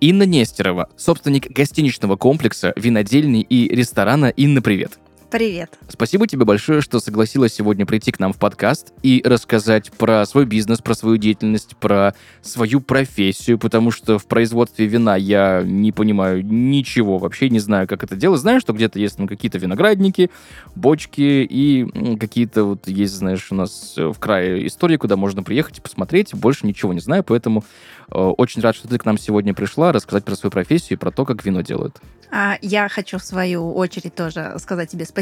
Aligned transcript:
Инна 0.00 0.22
Нестерова, 0.22 0.88
собственник 0.96 1.50
гостиничного 1.50 2.16
комплекса, 2.16 2.72
винодельни 2.74 3.42
и 3.42 3.68
ресторана 3.68 4.26
«Инна, 4.26 4.62
привет». 4.62 4.98
Привет. 5.30 5.78
Спасибо 5.88 6.26
тебе 6.26 6.44
большое, 6.44 6.80
что 6.80 6.98
согласилась 6.98 7.54
сегодня 7.54 7.86
прийти 7.86 8.10
к 8.10 8.18
нам 8.18 8.32
в 8.32 8.36
подкаст 8.36 8.92
и 9.04 9.22
рассказать 9.24 9.92
про 9.92 10.26
свой 10.26 10.44
бизнес, 10.44 10.80
про 10.80 10.94
свою 10.94 11.18
деятельность, 11.18 11.76
про 11.76 12.16
свою 12.42 12.80
профессию, 12.80 13.56
потому 13.56 13.92
что 13.92 14.18
в 14.18 14.26
производстве 14.26 14.86
вина 14.86 15.14
я 15.14 15.62
не 15.64 15.92
понимаю 15.92 16.44
ничего, 16.44 17.18
вообще 17.18 17.48
не 17.48 17.60
знаю, 17.60 17.86
как 17.86 18.02
это 18.02 18.16
делать. 18.16 18.40
Знаю, 18.40 18.60
что 18.60 18.72
где-то 18.72 18.98
есть 18.98 19.20
ну, 19.20 19.28
какие-то 19.28 19.58
виноградники, 19.58 20.32
бочки 20.74 21.46
и 21.48 22.16
какие-то 22.16 22.64
вот 22.64 22.88
есть, 22.88 23.14
знаешь, 23.14 23.52
у 23.52 23.54
нас 23.54 23.94
э, 23.96 24.08
в 24.08 24.18
крае 24.18 24.66
истории, 24.66 24.96
куда 24.96 25.16
можно 25.16 25.44
приехать 25.44 25.78
и 25.78 25.80
посмотреть. 25.80 26.34
Больше 26.34 26.66
ничего 26.66 26.92
не 26.92 27.00
знаю, 27.00 27.22
поэтому 27.22 27.62
э, 28.10 28.18
очень 28.18 28.62
рад, 28.62 28.74
что 28.74 28.88
ты 28.88 28.98
к 28.98 29.04
нам 29.04 29.16
сегодня 29.16 29.54
пришла 29.54 29.92
рассказать 29.92 30.24
про 30.24 30.34
свою 30.34 30.50
профессию 30.50 30.98
и 30.98 31.00
про 31.00 31.12
то, 31.12 31.24
как 31.24 31.44
вино 31.44 31.60
делают. 31.60 32.00
А 32.32 32.58
я 32.62 32.88
хочу 32.88 33.18
в 33.18 33.24
свою 33.24 33.74
очередь 33.74 34.14
тоже 34.14 34.54
сказать 34.58 34.90
тебе 34.90 35.04
спасибо, 35.04 35.19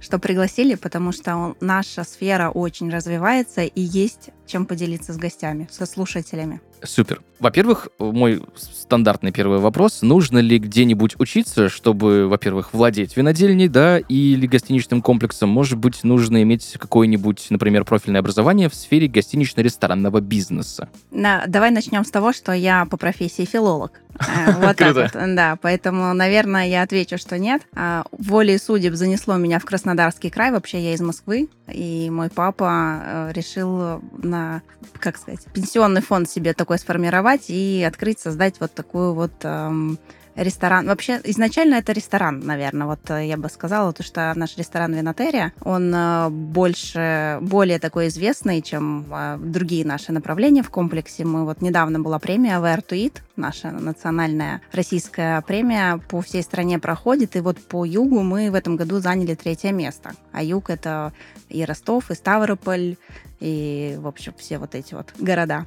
что 0.00 0.18
пригласили, 0.18 0.74
потому 0.74 1.12
что 1.12 1.56
наша 1.60 2.04
сфера 2.04 2.50
очень 2.50 2.90
развивается 2.90 3.62
и 3.62 3.80
есть 3.80 4.30
чем 4.46 4.66
поделиться 4.66 5.12
с 5.12 5.16
гостями, 5.16 5.68
со 5.70 5.86
слушателями. 5.86 6.60
Супер. 6.82 7.20
Во-первых, 7.40 7.88
мой 7.98 8.42
стандартный 8.56 9.30
первый 9.30 9.58
вопрос. 9.58 10.02
Нужно 10.02 10.38
ли 10.38 10.58
где-нибудь 10.58 11.14
учиться, 11.20 11.68
чтобы, 11.68 12.26
во-первых, 12.26 12.70
владеть 12.72 13.16
винодельней, 13.16 13.68
да, 13.68 13.98
или 13.98 14.46
гостиничным 14.46 15.02
комплексом? 15.02 15.48
Может 15.48 15.78
быть, 15.78 16.02
нужно 16.02 16.42
иметь 16.42 16.76
какое-нибудь, 16.78 17.46
например, 17.50 17.84
профильное 17.84 18.20
образование 18.20 18.68
в 18.68 18.74
сфере 18.74 19.06
гостинично-ресторанного 19.06 20.20
бизнеса? 20.20 20.88
На, 21.10 21.44
давай 21.46 21.70
начнем 21.70 22.04
с 22.04 22.10
того, 22.10 22.32
что 22.32 22.52
я 22.52 22.86
по 22.86 22.96
профессии 22.96 23.44
филолог. 23.44 24.00
Э, 24.28 24.52
Вот 24.60 24.76
так 24.76 24.94
вот, 24.96 25.12
да. 25.36 25.56
Поэтому, 25.62 26.12
наверное, 26.12 26.66
я 26.66 26.82
отвечу, 26.82 27.18
что 27.18 27.38
нет. 27.38 27.62
А, 27.76 28.04
Волей 28.10 28.58
судеб 28.58 28.94
занесло 28.94 29.36
меня 29.36 29.60
в 29.60 29.64
Краснодарский 29.64 30.28
край. 30.28 30.50
Вообще 30.50 30.80
я 30.80 30.94
из 30.94 31.00
Москвы. 31.00 31.48
И 31.72 32.10
мой 32.10 32.28
папа 32.28 33.00
э, 33.00 33.32
решил 33.32 34.02
на, 34.20 34.62
как 34.98 35.18
сказать, 35.18 35.46
пенсионный 35.54 36.02
фонд 36.02 36.28
себе 36.28 36.52
такой 36.52 36.67
сформировать 36.76 37.48
и 37.48 37.82
открыть, 37.86 38.20
создать 38.20 38.60
вот 38.60 38.74
такую 38.74 39.14
вот 39.14 39.32
эм, 39.42 39.98
ресторан. 40.38 40.86
Вообще, 40.86 41.20
изначально 41.24 41.76
это 41.76 41.92
ресторан, 41.92 42.40
наверное, 42.40 42.86
вот 42.86 43.10
э, 43.10 43.26
я 43.26 43.36
бы 43.36 43.48
сказала, 43.48 43.92
то, 43.92 44.02
что 44.02 44.32
наш 44.36 44.56
ресторан 44.56 44.94
Винотерия, 44.94 45.52
он 45.62 45.92
э, 45.94 46.28
больше, 46.30 47.38
более 47.40 47.78
такой 47.78 48.08
известный, 48.08 48.62
чем 48.62 49.06
э, 49.10 49.38
другие 49.38 49.84
наши 49.84 50.12
направления 50.12 50.62
в 50.62 50.70
комплексе. 50.70 51.24
Мы 51.24 51.44
вот 51.44 51.60
недавно 51.60 52.00
была 52.00 52.18
премия 52.18 52.58
Where 52.60 52.84
to 52.86 52.96
Eat, 52.96 53.18
наша 53.36 53.70
национальная 53.70 54.62
российская 54.72 55.40
премия 55.42 56.00
по 56.08 56.20
всей 56.20 56.42
стране 56.42 56.78
проходит, 56.78 57.36
и 57.36 57.40
вот 57.40 57.58
по 57.58 57.84
югу 57.84 58.22
мы 58.22 58.50
в 58.50 58.54
этом 58.54 58.76
году 58.76 59.00
заняли 59.00 59.34
третье 59.34 59.72
место. 59.72 60.12
А 60.32 60.42
юг 60.42 60.70
это 60.70 61.12
и 61.48 61.64
Ростов, 61.64 62.10
и 62.10 62.14
Ставрополь, 62.14 62.96
и, 63.40 63.96
в 64.00 64.06
общем, 64.06 64.32
все 64.38 64.58
вот 64.58 64.74
эти 64.74 64.94
вот 64.94 65.12
города. 65.18 65.66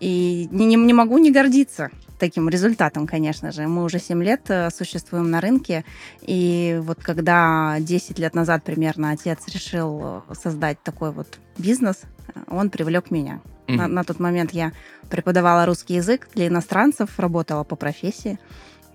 И 0.00 0.48
не, 0.50 0.66
не- 0.66 0.76
не 0.76 0.92
могу 0.92 1.18
не 1.18 1.30
гордиться 1.30 1.90
таким 2.18 2.48
результатом, 2.48 3.06
конечно 3.06 3.52
же. 3.52 3.66
Мы 3.66 3.84
уже 3.84 3.98
7 3.98 4.22
лет 4.22 4.42
э, 4.48 4.70
существуем 4.70 5.30
на 5.30 5.40
рынке, 5.40 5.84
и 6.22 6.78
вот 6.82 6.98
когда 7.02 7.76
10 7.80 8.18
лет 8.18 8.34
назад 8.34 8.64
примерно 8.64 9.10
отец 9.10 9.38
решил 9.48 10.00
э, 10.30 10.34
создать 10.34 10.82
такой 10.82 11.12
вот 11.12 11.38
бизнес, 11.58 12.02
э, 12.34 12.40
он 12.48 12.70
привлек 12.70 13.10
меня. 13.10 13.40
На, 13.68 13.84
Мгм. 13.86 13.94
на 13.94 14.04
тот 14.04 14.20
момент 14.20 14.52
я 14.52 14.72
преподавала 15.10 15.66
русский 15.66 15.94
язык 15.94 16.28
для 16.34 16.46
иностранцев, 16.46 17.18
работала 17.18 17.64
по 17.64 17.74
профессии 17.76 18.38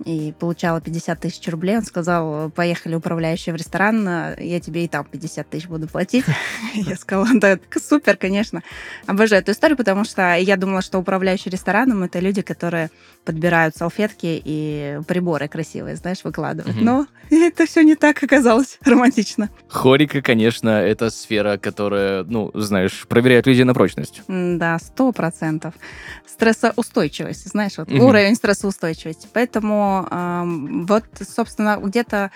и 0.02 0.34
получала 0.34 0.82
50 0.82 1.20
тысяч 1.20 1.48
рублей. 1.48 1.78
Он 1.78 1.84
сказал, 1.84 2.50
поехали 2.50 2.96
управляющий 2.96 3.52
в 3.52 3.56
ресторан, 3.56 4.08
э, 4.08 4.36
я 4.40 4.60
тебе 4.60 4.86
и 4.86 4.88
там 4.88 5.06
50 5.06 5.50
тысяч 5.50 5.68
буду 5.68 5.88
платить. 5.88 6.26
Я 6.74 6.96
сказала, 6.96 7.28
да, 7.34 7.60
супер, 7.76 8.18
конечно. 8.18 8.62
Обожаю 9.08 9.42
эту 9.42 9.52
историю, 9.52 9.78
потому 9.78 10.04
что 10.04 10.36
я 10.36 10.58
думала, 10.58 10.82
что 10.82 11.00
управляющий 11.00 11.50
рестораном 11.50 12.04
это 12.04 12.20
люди, 12.20 12.42
которые 12.42 12.90
подбирают 13.26 13.76
салфетки 13.76 14.42
и 14.44 15.00
приборы 15.08 15.48
красивые, 15.48 15.96
знаешь, 15.96 16.24
выкладывают. 16.24 16.80
Но 16.82 17.08
это 17.30 17.66
все 17.66 17.84
не 17.84 17.96
так 17.96 18.22
оказалось 18.24 18.78
романтично. 18.86 19.50
Хорика, 19.68 20.22
конечно, 20.22 20.70
это 20.70 21.10
сфера, 21.10 21.58
которая, 21.58 22.24
ну, 22.24 22.52
знаешь, 22.54 23.06
проверяет 23.08 23.48
людей 23.48 23.64
на 23.64 23.74
прочность. 23.74 24.22
Да, 24.28 24.80
сто 24.80 25.12
процентов. 25.12 25.74
Стрессоустойчивость, 26.26 27.50
знаешь, 27.50 27.78
вот 27.78 27.92
уровень 27.92 28.36
стрессоустойчивости. 28.36 29.28
Поэтому 29.34 29.91
ам, 30.10 30.86
вот, 30.86 31.06
собственно, 31.22 31.80
где-то 31.82 32.32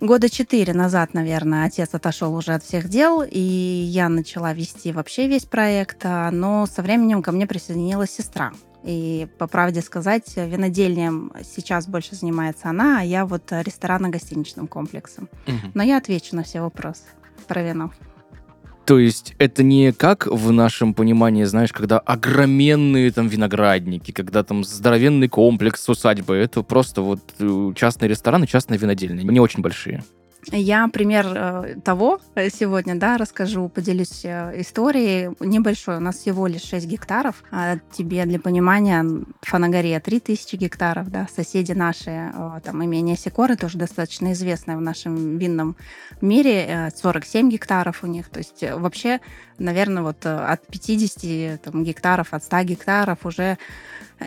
года 0.00 0.28
четыре 0.28 0.74
назад, 0.74 1.14
наверное, 1.14 1.66
отец 1.66 1.90
отошел 1.92 2.34
уже 2.34 2.54
от 2.54 2.62
всех 2.62 2.88
дел, 2.88 3.22
и 3.22 3.40
я 3.40 4.08
начала 4.08 4.52
вести 4.52 4.92
вообще 4.92 5.26
весь 5.26 5.44
проект, 5.44 5.98
а, 6.04 6.30
но 6.30 6.66
со 6.66 6.82
временем 6.82 7.22
ко 7.22 7.32
мне 7.32 7.46
присоединилась 7.46 8.10
сестра. 8.10 8.52
И, 8.84 9.26
по 9.38 9.48
правде 9.48 9.80
сказать, 9.80 10.36
винодельнем 10.36 11.32
сейчас 11.42 11.88
больше 11.88 12.14
занимается 12.14 12.68
она, 12.68 13.00
а 13.00 13.02
я 13.02 13.26
вот 13.26 13.50
э, 13.50 13.62
ресторанно-гостиничным 13.62 14.68
комплексом. 14.68 15.28
Мгм. 15.46 15.72
Но 15.74 15.82
я 15.82 15.98
отвечу 15.98 16.36
на 16.36 16.44
все 16.44 16.60
вопросы 16.60 17.02
про 17.48 17.62
вино. 17.62 17.90
То 18.88 18.98
есть 18.98 19.34
это 19.36 19.62
не 19.62 19.92
как 19.92 20.26
в 20.26 20.50
нашем 20.50 20.94
понимании, 20.94 21.44
знаешь, 21.44 21.74
когда 21.74 21.98
огроменные 21.98 23.10
там 23.10 23.28
виноградники, 23.28 24.12
когда 24.12 24.42
там 24.42 24.64
здоровенный 24.64 25.28
комплекс 25.28 25.86
усадьбы, 25.86 26.34
это 26.36 26.62
просто 26.62 27.02
вот 27.02 27.20
э, 27.38 27.72
частные 27.76 28.08
рестораны, 28.08 28.46
частные 28.46 28.78
винодельни, 28.78 29.30
не 29.30 29.40
очень 29.40 29.60
большие. 29.60 30.04
Я 30.46 30.88
пример 30.88 31.26
э, 31.26 31.76
того 31.84 32.20
э, 32.34 32.48
сегодня, 32.48 32.94
да, 32.94 33.18
расскажу, 33.18 33.68
поделюсь 33.68 34.24
э, 34.24 34.60
историей 34.60 35.30
небольшой. 35.40 35.96
У 35.96 36.00
нас 36.00 36.16
всего 36.16 36.46
лишь 36.46 36.62
6 36.62 36.86
гектаров. 36.86 37.42
А 37.50 37.78
тебе 37.92 38.24
для 38.24 38.38
понимания, 38.38 39.04
Фанагория 39.42 40.00
3000 40.00 40.56
гектаров, 40.56 41.10
да, 41.10 41.26
соседи 41.34 41.72
наши, 41.72 42.32
там, 42.64 42.84
имение 42.84 43.16
Секоры, 43.16 43.56
тоже 43.56 43.78
достаточно 43.78 44.32
известное 44.32 44.76
в 44.76 44.80
нашем 44.80 45.38
винном 45.38 45.76
мире, 46.20 46.66
э, 46.68 46.90
47 46.90 47.50
гектаров 47.50 48.04
у 48.04 48.06
них. 48.06 48.28
То 48.28 48.38
есть 48.38 48.62
вообще, 48.62 49.20
наверное, 49.58 50.04
вот 50.04 50.24
от 50.24 50.66
50 50.68 51.62
там, 51.62 51.82
гектаров, 51.82 52.32
от 52.32 52.44
100 52.44 52.62
гектаров 52.62 53.26
уже 53.26 53.58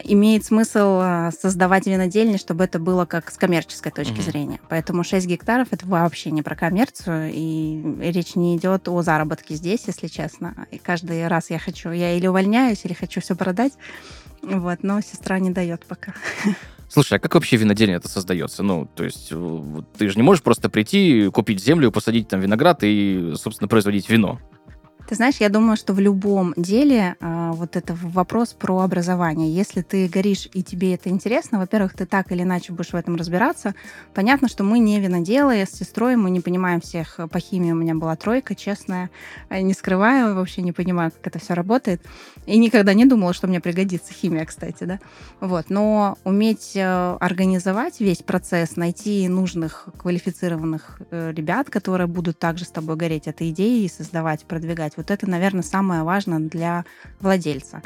имеет 0.04 0.46
смысл 0.46 1.00
э, 1.02 1.32
создавать 1.40 1.86
винодельни, 1.86 2.38
чтобы 2.38 2.64
это 2.64 2.80
было 2.80 3.06
как 3.06 3.32
с 3.32 3.38
коммерческой 3.38 3.92
точки 3.92 4.14
Мгм. 4.14 4.22
зрения. 4.22 4.60
Поэтому 4.70 5.04
6 5.04 5.28
гектаров 5.28 5.70
это 5.72 5.86
вообще 5.86 6.32
не 6.32 6.42
про 6.42 6.56
коммерцию, 6.56 7.32
и 7.34 7.82
речь 8.00 8.36
не 8.36 8.58
идет 8.58 8.88
о 8.88 9.02
заработке 9.02 9.56
здесь, 9.56 9.84
если 9.88 10.08
честно. 10.08 10.68
И 10.72 10.78
каждый 10.78 11.28
раз 11.28 11.50
я 11.50 11.60
хочу, 11.60 11.92
я 11.92 12.14
или 12.16 12.28
увольняюсь, 12.28 12.86
или 12.86 12.94
хочу 12.94 13.22
все 13.22 13.36
продать. 13.36 13.74
Вот, 14.42 14.84
но 14.84 15.02
сестра 15.02 15.40
не 15.40 15.52
дает 15.52 15.86
пока. 15.86 16.14
Слушай, 16.90 17.18
а 17.18 17.20
как 17.20 17.36
вообще 17.36 17.56
винодельня 17.56 17.96
это 17.96 18.10
создается? 18.10 18.64
Ну, 18.64 18.86
то 18.86 19.04
есть 19.06 19.30
э, 19.32 19.82
ты 19.98 20.10
же 20.10 20.18
не 20.18 20.24
можешь 20.24 20.44
просто 20.44 20.70
прийти, 20.70 21.30
купить 21.30 21.64
землю, 21.64 21.92
посадить 21.92 22.28
там 22.28 22.42
виноград 22.42 22.80
и, 22.82 23.34
собственно, 23.36 23.68
производить 23.70 24.10
вино. 24.10 24.40
Ты 25.12 25.16
знаешь, 25.16 25.36
я 25.42 25.50
думаю, 25.50 25.76
что 25.76 25.94
в 25.94 26.00
любом 26.00 26.54
деле 26.56 27.18
а, 27.20 27.52
вот 27.52 27.76
это 27.76 27.98
вопрос 28.02 28.54
про 28.54 28.80
образование. 28.80 29.54
Если 29.54 29.82
ты 29.82 30.08
горишь 30.08 30.48
и 30.54 30.64
тебе 30.64 30.94
это 30.94 31.10
интересно, 31.10 31.60
во-первых, 31.60 31.94
ты 31.96 32.06
так 32.06 32.32
или 32.32 32.44
иначе 32.44 32.72
будешь 32.72 32.94
в 32.94 32.96
этом 32.96 33.18
разбираться. 33.18 33.76
Понятно, 34.14 34.48
что 34.48 34.64
мы 34.64 34.80
не 34.80 35.02
виноделы, 35.02 35.56
с 35.56 35.72
сестрой 35.72 36.16
мы 36.16 36.30
не 36.30 36.40
понимаем 36.40 36.80
всех. 36.80 37.20
По 37.30 37.40
химии 37.42 37.74
у 37.74 37.76
меня 37.76 37.94
была 37.94 38.16
тройка, 38.16 38.56
честная. 38.56 39.10
А, 39.50 39.60
Не 39.60 39.74
скрываю, 39.74 40.34
вообще 40.34 40.62
не 40.62 40.72
понимаю, 40.72 41.12
как 41.12 41.28
это 41.28 41.40
все 41.40 41.56
работает. 41.56 42.02
И 42.46 42.58
никогда 42.58 42.94
не 42.94 43.06
думала, 43.06 43.34
что 43.34 43.48
мне 43.48 43.60
пригодится 43.60 44.14
химия, 44.14 44.46
кстати, 44.46 44.86
да. 44.86 45.02
Вот. 45.42 45.70
Но 45.70 46.18
уметь 46.24 46.72
э, 46.76 47.18
организовать 47.20 48.00
весь 48.00 48.24
процесс, 48.24 48.78
найти 48.78 49.28
нужных 49.28 49.90
квалифицированных 49.98 51.02
э, 51.12 51.34
ребят, 51.36 51.70
которые 51.70 52.08
будут 52.08 52.40
также 52.40 52.64
с 52.64 52.70
тобой 52.70 52.96
гореть 52.96 53.28
этой 53.28 53.50
идеей 53.50 53.86
и 53.86 53.90
создавать, 53.90 54.46
продвигать. 54.46 54.94
Вот 55.02 55.12
это, 55.12 55.30
наверное, 55.30 55.64
самое 55.64 56.04
важное 56.04 56.40
для 56.40 56.86
владельца. 57.20 57.82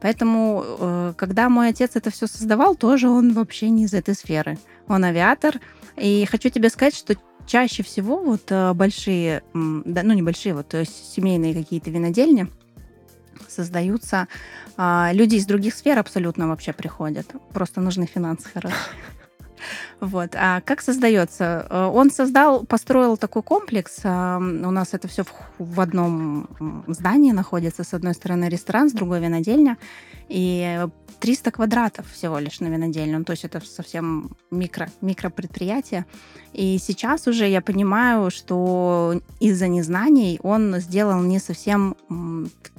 Поэтому, 0.00 0.64
э, 0.64 1.14
когда 1.16 1.48
мой 1.48 1.68
отец 1.68 1.92
это 1.94 2.10
все 2.10 2.26
создавал, 2.26 2.76
тоже 2.76 3.08
он 3.08 3.32
вообще 3.32 3.70
не 3.70 3.84
из 3.84 3.94
этой 3.94 4.14
сферы. 4.14 4.58
Он 4.86 5.04
авиатор. 5.04 5.60
И 5.96 6.26
хочу 6.30 6.50
тебе 6.50 6.68
сказать, 6.68 6.94
что 6.94 7.16
чаще 7.46 7.82
всего 7.82 8.22
вот 8.22 8.42
э, 8.50 8.72
большие, 8.74 9.42
ну 9.52 10.12
небольшие, 10.12 10.54
вот 10.54 10.74
есть 10.74 11.14
семейные 11.14 11.54
какие-то 11.54 11.90
винодельни 11.90 12.48
создаются. 13.48 14.28
А, 14.76 15.10
люди 15.12 15.36
из 15.36 15.46
других 15.46 15.74
сфер 15.74 15.98
абсолютно 15.98 16.48
вообще 16.48 16.72
приходят. 16.72 17.26
Просто 17.52 17.80
нужны 17.80 18.06
финансы 18.06 18.48
хорошие. 18.48 18.78
Вот. 20.00 20.30
А 20.34 20.60
как 20.60 20.80
создается? 20.80 21.66
Э, 21.70 21.86
он 21.86 22.10
создал, 22.10 22.64
построил 22.64 23.16
такой 23.16 23.42
комплекс. 23.42 24.00
А, 24.04 24.38
у 24.38 24.70
нас 24.70 24.94
это 24.94 25.08
все 25.08 25.24
в 25.58 25.80
одном 25.80 26.48
здании 26.86 27.32
находится. 27.32 27.84
С 27.84 27.94
одной 27.94 28.14
стороны 28.14 28.48
ресторан, 28.48 28.90
с 28.90 28.92
другой 28.92 29.20
винодельня. 29.20 29.76
И 30.28 30.86
300 31.20 31.50
квадратов 31.50 32.10
всего 32.10 32.38
лишь 32.38 32.60
на 32.60 32.66
винодельном. 32.66 33.24
То 33.24 33.32
есть 33.32 33.44
это 33.44 33.60
совсем 33.64 34.36
микро, 34.50 34.88
микропредприятие. 35.00 36.06
И 36.52 36.78
сейчас 36.78 37.26
уже 37.26 37.48
я 37.48 37.60
понимаю, 37.60 38.30
что 38.30 39.20
из-за 39.40 39.68
незнаний 39.68 40.38
он 40.42 40.76
сделал 40.80 41.20
не 41.20 41.38
совсем 41.38 41.96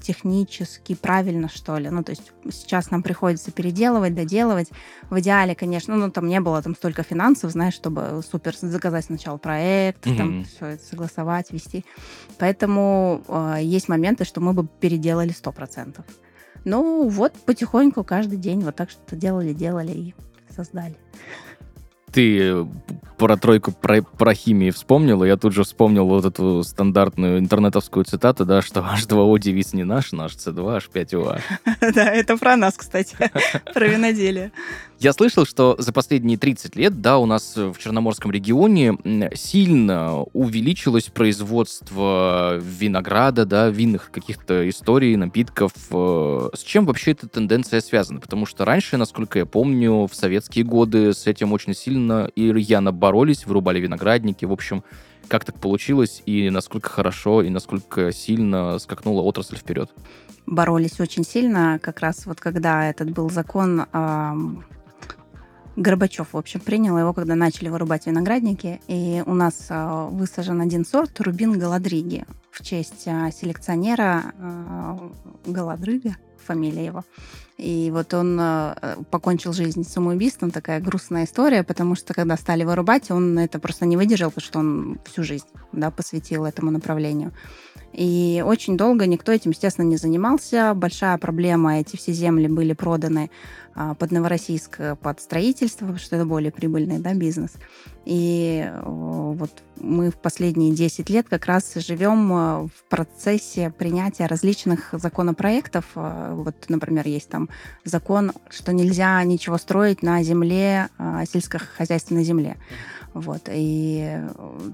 технически 0.02 0.96
правильно, 0.96 1.50
что 1.50 1.78
ли. 1.78 1.90
Ну, 1.90 2.04
то 2.04 2.12
есть 2.12 2.32
сейчас 2.52 2.92
нам 2.92 3.04
приходится 3.04 3.52
переделывать, 3.52 4.16
доделывать. 4.16 4.70
В 5.10 5.20
идеале, 5.20 5.56
конечно, 5.56 5.96
ну, 5.96 6.10
там 6.10 6.28
не 6.28 6.40
было 6.40 6.62
там 6.70 6.76
столько 6.76 7.04
финансов, 7.04 7.52
знаешь, 7.52 7.74
чтобы 7.74 8.22
супер 8.30 8.56
заказать 8.56 9.06
сначала 9.06 9.38
проект, 9.38 10.06
mm-hmm. 10.06 10.18
там 10.18 10.44
все 10.44 10.66
это 10.68 10.84
согласовать, 10.84 11.52
вести. 11.52 11.84
Поэтому 12.38 13.24
э, 13.28 13.58
есть 13.62 13.90
моменты, 13.90 14.24
что 14.26 14.40
мы 14.42 14.54
бы 14.54 14.68
переделали 14.80 15.32
100%. 15.32 16.00
Ну, 16.66 17.08
вот 17.08 17.34
потихоньку 17.46 18.04
каждый 18.04 18.38
день 18.38 18.62
вот 18.62 18.76
так 18.76 18.90
что-то 18.92 19.16
делали, 19.16 19.54
делали 19.54 19.92
и 19.92 20.16
создали 20.56 20.96
ты 22.12 22.66
про 23.18 23.38
тройку 23.38 23.72
про, 23.72 24.02
про 24.02 24.34
химии 24.34 24.72
вспомнил, 24.72 25.24
я 25.24 25.38
тут 25.38 25.54
же 25.54 25.64
вспомнил 25.64 26.08
вот 26.08 26.26
эту 26.26 26.64
стандартную 26.64 27.40
интернетовскую 27.40 28.06
цитату, 28.06 28.46
да, 28.46 28.62
что 28.62 28.80
H2O 28.80 29.38
девиз 29.40 29.74
не 29.74 29.84
наш, 29.84 30.12
наш 30.12 30.34
C2, 30.34 30.82
H5OH. 30.94 31.42
Да, 31.94 32.10
это 32.10 32.38
про 32.38 32.56
нас, 32.56 32.76
кстати, 32.78 33.16
про 33.74 33.88
виноделие. 33.88 34.52
Я 35.00 35.14
слышал, 35.14 35.46
что 35.46 35.78
за 35.80 35.94
последние 35.94 36.38
30 36.38 36.76
лет, 36.76 37.00
да, 37.00 37.20
у 37.20 37.26
нас 37.26 37.56
в 37.56 37.78
Черноморском 37.78 38.32
регионе 38.32 38.98
сильно 39.34 40.24
увеличилось 40.34 41.06
производство 41.06 42.58
винограда, 42.58 43.46
да, 43.46 43.70
винных 43.70 44.12
каких-то 44.12 44.68
историй, 44.68 45.16
напитков. 45.16 45.72
Э, 45.92 46.50
с 46.54 46.60
чем 46.64 46.86
вообще 46.86 47.12
эта 47.12 47.30
тенденция 47.30 47.80
связана? 47.80 48.20
Потому 48.20 48.46
что 48.46 48.66
раньше, 48.66 48.98
насколько 48.98 49.40
я 49.40 49.46
помню, 49.46 50.06
в 50.06 50.14
советские 50.14 50.66
годы 50.66 51.14
с 51.14 51.28
этим 51.28 51.54
очень 51.54 51.74
сильно 51.74 52.30
и 52.36 52.52
рьяно 52.52 52.92
боролись, 52.92 53.46
вырубали 53.46 53.80
виноградники. 53.80 54.44
В 54.44 54.52
общем, 54.52 54.84
как 55.30 55.46
так 55.46 55.62
получилось 55.62 56.22
и 56.26 56.50
насколько 56.50 56.90
хорошо 56.90 57.42
и 57.42 57.50
насколько 57.50 58.12
сильно 58.12 58.78
скакнула 58.80 59.22
отрасль 59.22 59.56
вперед? 59.56 59.90
Боролись 60.46 61.00
очень 61.00 61.24
сильно, 61.24 61.80
как 61.82 62.02
раз 62.02 62.26
вот 62.26 62.42
когда 62.42 62.90
этот 62.90 63.12
был 63.12 63.30
закон 63.30 63.86
Горбачев, 65.80 66.34
в 66.34 66.38
общем, 66.38 66.60
принял 66.60 66.98
его, 66.98 67.14
когда 67.14 67.36
начали 67.36 67.70
вырубать 67.70 68.06
виноградники. 68.06 68.82
И 68.88 69.24
у 69.26 69.34
нас 69.34 69.68
э, 69.70 70.08
высажен 70.12 70.60
один 70.60 70.86
сорт 70.86 71.22
Рубин 71.22 71.58
Галадриги 71.58 72.26
в 72.52 72.62
честь 72.64 73.04
э, 73.06 73.30
селекционера 73.32 74.34
э, 74.38 74.98
Галадрыга, 75.46 76.18
фамилия 76.46 76.86
его. 76.86 77.06
И 77.58 77.92
вот 77.94 78.14
он 78.14 78.42
покончил 79.12 79.52
жизнь 79.52 79.84
самоубийством, 79.84 80.50
такая 80.50 80.80
грустная 80.80 81.26
история, 81.26 81.64
потому 81.64 81.96
что 81.96 82.14
когда 82.14 82.38
стали 82.38 82.64
вырубать, 82.64 83.12
он 83.12 83.38
это 83.38 83.60
просто 83.60 83.86
не 83.86 83.98
выдержал, 83.98 84.32
потому 84.32 84.46
что 84.46 84.60
он 84.60 85.00
всю 85.06 85.24
жизнь 85.24 85.48
да, 85.74 85.92
посвятил 85.92 86.46
этому 86.46 86.72
направлению. 86.72 87.34
И 87.94 88.44
очень 88.46 88.78
долго 88.78 89.06
никто 89.08 89.32
этим, 89.32 89.52
естественно, 89.52 89.86
не 89.86 89.98
занимался. 89.98 90.74
Большая 90.76 91.18
проблема, 91.18 91.80
эти 91.80 91.96
все 91.96 92.12
земли 92.12 92.48
были 92.48 92.74
проданы 92.74 93.30
а, 93.76 93.94
под 93.96 94.12
Новороссийск 94.12 94.80
под 95.02 95.20
строительство, 95.20 95.86
потому 95.86 96.00
что 96.00 96.16
это 96.16 96.26
более 96.26 96.52
прибыльный 96.52 97.00
да, 97.00 97.14
бизнес. 97.14 97.52
И 98.06 98.72
вот 98.84 99.52
мы 99.80 100.10
в 100.12 100.18
последние 100.18 100.74
10 100.74 101.10
лет 101.10 101.28
как 101.30 101.46
раз 101.46 101.74
живем 101.76 102.32
э, 102.34 102.68
в 102.68 102.90
процессе 102.90 103.72
принятия 103.78 104.26
различных 104.26 104.90
законопроектов. 104.94 105.86
Э, 105.96 106.34
вот, 106.34 106.56
например, 106.70 107.08
есть 107.08 107.30
там 107.30 107.50
закон, 107.84 108.32
что 108.50 108.74
нельзя 108.74 109.24
ничего 109.24 109.58
строить 109.58 110.02
на 110.02 110.24
земле, 110.24 110.90
сельскохозяйственной 111.32 112.24
земле. 112.24 112.58
Вот, 113.14 113.50
и 113.52 114.04
э, 114.08 114.30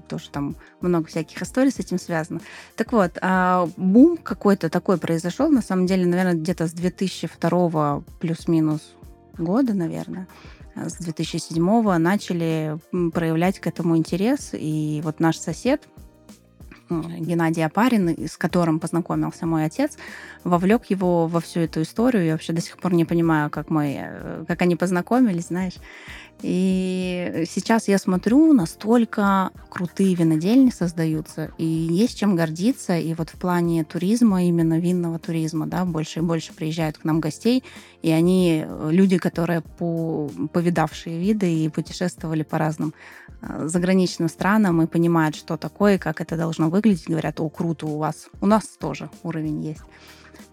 тоже 0.08 0.28
там 0.30 0.56
много 0.80 1.06
всяких 1.06 1.40
историй 1.40 1.70
с 1.70 1.78
этим 1.78 1.98
связано. 1.98 2.40
Так 2.76 2.92
вот, 2.92 3.18
а, 3.22 3.68
бум 3.76 4.18
какой-то 4.18 4.68
такой 4.68 4.98
произошел, 4.98 5.50
на 5.50 5.62
самом 5.62 5.86
деле, 5.86 6.06
наверное, 6.06 6.34
где-то 6.34 6.66
с 6.66 6.72
2002 6.72 8.02
плюс-минус 8.20 8.94
года, 9.38 9.72
наверное 9.72 10.28
с 10.76 10.96
2007 10.96 11.98
начали 11.98 12.78
проявлять 13.12 13.60
к 13.60 13.66
этому 13.66 13.96
интерес. 13.96 14.50
И 14.52 15.00
вот 15.02 15.20
наш 15.20 15.38
сосед, 15.38 15.88
Геннадий 16.88 17.64
Апарин, 17.64 18.26
с 18.28 18.36
которым 18.36 18.78
познакомился 18.78 19.46
мой 19.46 19.64
отец, 19.64 19.96
вовлек 20.44 20.86
его 20.86 21.26
во 21.26 21.40
всю 21.40 21.60
эту 21.60 21.82
историю. 21.82 22.24
Я 22.24 22.32
вообще 22.32 22.52
до 22.52 22.60
сих 22.60 22.76
пор 22.78 22.94
не 22.94 23.04
понимаю, 23.04 23.50
как, 23.50 23.70
мы, 23.70 23.96
э, 23.98 24.44
как 24.46 24.62
они 24.62 24.76
познакомились, 24.76 25.48
знаешь. 25.48 25.74
И 26.42 27.44
сейчас 27.48 27.88
я 27.88 27.98
смотрю, 27.98 28.52
настолько 28.52 29.50
крутые 29.70 30.14
винодельни 30.14 30.70
создаются, 30.70 31.50
и 31.56 31.64
есть 31.64 32.18
чем 32.18 32.36
гордиться. 32.36 32.96
И 32.98 33.14
вот 33.14 33.30
в 33.30 33.34
плане 33.34 33.84
туризма, 33.84 34.44
именно 34.44 34.78
винного 34.78 35.18
туризма, 35.18 35.66
да, 35.66 35.84
больше 35.84 36.20
и 36.20 36.22
больше 36.22 36.52
приезжают 36.52 36.98
к 36.98 37.04
нам 37.04 37.20
гостей, 37.20 37.64
и 38.02 38.10
они 38.10 38.64
э, 38.66 38.88
люди, 38.90 39.16
которые 39.18 39.62
по, 39.62 40.30
повидавшие 40.52 41.18
виды 41.18 41.52
и 41.52 41.68
путешествовали 41.68 42.42
по 42.42 42.58
разным 42.58 42.92
э, 43.40 43.66
заграничным 43.66 44.28
странам 44.28 44.82
и 44.82 44.86
понимают, 44.86 45.36
что 45.36 45.56
такое, 45.56 45.98
как 45.98 46.20
это 46.20 46.36
должно 46.36 46.68
выглядеть, 46.68 47.08
говорят, 47.08 47.40
о, 47.40 47.48
круто 47.48 47.86
у 47.86 47.96
вас, 47.96 48.28
у 48.40 48.46
нас 48.46 48.66
тоже 48.78 49.08
уровень 49.22 49.64
есть. 49.64 49.82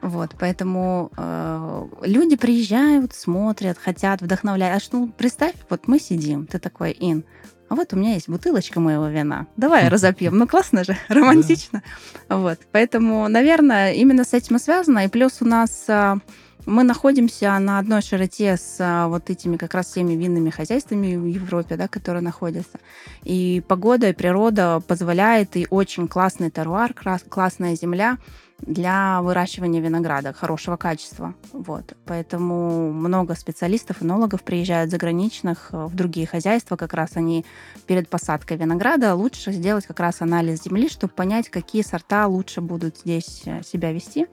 Вот, 0.02 0.36
поэтому 0.38 1.12
э, 1.16 1.88
люди 2.02 2.36
приезжают, 2.36 3.14
смотрят, 3.14 3.78
хотят, 3.78 4.22
вдохновляют. 4.22 4.78
А 4.78 4.84
что, 4.84 4.98
ну, 4.98 5.08
представь, 5.08 5.54
вот 5.70 5.88
мы 5.88 6.00
сидим, 6.00 6.46
ты 6.46 6.60
такой, 6.60 6.96
Ин, 7.00 7.24
а 7.70 7.76
вот 7.76 7.94
у 7.94 7.96
меня 7.96 8.14
есть 8.14 8.30
бутылочка 8.30 8.80
моего 8.80 9.08
вина. 9.08 9.48
Давай 9.56 9.88
разопьем. 9.90 10.38
Ну, 10.38 10.48
классно 10.48 10.84
же, 10.84 10.98
романтично. 11.08 11.82
Вот, 12.30 12.60
поэтому, 12.72 13.28
наверное, 13.30 13.94
именно 13.94 14.26
с 14.26 14.34
этим 14.34 14.58
и 14.58 14.60
связано. 14.60 15.06
И 15.06 15.08
плюс 15.08 15.38
у 15.40 15.46
нас 15.46 15.86
э, 15.88 16.16
мы 16.66 16.84
находимся 16.84 17.58
на 17.60 17.80
одной 17.80 18.02
широте 18.02 18.58
с 18.58 18.76
э, 18.80 19.08
вот 19.08 19.30
этими 19.30 19.58
как 19.58 19.74
раз 19.74 19.88
всеми 19.88 20.14
винными 20.14 20.50
хозяйствами 20.50 21.16
в 21.16 21.26
Европе, 21.26 21.78
да, 21.78 21.88
которые 21.88 22.22
находятся. 22.22 22.78
И 23.24 23.64
погода 23.68 24.10
и 24.10 24.14
природа 24.14 24.82
позволяет, 24.86 25.56
и 25.56 25.66
очень 25.70 26.08
классный 26.08 26.52
теруар, 26.52 26.94
классная 27.30 27.76
земля– 27.76 28.18
для 28.66 29.22
выращивания 29.22 29.82
винограда 29.82 30.34
хорошего 30.34 30.78
качества. 30.78 31.34
Вот. 31.52 31.96
Поэтому 32.06 32.92
много 32.92 33.36
специалистов, 33.36 34.02
энологов 34.02 34.44
приезжают 34.44 34.92
заграничных 34.92 35.70
э, 35.72 35.86
в 35.86 35.96
другие 35.96 36.28
хозяйства. 36.28 36.76
Как 36.76 36.94
раз 36.94 37.12
они 37.16 37.46
перед 37.88 38.10
посадкой 38.10 38.58
винограда 38.58 39.16
лучше 39.16 39.52
сделать 39.52 39.86
как 39.86 40.00
раз 40.00 40.22
анализ 40.22 40.64
земли, 40.64 40.90
чтобы 40.90 41.14
понять, 41.14 41.50
какие 41.50 41.82
сорта 41.82 42.28
лучше 42.28 42.62
будут 42.62 42.98
здесь 43.00 43.44
э, 43.46 43.62
себя 43.64 43.92
вести. 43.92 44.28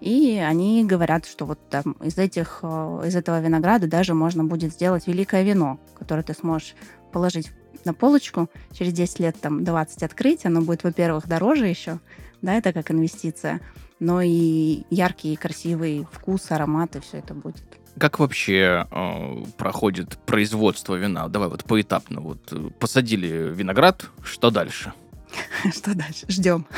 И 0.00 0.38
они 0.38 0.84
говорят, 0.84 1.26
что 1.26 1.44
вот 1.44 1.68
там 1.68 1.92
из, 2.02 2.16
этих, 2.18 2.60
э, 2.62 3.02
из 3.06 3.16
этого 3.16 3.40
винограда 3.40 3.86
даже 3.86 4.14
можно 4.14 4.44
будет 4.44 4.72
сделать 4.72 5.06
великое 5.06 5.42
вино, 5.42 5.78
которое 5.98 6.22
ты 6.22 6.34
сможешь 6.34 6.74
положить 7.12 7.50
на 7.84 7.94
полочку, 7.94 8.50
через 8.72 8.92
10 8.92 9.20
лет, 9.20 9.40
там, 9.40 9.64
20 9.64 10.02
открыть, 10.02 10.44
оно 10.44 10.60
будет, 10.60 10.84
во-первых, 10.84 11.26
дороже 11.26 11.66
еще, 11.66 11.98
да, 12.42 12.54
это 12.54 12.72
как 12.72 12.90
инвестиция, 12.90 13.60
но 13.98 14.22
и 14.22 14.82
яркий, 14.90 15.36
красивый 15.36 16.06
вкус, 16.10 16.50
аромат, 16.50 16.96
и 16.96 17.00
все 17.00 17.18
это 17.18 17.34
будет. 17.34 17.62
Как 17.98 18.18
вообще 18.18 18.86
э, 18.90 19.44
проходит 19.58 20.18
производство 20.24 20.94
вина? 20.94 21.28
Давай 21.28 21.48
вот 21.48 21.64
поэтапно. 21.64 22.20
Вот 22.20 22.52
э, 22.52 22.70
посадили 22.78 23.52
виноград, 23.52 24.06
что 24.22 24.50
дальше? 24.50 24.92
Что 25.72 25.94
дальше? 25.94 26.26
Ждем. 26.28 26.66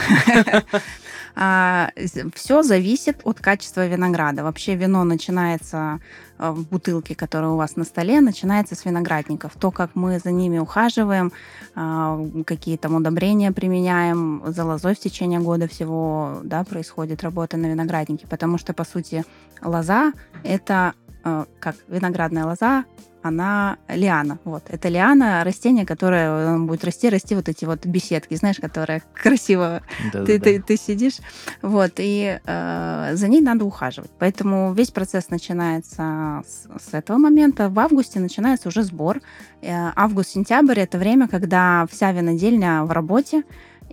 Все 2.34 2.62
зависит 2.62 3.20
от 3.24 3.40
качества 3.40 3.86
винограда. 3.86 4.42
Вообще 4.42 4.74
вино 4.74 5.04
начинается 5.04 6.00
э, 6.38 6.50
в 6.50 6.68
бутылке, 6.68 7.14
которая 7.14 7.52
у 7.52 7.56
вас 7.56 7.76
на 7.76 7.84
столе, 7.84 8.20
начинается 8.20 8.74
с 8.74 8.84
виноградников. 8.84 9.52
То, 9.58 9.70
как 9.70 9.94
мы 9.94 10.18
за 10.18 10.30
ними 10.30 10.58
ухаживаем, 10.58 11.32
а, 11.74 12.20
какие 12.46 12.76
там 12.76 12.96
удобрения 12.96 13.50
применяем, 13.50 14.42
за 14.46 14.64
лозой 14.64 14.94
в 14.94 14.98
течение 14.98 15.40
года 15.40 15.68
всего 15.68 16.40
да, 16.44 16.64
происходит 16.64 17.22
работа 17.22 17.56
на 17.56 17.66
винограднике, 17.66 18.26
потому 18.26 18.58
что, 18.58 18.74
по 18.74 18.84
сути, 18.84 19.24
лоза— 19.62 20.12
это 20.44 20.92
как 21.22 21.76
виноградная 21.88 22.44
лоза, 22.44 22.84
она 23.22 23.78
лиана. 23.88 24.38
Вот. 24.44 24.64
Это 24.68 24.88
лиана, 24.88 25.44
растение, 25.44 25.86
которое 25.86 26.58
будет 26.58 26.84
расти, 26.84 27.08
расти 27.08 27.34
вот 27.34 27.48
эти 27.48 27.64
вот 27.64 27.86
беседки, 27.86 28.34
знаешь, 28.34 28.58
которые 28.58 29.02
красиво 29.14 29.82
ты, 30.12 30.38
ты, 30.38 30.60
ты 30.60 30.76
сидишь. 30.76 31.18
Вот, 31.62 31.92
и 31.98 32.40
э, 32.44 33.10
за 33.14 33.28
ней 33.28 33.40
надо 33.40 33.64
ухаживать. 33.64 34.10
Поэтому 34.18 34.74
весь 34.74 34.90
процесс 34.90 35.30
начинается 35.30 36.42
с, 36.46 36.66
с 36.90 36.94
этого 36.94 37.18
момента. 37.18 37.68
В 37.68 37.78
августе 37.78 38.20
начинается 38.20 38.68
уже 38.68 38.82
сбор. 38.82 39.20
Э, 39.62 39.92
Август-сентябрь 39.94 40.80
это 40.80 40.98
время, 40.98 41.28
когда 41.28 41.86
вся 41.90 42.12
винодельня 42.12 42.82
в 42.84 42.90
работе, 42.90 43.44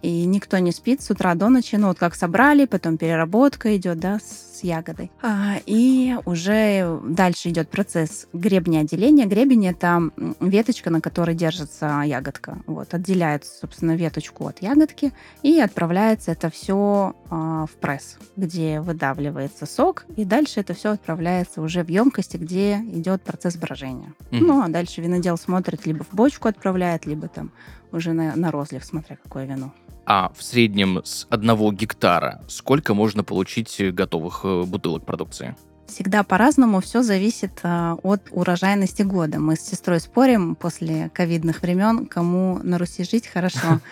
и 0.02 0.26
никто 0.26 0.58
не 0.58 0.72
спит 0.72 1.02
с 1.02 1.10
утра 1.12 1.36
до 1.36 1.50
ночи. 1.50 1.76
Ну, 1.76 1.88
вот 1.88 2.00
как 2.00 2.16
собрали, 2.16 2.66
потом 2.66 2.98
переработка 2.98 3.76
идет, 3.78 4.00
да, 4.00 4.20
с 4.20 4.64
ягодой. 4.64 5.12
А, 5.22 5.56
и 5.66 6.18
уже 6.26 7.00
дальше 7.04 7.50
идет 7.50 7.70
процесс 7.70 8.28
гребня 8.34 8.80
отделения. 8.80 9.26
Гребень— 9.26 9.68
это 9.68 10.10
веточка, 10.40 10.90
на 10.90 11.02
которой 11.02 11.36
держится 11.36 12.02
ягодка. 12.06 12.58
Вот, 12.66 12.94
отделяет, 12.94 13.46
собственно, 13.46 13.96
веточку 13.96 14.48
от 14.48 14.62
ягодки, 14.62 15.14
и 15.44 15.60
отправляется 15.60 16.32
это 16.32 16.50
все 16.50 17.16
в 17.30 17.70
пресс, 17.80 18.18
где 18.36 18.82
выдавливается 18.82 19.66
сок, 19.66 20.06
и 20.18 20.26
дальше 20.26 20.60
это 20.60 20.74
все 20.74 20.92
отправляется 20.92 21.62
уже 21.62 21.84
в 21.84 21.90
емкости, 21.90 22.38
где 22.38 22.78
идет 22.78 23.22
процесс 23.22 23.56
брожения. 23.56 24.14
Мгм. 24.32 24.48
Ну, 24.48 24.62
а 24.62 24.68
дальше 24.68 25.02
винодел 25.02 25.38
смотрит, 25.38 25.86
либо 25.86 26.04
в 26.04 26.14
бочку 26.14 26.48
отправляет, 26.48 27.06
либо 27.06 27.28
там 27.28 27.52
уже 27.92 28.14
на, 28.14 28.36
на 28.36 28.52
розлив, 28.52 28.84
смотря 28.84 29.16
какое 29.16 29.46
вино. 29.46 29.74
А 30.12 30.32
в 30.36 30.42
среднем 30.42 31.02
с 31.04 31.28
одного 31.30 31.72
гектара 31.72 32.42
сколько 32.48 32.96
можно 32.96 33.24
получить 33.24 33.80
э, 33.80 33.92
готовых 33.92 34.42
э, 34.44 34.64
бутылок 34.64 35.06
продукции? 35.06 35.56
Всегда 35.86 36.24
по-разному, 36.24 36.82
все 36.82 37.04
зависит 37.04 37.60
а, 37.62 37.96
от 38.02 38.22
урожайности 38.32 39.04
года. 39.04 39.40
Мы 39.40 39.56
с 39.56 39.62
сестрой 39.62 40.00
спорим 40.00 40.56
после 40.56 41.10
ковидных 41.10 41.62
времен, 41.62 42.08
кому 42.08 42.60
на 42.64 42.80
Руси 42.80 43.04
жить 43.04 43.28
хорошо. 43.28 43.80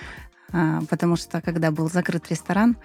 А, 0.53 0.79
Потому 0.89 1.17
что 1.17 1.41
когда 1.41 1.71
был 1.71 1.89
закрыт 1.89 2.29
ресторан, 2.29 2.77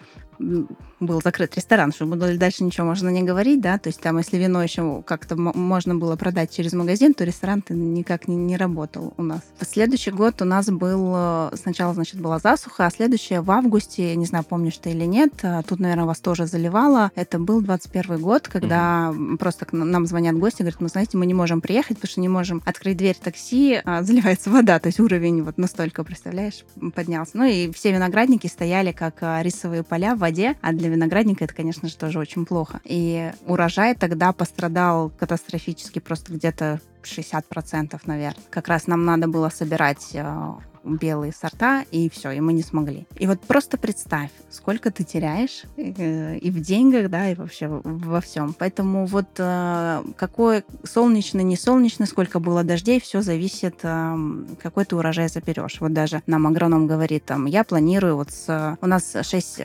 был 1.01 1.21
закрыт 1.23 1.57
ресторан, 1.57 1.93
чтобы 1.93 2.17
дальше 2.37 2.65
ничего 2.65 2.87
можно 2.87 3.09
не 3.09 3.23
говорить, 3.23 3.61
да, 3.61 3.79
то 3.79 3.89
есть 3.89 4.01
там, 4.01 4.19
если 4.19 4.37
вино 4.37 4.63
еще 4.63 5.03
как-то 5.03 5.37
можно 5.37 5.95
было 5.95 6.17
продать 6.17 6.55
через 6.55 6.73
магазин, 6.73 7.15
то 7.15 7.25
ресторан 7.25 7.63
никак 7.69 8.29
не, 8.29 8.37
не 8.37 8.57
работал 8.57 9.15
у 9.17 9.23
нас. 9.23 9.41
В 9.59 9.65
следующий 9.65 10.11
год 10.11 10.41
у 10.43 10.45
нас 10.45 10.67
был, 10.67 11.13
э, 11.15 11.51
сначала, 11.55 11.95
значит, 11.95 12.21
была 12.21 12.39
засуха, 12.39 12.87
а 12.87 12.91
следующее 12.91 13.41
в 13.41 13.51
августе, 13.51 14.15
не 14.17 14.27
знаю, 14.27 14.45
помнишь 14.45 14.79
ты 14.79 14.91
или 14.91 15.05
нет, 15.05 15.33
а, 15.43 15.63
тут, 15.63 15.81
наверное, 15.81 16.05
вас 16.05 16.21
тоже 16.21 16.47
заливало, 16.47 17.11
это 17.15 17.39
был 17.39 17.61
21 17.61 18.21
год, 18.21 18.49
когда 18.49 19.09
м, 19.09 19.39
просто 19.39 19.67
нам 19.73 20.07
звонят 20.07 20.37
гости, 20.37 20.63
говорят, 20.63 20.81
мы, 20.81 20.89
знаете, 20.89 21.17
мы 21.17 21.27
не 21.27 21.35
можем 21.35 21.61
приехать, 21.61 21.97
потому 21.97 22.11
что 22.11 22.21
не 22.21 22.29
можем 22.29 22.63
открыть 22.65 22.97
дверь 22.97 23.17
такси, 23.23 23.81
а, 23.85 24.03
заливается 24.13 24.51
вода, 24.51 24.79
то 24.79 24.89
есть 24.89 25.01
уровень 25.01 25.43
вот 25.43 25.59
настолько, 25.59 26.05
представляешь, 26.05 26.65
поднялся. 26.95 27.33
Ну 27.35 27.45
и 27.45 27.71
все 27.73 27.93
виноградники 27.93 28.47
стояли 28.47 28.93
как 28.93 29.17
а, 29.21 29.43
рисовые 29.43 29.83
поля 29.83 30.15
в 30.15 30.19
воде, 30.19 30.32
а 30.61 30.73
для 30.73 30.89
виноградника 30.89 31.45
это, 31.45 31.55
конечно 31.55 31.89
же, 31.89 31.97
тоже 31.97 32.19
очень 32.19 32.47
плохо. 32.47 32.81
И 32.85 33.31
урожай 33.47 33.95
тогда 33.95 34.33
пострадал 34.33 35.11
катастрофически, 35.19 35.99
просто 35.99 36.33
где-то 36.33 36.81
60%, 37.03 38.01
наверное. 38.07 38.43
Как 38.51 38.69
раз 38.69 38.87
нам 38.87 39.05
надо 39.05 39.29
было 39.29 39.49
собирать 39.49 40.13
а, 40.15 40.59
белые 40.85 41.33
сорта, 41.33 41.85
и 41.91 42.09
все, 42.11 42.31
и 42.31 42.41
мы 42.41 42.53
не 42.53 42.63
смогли. 42.63 43.07
И 43.19 43.27
вот 43.27 43.41
просто 43.41 43.79
представь, 43.79 44.31
сколько 44.51 44.91
ты 44.91 45.05
теряешь 45.05 45.65
э, 45.77 46.37
и 46.39 46.51
в 46.51 46.61
деньгах, 46.61 47.11
да, 47.11 47.31
и 47.31 47.35
вообще 47.35 47.69
во 47.69 48.21
всем. 48.21 48.55
Поэтому 48.59 49.07
вот 49.07 49.29
э, 49.39 50.03
какой 50.17 50.65
солнечный, 50.85 51.45
не 51.45 51.57
солнечный, 51.57 52.07
сколько 52.07 52.41
было 52.41 52.65
дождей, 52.65 53.01
все 53.01 53.23
зависит, 53.23 53.81
э, 53.83 54.17
какой 54.63 54.85
ты 54.85 54.97
урожай 54.97 55.29
заберешь. 55.29 55.81
Вот 55.81 55.93
даже 55.93 56.23
нам 56.27 56.47
агроном 56.47 56.87
говорит, 56.87 57.25
там, 57.25 57.47
я 57.47 57.65
планирую 57.65 58.17
вот 58.17 58.31
с... 58.31 58.79
У 58.81 58.87
нас 58.87 59.17
6 59.23 59.63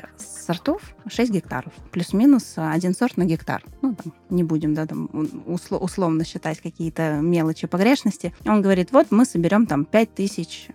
сортов, 0.48 0.82
6 1.08 1.32
гектаров, 1.32 1.74
плюс-минус 1.92 2.54
один 2.56 2.94
сорт 2.94 3.18
на 3.18 3.26
гектар. 3.26 3.64
Ну, 3.82 3.96
там, 3.96 4.14
не 4.30 4.44
будем, 4.44 4.74
да, 4.74 4.86
там, 4.86 5.06
усло- 5.46 5.78
условно 5.78 6.24
считать 6.24 6.62
какие-то 6.62 7.20
мелочи, 7.22 7.68
погрешности. 7.68 8.34
Он 8.46 8.62
говорит, 8.62 8.92
вот 8.92 9.08
мы 9.12 9.26
соберем 9.26 9.66
там 9.66 9.86
5 9.86 10.14
тысяч, 10.16 10.70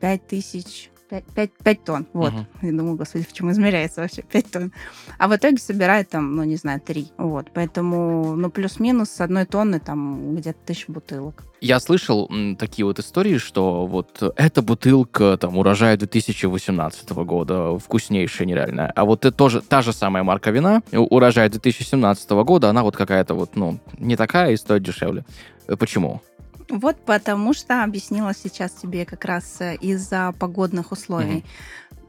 5 0.00 0.26
тысяч 0.26 0.90
5, 1.34 1.50
5, 1.64 1.84
тонн. 1.84 2.06
Вот. 2.12 2.32
Мгм. 2.32 2.46
Я 2.62 2.70
думаю, 2.70 2.94
господи, 2.96 3.24
в 3.28 3.32
чем 3.32 3.50
измеряется 3.50 4.00
вообще 4.00 4.22
5 4.22 4.48
тонн. 4.52 4.72
А 5.18 5.26
в 5.26 5.34
итоге 5.34 5.58
собирает 5.58 6.08
там, 6.08 6.36
ну, 6.36 6.44
не 6.44 6.54
знаю, 6.54 6.80
3. 6.80 7.08
Вот. 7.18 7.50
Поэтому, 7.52 8.36
ну, 8.36 8.48
плюс-минус 8.48 9.10
с 9.10 9.20
одной 9.20 9.44
тонны 9.44 9.80
там 9.80 10.36
где-то 10.36 10.58
тысяч 10.64 10.86
бутылок. 10.86 11.42
Я 11.60 11.80
слышал 11.80 12.28
м, 12.30 12.54
такие 12.54 12.84
вот 12.84 13.00
истории, 13.00 13.38
что 13.38 13.86
вот 13.86 14.22
эта 14.36 14.62
бутылка 14.62 15.36
там 15.36 15.58
урожая 15.58 15.96
2018 15.96 17.10
года, 17.24 17.76
вкуснейшая 17.78 18.46
нереальная, 18.46 18.86
а 18.94 19.04
вот 19.04 19.24
это 19.24 19.36
тоже 19.36 19.62
та 19.62 19.82
же 19.82 19.92
самая 19.92 20.22
марка 20.22 20.52
вина, 20.52 20.80
у- 20.92 20.98
урожай 21.16 21.48
2017 21.48 22.30
года, 22.44 22.70
она 22.70 22.84
вот 22.84 22.96
какая-то 22.96 23.34
вот, 23.34 23.56
ну, 23.56 23.80
не 23.98 24.14
такая 24.14 24.52
и 24.52 24.56
стоит 24.56 24.84
дешевле. 24.84 25.24
Э, 25.66 25.74
Почему? 25.76 26.22
Вот 26.70 26.96
потому 27.04 27.52
что 27.52 27.82
объяснила 27.82 28.32
сейчас 28.32 28.70
тебе 28.72 29.04
как 29.04 29.24
раз 29.24 29.60
э, 29.60 29.74
из-за 29.76 30.32
погодных 30.38 30.92
условий. 30.92 31.44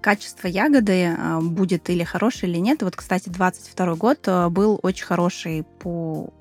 Качество 0.01 0.47
ягоды 0.47 1.15
э, 1.17 1.39
будет 1.41 1.89
или 1.89 2.03
хорошее, 2.03 2.51
или 2.51 2.59
нет. 2.59 2.83
Вот, 2.83 2.95
кстати, 2.95 3.29
22 3.29 3.95
год 3.95 4.19
э, 4.27 4.49
был 4.49 4.79
очень 4.83 5.05
хороший 5.05 5.63
по 5.79 6.31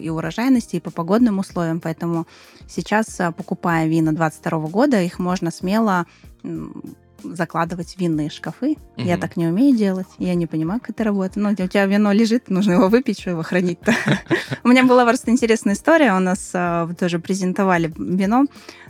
и 0.00 0.08
урожайности, 0.08 0.76
и 0.76 0.80
по 0.80 0.90
погодным 0.90 1.38
условиям, 1.38 1.80
поэтому 1.80 2.26
сейчас, 2.66 3.20
покупая 3.36 3.86
вина 3.86 4.12
22 4.12 4.58
года, 4.68 5.02
их 5.02 5.18
можно 5.18 5.50
смело 5.50 6.06
закладывать 7.22 7.96
винные 7.98 8.30
шкафы. 8.30 8.76
Я 8.96 9.14
Мгм. 9.14 9.20
так 9.20 9.36
не 9.36 9.46
умею 9.46 9.76
делать, 9.76 10.06
я 10.18 10.34
не 10.34 10.46
понимаю, 10.46 10.80
как 10.80 10.90
это 10.90 11.04
работает. 11.04 11.36
Ну, 11.36 11.50
у 11.50 11.54
тебя 11.68 11.86
вино 11.86 12.12
лежит, 12.12 12.48
нужно 12.50 12.72
его 12.72 12.88
выпить, 12.88 13.20
что 13.20 13.30
его 13.30 13.42
хранить-то. 13.42 13.92
У 14.64 14.68
меня 14.68 14.84
была 14.84 15.04
просто 15.04 15.30
интересная 15.30 15.74
история. 15.74 16.14
У 16.14 16.20
нас 16.20 16.50
а, 16.54 16.88
тоже 16.98 17.18
презентовали 17.18 17.92
вино 17.96 18.46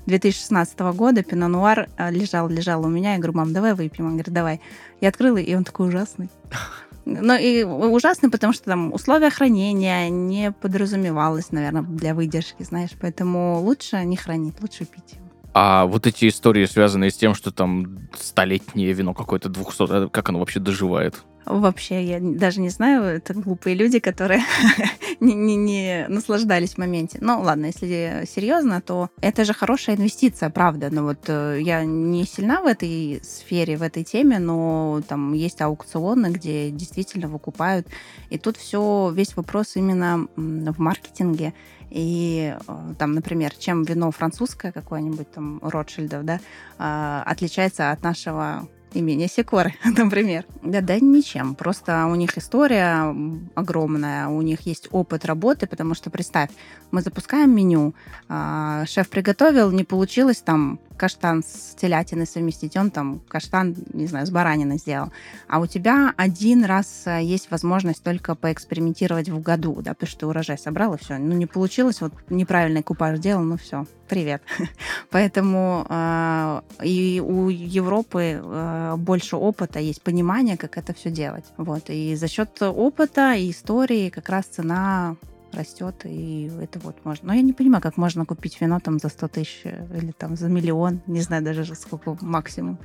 2016 0.07 0.79
года. 0.95 1.23
Пино 1.23 1.49
Нуар 1.49 1.89
а, 1.97 2.11
лежал, 2.11 2.49
лежал 2.49 2.85
у 2.85 2.89
меня. 2.89 3.13
Я 3.13 3.19
говорю, 3.19 3.35
мам, 3.35 3.53
давай 3.53 3.75
выпьем. 3.75 4.07
Он 4.07 4.13
говорит, 4.13 4.33
давай. 4.33 4.61
Я 5.01 5.09
открыла, 5.09 5.39
и 5.39 5.55
он 5.55 5.65
такой 5.65 5.89
ужасный. 5.89 6.31
Ну 7.09 7.37
и 7.39 7.63
ужасный, 7.63 8.31
потому 8.31 8.53
что 8.53 8.65
там 8.65 8.93
условия 8.93 9.31
хранения 9.31 10.09
не 10.09 10.51
подразумевалось, 10.51 11.53
наверное, 11.53 11.83
для 11.83 12.17
выдержки, 12.17 12.65
знаешь. 12.65 12.91
Поэтому 13.01 13.61
лучше 13.61 14.05
не 14.05 14.17
хранить, 14.17 14.61
лучше 14.61 14.87
пить. 14.87 15.15
А 15.59 15.87
вот 15.87 16.07
эти 16.07 16.29
истории, 16.29 16.67
связанные 16.67 17.11
с 17.11 17.17
тем, 17.17 17.35
что 17.35 17.51
там 17.51 18.11
столетнее 18.15 18.93
вино 18.93 19.15
какое-то 19.15 19.49
200, 19.49 19.85
это 19.85 20.09
как 20.11 20.29
оно 20.29 20.41
вообще 20.41 20.61
доживает? 20.61 21.25
Вообще, 21.47 22.05
я 22.05 22.19
даже 22.21 22.61
не 22.61 22.69
знаю, 22.69 23.05
это 23.05 23.33
глупые 23.33 23.75
люди, 23.75 23.99
которые 23.99 24.43
не, 25.21 25.33
не, 25.33 25.57
не 25.57 26.07
наслаждались 26.09 26.75
в 26.75 26.79
моменте. 26.79 27.17
Ну, 27.23 27.41
ладно, 27.41 27.67
если 27.67 28.25
серьезно, 28.27 28.83
то 28.83 29.09
это 29.23 29.47
же 29.47 29.55
хорошая 29.55 29.97
инвестиция, 29.97 30.51
правда. 30.51 30.91
Но 30.91 31.05
вот 31.05 31.25
э, 31.29 31.61
я 31.63 31.87
не 31.87 32.25
сильна 32.27 32.61
в 32.61 32.67
этой 32.67 33.23
сфере, 33.23 33.79
в 33.79 33.83
этой 33.83 34.05
теме, 34.05 34.39
но 34.39 35.01
там 35.09 35.33
есть 35.33 35.63
аукционы, 35.63 36.33
где 36.33 36.71
действительно 36.71 37.29
выкупают. 37.29 37.87
И 38.29 38.37
тут 38.37 38.59
все, 38.59 39.11
весь 39.15 39.37
вопрос 39.37 39.77
именно 39.77 40.27
в 40.37 40.79
маркетинге. 40.79 41.55
И 41.91 42.55
э, 42.67 42.95
там, 42.99 43.13
например, 43.13 43.55
чем 43.55 43.85
вино 43.85 44.11
французское 44.11 44.73
какое-нибудь, 44.73 45.31
там, 45.31 45.61
Ротшильдов, 45.63 46.25
да, 46.25 46.41
а, 46.79 47.23
отличается 47.27 47.91
от 47.91 48.03
нашего 48.03 48.69
имения 48.93 49.29
Секоры, 49.29 49.75
например. 49.85 50.45
Да, 50.63 50.81
да, 50.81 50.99
ничем. 50.99 51.55
Просто 51.55 52.07
у 52.07 52.15
них 52.15 52.37
история 52.39 53.15
огромная, 53.55 54.29
у 54.29 54.43
них 54.43 54.63
есть 54.63 54.89
опыт 54.91 55.25
работы, 55.25 55.67
потому 55.67 55.95
что, 55.95 56.11
представь, 56.11 56.51
мы 56.91 57.03
запускаем 57.03 57.55
меню, 57.55 57.95
а, 58.29 58.85
шеф 58.87 59.09
приготовил, 59.09 59.71
не 59.71 59.85
получилось 59.85 60.39
там 60.39 60.81
каштан 60.97 61.43
с 61.43 61.75
телятиной 61.75 62.27
совместить, 62.27 62.77
он 62.77 62.91
там 62.91 63.21
каштан, 63.29 63.77
не 63.93 64.07
знаю, 64.07 64.27
с 64.27 64.31
бараниной 64.31 64.79
сделал. 64.79 65.13
А 65.49 65.61
у 65.61 65.67
тебя 65.67 66.13
один 66.17 66.65
раз 66.65 67.03
э, 67.07 67.23
есть 67.23 67.51
возможность 67.51 68.03
только 68.03 68.35
поэкспериментировать 68.35 69.29
в 69.29 69.41
году, 69.41 69.81
да, 69.83 69.95
потому 69.95 70.09
что 70.09 70.21
ты 70.21 70.27
урожай 70.27 70.59
собрал, 70.59 70.95
и 70.95 70.99
все. 70.99 71.19
Ну, 71.19 71.35
не 71.35 71.47
получилось, 71.47 72.01
вот 72.01 72.13
неправильный 72.31 72.83
купаж 72.83 73.19
сделал, 73.19 73.43
ну 73.43 73.57
все, 73.57 73.87
привет. 74.09 74.43
Поэтому 75.11 75.87
э, 75.89 76.61
и 76.83 77.23
у 77.25 77.49
Европы 77.49 78.41
э, 78.43 78.95
больше 78.97 79.37
опыта, 79.37 79.79
есть 79.79 80.03
понимание, 80.03 80.57
как 80.57 80.79
это 80.79 80.93
все 80.95 81.11
делать. 81.11 81.45
Вот. 81.57 81.91
И 81.91 82.17
за 82.17 82.29
счет 82.29 82.61
опыта 82.61 83.35
и 83.35 83.51
истории 83.51 84.11
как 84.11 84.29
раз 84.29 84.47
цена 84.47 85.17
растет, 85.53 85.95
и 86.05 86.51
это 86.61 86.79
вот 86.81 87.05
можно. 87.05 87.29
Но 87.29 87.35
я 87.35 87.43
не 87.43 87.53
понимаю, 87.53 87.83
как 87.83 87.97
можно 87.97 88.25
купить 88.25 88.61
вино 88.61 88.81
там 88.81 88.99
за 88.99 89.09
100 89.09 89.29
тысяч 89.29 89.63
или 89.65 90.13
там 90.13 90.37
за 90.37 90.49
миллион, 90.49 91.01
не 91.07 91.21
знаю 91.21 91.43
даже 91.43 91.65
сколько 91.75 92.17
максимум. 92.21 92.79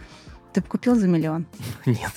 Ты 0.54 0.60
бы 0.60 0.68
купил 0.68 0.96
за 0.96 1.08
миллион? 1.08 1.46
Нет. 1.86 2.12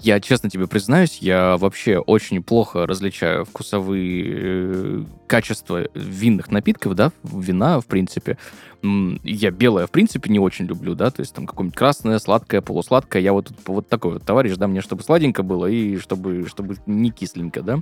Я 0.00 0.20
честно 0.20 0.50
тебе 0.50 0.66
признаюсь, 0.66 1.18
я 1.18 1.56
вообще 1.56 1.98
очень 1.98 2.42
плохо 2.42 2.86
различаю 2.86 3.46
вкусовые 3.46 4.24
э, 4.26 5.04
качества 5.26 5.86
винных 5.94 6.50
напитков, 6.50 6.94
да, 6.94 7.12
вина, 7.22 7.80
в 7.80 7.86
принципе. 7.86 8.36
Я 8.82 9.50
белое, 9.50 9.86
в 9.86 9.90
принципе, 9.90 10.30
не 10.30 10.38
очень 10.38 10.66
люблю, 10.66 10.94
да, 10.94 11.10
то 11.10 11.20
есть 11.20 11.34
там 11.34 11.46
какое-нибудь 11.46 11.78
красное, 11.78 12.18
сладкое, 12.18 12.60
полусладкое. 12.60 13.22
Я 13.22 13.32
вот, 13.32 13.50
вот 13.66 13.88
такой 13.88 14.14
вот 14.14 14.22
товарищ, 14.22 14.56
да, 14.56 14.68
мне 14.68 14.82
чтобы 14.82 15.02
сладенько 15.02 15.42
было 15.42 15.66
и 15.66 15.96
чтобы, 15.96 16.46
чтобы 16.46 16.76
не 16.84 17.10
кисленько, 17.10 17.62
да. 17.62 17.80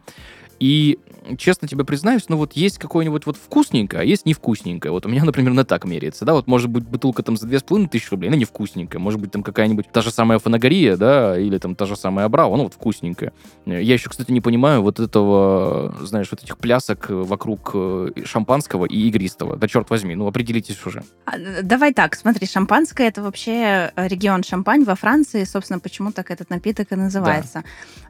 И, 0.58 0.98
честно 1.36 1.68
тебе 1.68 1.84
признаюсь, 1.84 2.28
ну 2.28 2.36
вот 2.36 2.54
есть 2.54 2.78
какое-нибудь 2.78 3.26
вот 3.26 3.36
вкусненькое, 3.36 4.02
а 4.02 4.04
есть 4.04 4.26
невкусненькое. 4.26 4.92
Вот 4.92 5.06
у 5.06 5.08
меня, 5.08 5.24
например, 5.24 5.52
на 5.52 5.64
так 5.64 5.84
меряется, 5.84 6.24
да, 6.24 6.34
вот 6.34 6.46
может 6.46 6.68
быть 6.68 6.84
бутылка 6.84 7.22
там 7.22 7.36
за 7.36 7.46
две 7.46 7.58
с 7.58 7.62
половиной 7.62 7.88
тысячи 7.88 8.10
рублей, 8.10 8.28
она 8.28 8.36
невкусненькая. 8.36 9.00
Может 9.00 9.20
быть 9.20 9.30
там 9.30 9.42
какая-нибудь 9.42 9.86
та 9.92 10.02
же 10.02 10.10
самая 10.10 10.38
фанагория, 10.38 10.96
да, 10.96 11.38
или 11.38 11.58
там 11.58 11.74
та 11.74 11.86
же 11.86 11.96
самая 11.96 12.26
Абрау, 12.26 12.56
ну 12.56 12.64
вот 12.64 12.74
вкусненькая. 12.74 13.32
Я 13.66 13.94
еще, 13.94 14.10
кстати, 14.10 14.32
не 14.32 14.40
понимаю 14.40 14.82
вот 14.82 15.00
этого, 15.00 15.94
знаешь, 16.02 16.28
вот 16.30 16.42
этих 16.42 16.58
плясок 16.58 17.06
вокруг 17.10 17.70
э, 17.74 18.10
шампанского 18.24 18.86
и 18.86 19.08
игристого. 19.08 19.56
Да 19.56 19.68
черт 19.68 19.90
возьми, 19.90 20.14
ну 20.14 20.26
определитесь 20.26 20.84
уже. 20.84 21.02
А, 21.24 21.32
давай 21.62 21.92
так, 21.92 22.16
смотри, 22.16 22.46
шампанское 22.46 23.08
это 23.08 23.22
вообще 23.22 23.92
регион 23.96 24.42
Шампань 24.42 24.84
во 24.84 24.94
Франции, 24.94 25.44
собственно, 25.44 25.78
почему 25.78 26.12
так 26.12 26.30
этот 26.30 26.50
напиток 26.50 26.92
и 26.92 26.96
называется. 26.96 27.62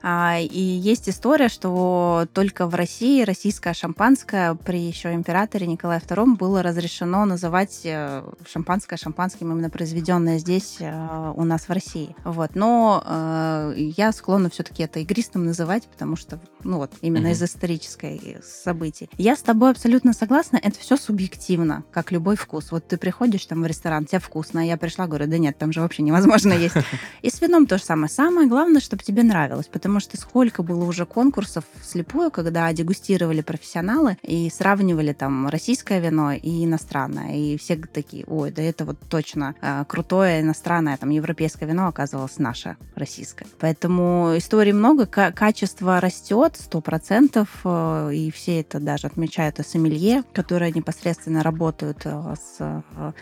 Да. 0.03 0.35
А, 0.35 0.39
и 0.39 0.61
есть 0.61 1.09
история, 1.09 1.49
что 1.49 2.27
только 2.39 2.69
в 2.69 2.75
России 2.77 3.25
российское 3.25 3.75
шампанское 3.75 4.55
при 4.55 4.79
еще 4.79 5.13
императоре 5.13 5.67
Николае 5.67 5.99
II 5.99 6.37
было 6.37 6.63
разрешено 6.63 7.25
называть 7.25 7.81
э, 7.83 8.23
шампанское 8.49 8.97
шампанским, 8.97 9.51
именно 9.51 9.71
произведенное 9.71 10.39
здесь 10.39 10.77
э, 10.79 11.33
у 11.35 11.43
нас 11.43 11.63
в 11.63 11.73
России. 11.73 12.15
Вот. 12.23 12.55
Но 12.55 13.03
э, 13.05 13.75
я 13.77 14.13
склонна 14.13 14.51
все-таки 14.51 14.85
это 14.85 15.01
игристым 15.01 15.47
называть, 15.47 15.89
потому 15.89 16.15
что, 16.15 16.39
ну 16.63 16.77
вот, 16.77 16.93
именно 17.01 17.27
mm-hmm. 17.27 17.33
из 17.33 17.43
исторической 17.43 18.37
событий. 18.45 19.11
Я 19.19 19.35
с 19.35 19.43
тобой 19.43 19.73
абсолютно 19.73 20.13
согласна, 20.13 20.61
это 20.63 20.79
все 20.79 20.97
субъективно, 20.97 21.83
как 21.91 22.13
любой 22.13 22.37
вкус. 22.37 22.71
Вот 22.71 22.87
ты 22.87 22.99
приходишь 22.99 23.47
там 23.47 23.63
в 23.63 23.67
ресторан, 23.67 24.05
тебе 24.05 24.21
вкусно, 24.21 24.61
а 24.61 24.65
я 24.65 24.77
пришла, 24.77 25.09
говорю, 25.09 25.27
да 25.27 25.39
нет, 25.39 25.59
там 25.59 25.73
же 25.73 25.81
вообще 25.81 26.05
невозможно 26.05 26.53
есть. 26.53 26.77
И 27.23 27.31
с 27.31 27.41
вином 27.41 27.67
то 27.67 27.79
же 27.79 27.83
самое. 27.83 28.09
Самое 28.09 28.47
главное, 28.47 28.81
чтобы 28.81 29.03
тебе 29.03 29.25
нравилось, 29.25 29.67
потому 29.67 29.99
что 29.99 30.17
сколько 30.17 30.63
было 30.63 30.85
уже 30.85 31.05
конкурсов 31.05 31.65
вслепую, 31.83 32.28
вслепую, 32.29 32.31
когда 32.31 32.73
дегустировали 32.73 33.43
профессионалы 33.43 34.17
и 34.23 34.51
сравнивали 34.51 35.13
там 35.13 35.49
российское 35.49 36.01
вино 36.01 36.33
и 36.33 36.65
иностранное. 36.65 37.35
И 37.35 37.57
все 37.57 37.77
такие, 37.77 38.25
ой, 38.27 38.51
да 38.51 38.63
это 38.63 38.85
вот 38.85 38.99
точно 39.09 39.55
э, 39.61 39.85
крутое 39.89 40.41
иностранное, 40.41 40.97
там, 40.97 41.11
европейское 41.11 41.69
вино 41.69 41.89
оказалось 41.89 42.39
наше, 42.39 42.77
российское. 42.97 43.47
Поэтому 43.59 44.35
историй 44.37 44.73
много, 44.73 45.07
качество 45.07 46.01
растет 46.01 46.57
сто 46.59 46.81
процентов, 46.81 47.49
э, 47.65 48.11
и 48.15 48.31
все 48.31 48.61
это 48.61 48.81
даже 48.81 49.07
отмечают 49.07 49.59
и 49.59 49.63
сомелье, 49.63 50.23
которые 50.35 50.73
непосредственно 50.73 51.43
работают 51.43 52.03
э, 52.05 52.35
с 52.37 52.57
э, 52.61 53.13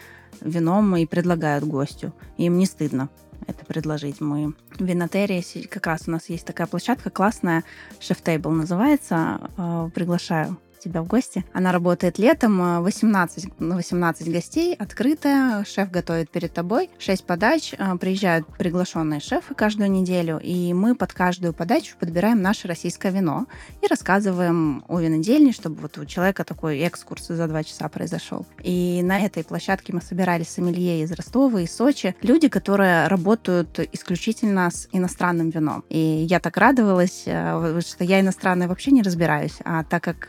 вином 0.41 0.97
и 0.97 1.07
предлагают 1.07 1.65
гостю. 1.65 2.13
Им 2.39 2.59
не 2.59 2.67
стыдно 2.67 3.09
это 3.47 3.64
предложить. 3.64 4.21
Мы 4.21 4.55
в 4.78 4.85
Винотерии, 4.85 5.66
как 5.66 5.87
раз 5.87 6.02
у 6.07 6.11
нас 6.11 6.28
есть 6.28 6.47
такая 6.47 6.66
площадка 6.66 7.11
классная, 7.11 7.64
Chef 8.00 8.23
Table 8.23 8.50
называется, 8.50 9.50
э, 9.57 9.90
приглашаю 9.95 10.59
тебя 10.87 11.02
в 11.02 11.07
гости. 11.07 11.45
Она 11.52 11.73
работает 11.73 12.19
летом, 12.19 12.83
18 12.83 13.61
на 13.61 13.76
18 13.76 14.33
гостей, 14.33 14.75
открытая, 14.75 15.64
шеф 15.64 15.90
готовит 15.90 16.31
перед 16.31 16.52
тобой, 16.52 16.90
6 16.99 17.25
подач, 17.25 17.75
э, 17.76 17.97
приезжают 17.99 18.47
приглашенные 18.59 19.21
шефы 19.21 19.55
каждую 19.55 19.90
неделю, 19.90 20.38
и 20.43 20.73
мы 20.73 20.95
под 20.95 21.12
каждую 21.12 21.52
подачу 21.52 21.97
подбираем 21.99 22.40
наше 22.40 22.69
российское 22.69 23.11
вино 23.11 23.47
и 23.83 23.87
рассказываем 23.87 24.85
о 24.88 25.00
винодельне, 25.00 25.52
чтобы 25.52 25.76
вот 25.83 25.99
у 25.99 26.05
человека 26.05 26.45
такой 26.45 26.78
экскурс 26.81 27.26
за 27.28 27.47
два 27.49 27.64
часа 27.64 27.88
произошел. 27.88 28.46
И 28.62 29.01
на 29.03 29.18
этой 29.20 29.44
площадке 29.44 29.92
мы 29.92 30.01
собирали 30.01 30.44
сомелье 30.44 31.03
из 31.03 31.12
Ростова 31.12 31.61
и 31.61 31.66
Сочи, 31.66 32.14
люди, 32.22 32.49
которые 32.49 33.09
работают 33.09 33.81
исключительно 33.92 34.70
с 34.70 34.88
иностранным 34.92 35.51
вином. 35.51 35.85
И 35.88 35.99
я 35.99 36.38
так 36.40 36.57
радовалась, 36.57 37.25
э, 37.27 37.81
что 37.85 38.05
я 38.05 38.20
иностранное 38.20 38.68
вообще 38.68 38.92
не 38.92 39.03
разбираюсь, 39.03 39.57
а 39.64 39.83
так 39.85 40.03
как 40.03 40.29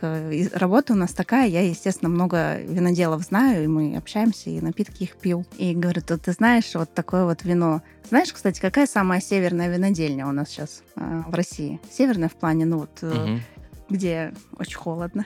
э, 0.52 0.58
работа 0.58 0.92
у 0.92 0.96
нас 0.96 1.12
такая, 1.12 1.48
я, 1.48 1.62
естественно, 1.62 2.08
много 2.08 2.60
виноделов 2.60 3.22
знаю, 3.22 3.64
и 3.64 3.66
мы 3.66 3.96
общаемся, 3.96 4.50
и 4.50 4.60
напитки 4.60 5.04
их 5.04 5.16
пью. 5.16 5.44
И 5.56 5.74
говорю, 5.74 6.02
ты, 6.02 6.32
знаешь, 6.32 6.74
вот 6.74 6.92
такое 6.94 7.24
вот 7.24 7.44
вино. 7.44 7.82
Знаешь, 8.08 8.32
кстати, 8.32 8.60
какая 8.60 8.86
самая 8.86 9.20
северная 9.20 9.68
винодельня 9.68 10.26
у 10.26 10.32
нас 10.32 10.48
сейчас 10.48 10.82
э, 10.96 11.22
в 11.26 11.34
России? 11.34 11.80
Северная 11.90 12.28
в 12.28 12.34
плане, 12.34 12.64
ну 12.64 12.78
вот, 12.78 13.02
угу 13.02 13.40
где 13.88 14.32
очень 14.58 14.76
холодно. 14.76 15.24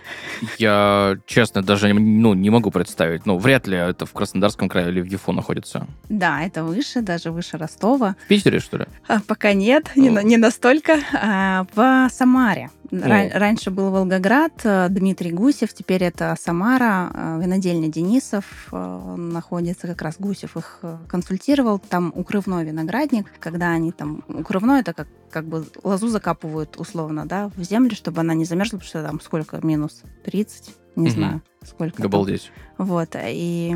Я, 0.58 1.16
честно, 1.26 1.62
даже 1.62 1.92
ну, 1.92 2.34
не 2.34 2.50
могу 2.50 2.70
представить. 2.70 3.26
Ну, 3.26 3.38
вряд 3.38 3.66
ли 3.66 3.76
это 3.76 4.06
в 4.06 4.12
Краснодарском 4.12 4.68
крае 4.68 4.88
или 4.88 5.00
в 5.00 5.06
Ефо 5.06 5.32
находится. 5.32 5.86
Да, 6.08 6.42
это 6.42 6.64
выше, 6.64 7.00
даже 7.00 7.30
выше 7.30 7.58
Ростова. 7.58 8.16
В 8.24 8.28
Питере, 8.28 8.60
что 8.60 8.78
ли? 8.78 8.86
А, 9.08 9.20
пока 9.26 9.52
нет, 9.52 9.90
не, 9.96 10.08
не 10.08 10.36
настолько. 10.36 10.98
А, 11.12 11.66
в 11.74 12.08
Самаре. 12.12 12.70
Ран- 12.92 13.30
раньше 13.32 13.70
был 13.70 13.90
Волгоград, 13.90 14.52
э, 14.64 14.88
Дмитрий 14.90 15.32
Гусев, 15.32 15.72
теперь 15.72 16.04
это 16.04 16.36
Самара, 16.38 17.10
э, 17.14 17.40
винодельня 17.42 17.88
Денисов 17.88 18.68
э, 18.70 19.14
находится, 19.16 19.86
как 19.86 20.02
раз 20.02 20.16
Гусев 20.18 20.58
их 20.58 20.80
консультировал. 21.08 21.78
Там 21.78 22.12
укрывной 22.14 22.66
виноградник, 22.66 23.26
когда 23.40 23.70
они 23.70 23.92
там... 23.92 24.22
Укрывной 24.28 24.80
это 24.80 24.92
как 24.92 25.08
как 25.32 25.46
бы 25.46 25.64
лозу 25.82 26.08
закапывают 26.08 26.76
условно, 26.78 27.26
да, 27.26 27.50
в 27.56 27.62
землю, 27.62 27.94
чтобы 27.96 28.20
она 28.20 28.34
не 28.34 28.44
замерзла, 28.44 28.78
потому 28.78 28.88
что 28.88 29.02
там 29.02 29.20
сколько, 29.20 29.58
минус 29.66 30.02
30, 30.24 30.70
не 30.96 31.08
угу. 31.08 31.10
знаю, 31.10 31.42
сколько. 31.64 32.04
Обалдеть. 32.04 32.52
Вот, 32.78 33.16
и 33.16 33.74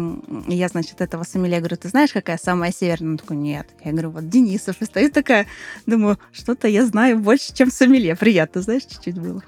я, 0.49 0.69
значит, 0.69 1.01
этого 1.01 1.25
сомелье 1.25 1.59
говорю, 1.59 1.77
ты 1.77 1.89
знаешь, 1.89 2.13
какая 2.13 2.39
самая 2.39 2.73
северная? 2.73 3.13
Он 3.13 3.19
такой, 3.19 3.37
нет. 3.37 3.69
Я 3.85 3.93
говорю, 3.93 4.11
вот 4.11 4.29
Денисов. 4.29 4.81
И 4.81 4.85
стою 4.85 5.11
такая, 5.11 5.47
думаю, 5.87 6.19
что-то 6.33 6.69
я 6.69 6.85
знаю 6.85 7.19
больше, 7.19 7.55
чем 7.55 7.71
сомелье. 7.71 8.17
Приятно, 8.17 8.63
знаешь, 8.63 8.85
чуть-чуть 8.85 9.19
было. 9.19 9.43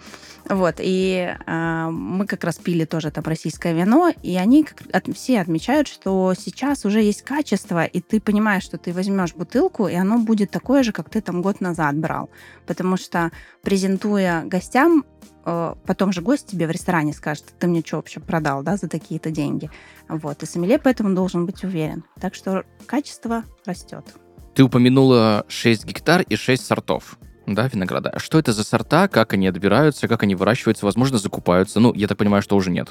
Вот, 0.49 0.77
и 0.79 1.37
э, 1.47 1.89
мы 1.91 2.27
как 2.27 2.43
раз 2.43 2.57
пили 2.57 2.87
тоже 2.87 3.11
там 3.11 3.23
российское 3.25 3.75
вино, 3.75 4.11
и 4.23 4.37
они 4.37 4.65
как, 4.65 4.83
от, 4.93 5.15
все 5.15 5.41
отмечают, 5.41 5.89
что 5.89 6.33
сейчас 6.39 6.87
уже 6.87 7.03
есть 7.03 7.23
качество, 7.23 7.85
и 7.85 8.01
ты 8.01 8.19
понимаешь, 8.19 8.63
что 8.63 8.79
ты 8.79 8.95
возьмешь 8.95 9.35
бутылку, 9.35 9.89
и 9.89 9.95
оно 9.95 10.19
будет 10.19 10.51
такое 10.51 10.83
же, 10.83 10.93
как 10.93 11.11
ты 11.11 11.21
там 11.21 11.43
год 11.43 11.61
назад 11.61 11.99
брал. 11.99 12.31
Потому 12.67 12.97
что, 12.97 13.31
презентуя 13.63 14.43
гостям, 14.45 15.05
э, 15.45 15.75
потом 15.85 16.13
же 16.13 16.23
гость 16.23 16.47
тебе 16.47 16.67
в 16.67 16.71
ресторане 16.71 17.13
скажет, 17.13 17.45
ты 17.59 17.67
мне 17.67 17.83
что 17.85 17.97
вообще 17.97 18.19
продал, 18.19 18.63
да, 18.63 18.79
за 18.79 18.89
такие-то 18.89 19.31
деньги. 19.31 19.71
Вот, 20.09 20.43
и 20.43 20.47
сомелье 20.47 20.79
поэтому 20.79 21.15
должен 21.15 21.45
быть 21.45 21.63
уверен. 21.63 22.05
Так 22.19 22.35
что 22.35 22.65
качество 22.87 23.45
растет. 23.67 24.07
Ты 24.55 24.63
упомянула 24.63 25.45
6 25.49 25.85
гектар 25.85 26.23
и 26.23 26.37
6 26.37 26.65
сортов 26.65 27.19
да, 27.55 27.69
винограда. 27.69 28.15
Что 28.19 28.39
это 28.39 28.53
за 28.53 28.65
сорта, 28.65 29.09
как 29.09 29.33
они 29.33 29.49
отбираются, 29.49 30.09
как 30.09 30.23
они 30.23 30.35
выращиваются, 30.35 30.85
возможно, 30.85 31.19
закупаются? 31.19 31.81
Ну, 31.81 31.95
я 31.95 32.07
так 32.07 32.19
понимаю, 32.19 32.43
что 32.43 32.57
уже 32.57 32.71
нет. 32.71 32.89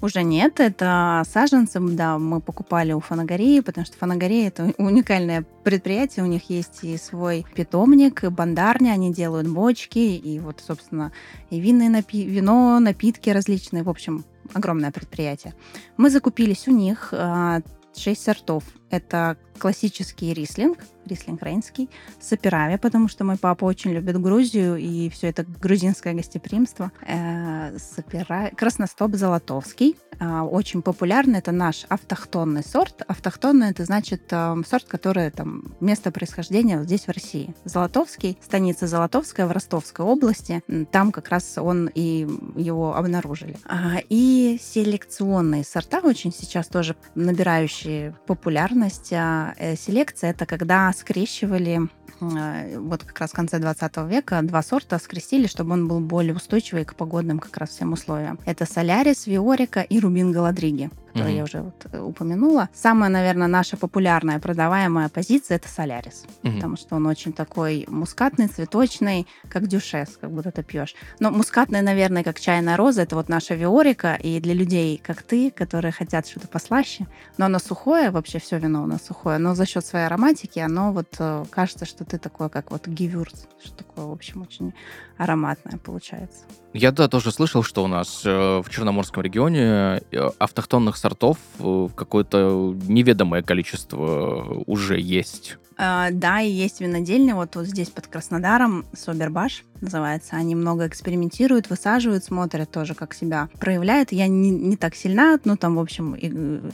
Уже 0.00 0.24
нет, 0.24 0.58
это 0.58 1.22
саженцы, 1.32 1.78
да, 1.78 2.18
мы 2.18 2.40
покупали 2.40 2.92
у 2.92 2.98
Фанагории, 2.98 3.60
потому 3.60 3.86
что 3.86 3.96
Фанагория 3.98 4.48
это 4.48 4.74
уникальное 4.78 5.44
предприятие, 5.62 6.24
у 6.24 6.28
них 6.28 6.50
есть 6.50 6.80
и 6.82 6.96
свой 6.96 7.46
питомник, 7.54 8.24
и 8.24 8.28
бандарня, 8.28 8.90
они 8.90 9.12
делают 9.12 9.46
бочки, 9.46 10.00
и 10.00 10.40
вот, 10.40 10.60
собственно, 10.66 11.12
и 11.50 11.60
винные 11.60 11.88
напи- 11.88 12.26
вино, 12.26 12.80
напитки 12.80 13.30
различные, 13.30 13.84
в 13.84 13.88
общем, 13.88 14.24
огромное 14.52 14.90
предприятие. 14.90 15.54
Мы 15.96 16.10
закупились 16.10 16.66
у 16.66 16.72
них, 16.72 17.10
а, 17.12 17.60
шесть 17.96 18.24
сортов. 18.24 18.64
Это 18.92 19.36
классический 19.58 20.34
рислинг, 20.34 20.78
рислинг 21.06 21.42
рейнский, 21.42 21.88
с 22.20 22.32
операми, 22.32 22.76
потому 22.76 23.08
что 23.08 23.24
мой 23.24 23.36
папа 23.36 23.64
очень 23.64 23.92
любит 23.92 24.20
Грузию 24.20 24.76
и 24.76 25.08
все 25.08 25.28
это 25.28 25.44
грузинское 25.44 26.14
гостеприимство. 26.14 26.90
Э, 27.06 27.76
с 27.78 27.98
опера... 27.98 28.50
Красностоп 28.56 29.14
золотовский, 29.14 29.96
э, 30.18 30.40
очень 30.40 30.82
популярный, 30.82 31.38
это 31.38 31.52
наш 31.52 31.84
автохтонный 31.88 32.64
сорт. 32.64 33.02
Автохтонный 33.06 33.70
это 33.70 33.84
значит 33.84 34.22
э, 34.30 34.56
сорт, 34.68 34.84
который 34.86 35.30
там 35.30 35.74
место 35.80 36.10
происхождения 36.10 36.78
вот 36.78 36.86
здесь 36.86 37.06
в 37.06 37.10
России. 37.10 37.54
Золотовский, 37.64 38.38
станица 38.42 38.86
Золотовская 38.86 39.46
в 39.46 39.52
Ростовской 39.52 40.04
области, 40.04 40.62
там 40.90 41.12
как 41.12 41.28
раз 41.28 41.56
он 41.56 41.88
и 41.94 42.26
его 42.56 42.96
обнаружили. 42.96 43.56
А, 43.64 43.98
и 44.08 44.58
селекционные 44.60 45.64
сорта 45.64 46.00
очень 46.02 46.32
сейчас 46.32 46.66
тоже 46.66 46.96
набирающие 47.14 48.16
популярность. 48.26 48.81
А, 49.12 49.54
э, 49.58 49.76
селекция 49.76 50.30
это 50.30 50.46
когда 50.46 50.92
скрещивали 50.92 51.88
вот 52.20 53.04
как 53.04 53.18
раз 53.20 53.30
в 53.30 53.34
конце 53.34 53.58
20 53.58 53.96
века 54.08 54.40
два 54.42 54.62
сорта 54.62 54.98
скрестили, 54.98 55.46
чтобы 55.46 55.72
он 55.72 55.88
был 55.88 56.00
более 56.00 56.34
устойчивый 56.34 56.84
к 56.84 56.94
погодным 56.94 57.38
как 57.38 57.56
раз 57.56 57.70
всем 57.70 57.92
условиям. 57.92 58.38
Это 58.44 58.66
солярис, 58.66 59.26
виорика 59.26 59.80
и 59.80 60.00
рубин 60.00 60.32
галадриги 60.32 60.90
который 61.12 61.32
mm-hmm. 61.32 61.36
я 61.36 61.44
уже 61.44 61.62
вот 61.62 61.86
э, 61.92 62.00
упомянула. 62.00 62.68
Самая, 62.74 63.10
наверное, 63.10 63.48
наша 63.48 63.76
популярная 63.76 64.38
продаваемая 64.38 65.08
позиция 65.08 65.56
это 65.56 65.68
солярис, 65.68 66.24
mm-hmm. 66.42 66.54
потому 66.54 66.76
что 66.76 66.96
он 66.96 67.06
очень 67.06 67.32
такой 67.32 67.84
мускатный, 67.88 68.48
цветочный, 68.48 69.26
как 69.48 69.66
дюшес, 69.66 70.18
как 70.20 70.30
будто 70.30 70.50
ты 70.50 70.62
пьешь. 70.62 70.94
Но 71.20 71.30
мускатный, 71.30 71.82
наверное, 71.82 72.24
как 72.24 72.40
чайная 72.40 72.76
роза, 72.76 73.02
это 73.02 73.16
вот 73.16 73.28
наша 73.28 73.54
виорика, 73.54 74.14
и 74.14 74.40
для 74.40 74.54
людей, 74.54 75.00
как 75.04 75.22
ты, 75.22 75.50
которые 75.50 75.92
хотят 75.92 76.26
что-то 76.26 76.48
послаще, 76.48 77.06
но 77.36 77.46
оно 77.46 77.58
сухое, 77.58 78.10
вообще 78.10 78.38
все 78.38 78.58
вино 78.58 78.82
у 78.82 78.86
нас 78.86 79.04
сухое, 79.06 79.38
но 79.38 79.54
за 79.54 79.66
счет 79.66 79.84
своей 79.84 80.06
ароматики 80.06 80.58
оно 80.58 80.92
вот 80.92 81.14
э, 81.18 81.44
кажется, 81.50 81.84
что 81.84 82.01
ты 82.04 82.18
такой, 82.18 82.48
как 82.48 82.70
вот 82.70 82.86
гивюрц, 82.86 83.44
что 83.62 83.74
такое, 83.74 84.06
в 84.06 84.12
общем, 84.12 84.42
очень 84.42 84.72
ароматное 85.16 85.78
получается. 85.78 86.44
Я, 86.72 86.90
да, 86.92 87.08
тоже 87.08 87.32
слышал, 87.32 87.62
что 87.62 87.84
у 87.84 87.86
нас 87.86 88.22
э, 88.24 88.30
в 88.30 88.64
Черноморском 88.70 89.22
регионе 89.22 90.02
э, 90.10 90.30
автохтонных 90.38 90.96
сортов 90.96 91.38
э, 91.58 91.88
какое-то 91.94 92.74
неведомое 92.86 93.42
количество 93.42 94.62
уже 94.66 94.98
есть. 94.98 95.58
А, 95.76 96.10
да, 96.10 96.40
и 96.40 96.50
есть 96.50 96.80
винодельня 96.80 97.34
вот, 97.34 97.56
вот 97.56 97.66
здесь 97.66 97.88
под 97.88 98.06
Краснодаром, 98.06 98.86
Собербаш 98.92 99.64
называется. 99.82 100.36
Они 100.36 100.54
много 100.54 100.86
экспериментируют, 100.86 101.68
высаживают, 101.68 102.24
смотрят 102.24 102.70
тоже, 102.70 102.94
как 102.94 103.14
себя 103.14 103.48
проявляет. 103.58 104.12
Я 104.12 104.28
не, 104.28 104.50
не 104.50 104.76
так 104.76 104.94
сильна, 104.94 105.38
ну 105.44 105.56
там, 105.56 105.76
в 105.76 105.80
общем, 105.80 106.14
и, 106.14 106.30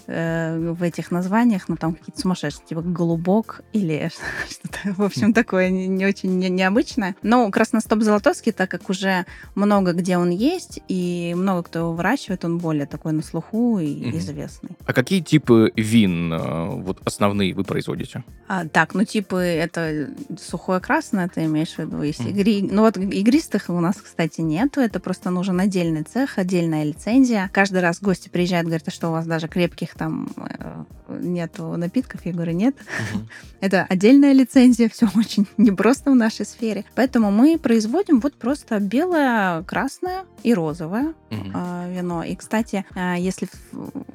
э, 0.07 0.73
в 0.73 0.83
этих 0.83 1.11
названиях, 1.11 1.69
ну 1.69 1.77
там 1.77 1.95
какие-то 1.95 2.21
сумасшедшие, 2.21 2.67
типа 2.67 2.83
голубок 2.83 3.63
или 3.73 4.11
что-то, 4.51 4.95
в 4.95 5.03
общем, 5.03 5.33
такое 5.33 5.71
не, 5.71 5.89
не 5.89 6.07
очень 6.07 6.39
не, 6.39 6.49
необычное. 6.49 7.17
Но 7.23 7.51
красностоп 7.51 8.03
золотовский, 8.03 8.53
так 8.53 8.71
как 8.71 8.91
уже 8.91 9.25
много 9.55 9.93
где 9.93 10.19
он 10.19 10.31
есть, 10.31 10.81
и 10.89 11.35
много 11.37 11.63
кто 11.63 11.79
его 11.81 11.93
выращивает, 11.95 12.45
он 12.45 12.59
более 12.59 12.87
такой 12.87 13.13
на 13.13 13.23
слуху 13.23 13.79
и 13.79 13.87
mm-hmm. 13.87 14.19
известный. 14.19 14.71
А 14.85 14.93
какие 14.93 15.21
типы 15.21 15.73
вин 15.75 16.33
э, 16.33 16.67
вот 16.83 17.01
основные 17.05 17.55
вы 17.55 17.65
производите? 17.65 18.23
А, 18.49 18.67
так, 18.67 18.88
ну 18.95 19.05
типы 19.05 19.39
это 19.39 20.11
сухое 20.41 20.81
красное, 20.81 21.29
ты 21.29 21.45
имеешь 21.45 21.75
в 21.75 21.79
виду, 21.79 22.03
если 22.03 22.27
mm-hmm. 22.27 22.33
игри... 22.33 22.69
Ну 22.71 22.83
вот 22.83 22.97
игристых 22.97 23.69
у 23.69 23.81
нас, 23.81 23.97
кстати, 23.97 24.41
нету. 24.41 24.81
Это 24.81 25.01
просто 25.01 25.31
нужен 25.31 25.61
отдельный 25.61 26.03
цех, 26.03 26.39
отдельная 26.39 26.85
лицензия. 26.85 27.51
Каждый 27.53 27.81
раз 27.81 28.01
гости 28.01 28.29
приезжают, 28.29 28.67
говорят, 28.67 28.89
а 28.89 28.91
что 28.91 29.09
у 29.09 29.13
вас 29.13 29.27
даже 29.27 29.49
крепких 29.49 29.95
там 29.95 30.29
э, 30.37 30.85
нету 31.09 31.77
напитков? 31.77 32.25
Я 32.25 32.33
говорю, 32.33 32.53
нет. 32.53 32.77
Это 33.61 33.87
отдельная 33.89 34.33
лицензия, 34.33 34.89
все 34.89 35.09
очень 35.15 35.47
непросто 35.57 36.11
в 36.11 36.15
нашей 36.15 36.47
сфере. 36.47 36.85
Поэтому 36.95 37.31
мы 37.31 37.59
производим 37.59 38.21
вот 38.21 38.35
просто 38.35 38.79
белое, 38.79 39.63
красное 39.65 40.25
и 40.43 40.55
розовое 40.55 41.15
э, 41.31 41.95
вино. 41.95 42.23
И, 42.23 42.35
кстати, 42.37 42.85
э, 42.95 43.17
если 43.19 43.49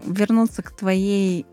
вернуться 0.05 0.61
к 0.63 0.71
твоей 0.71 1.45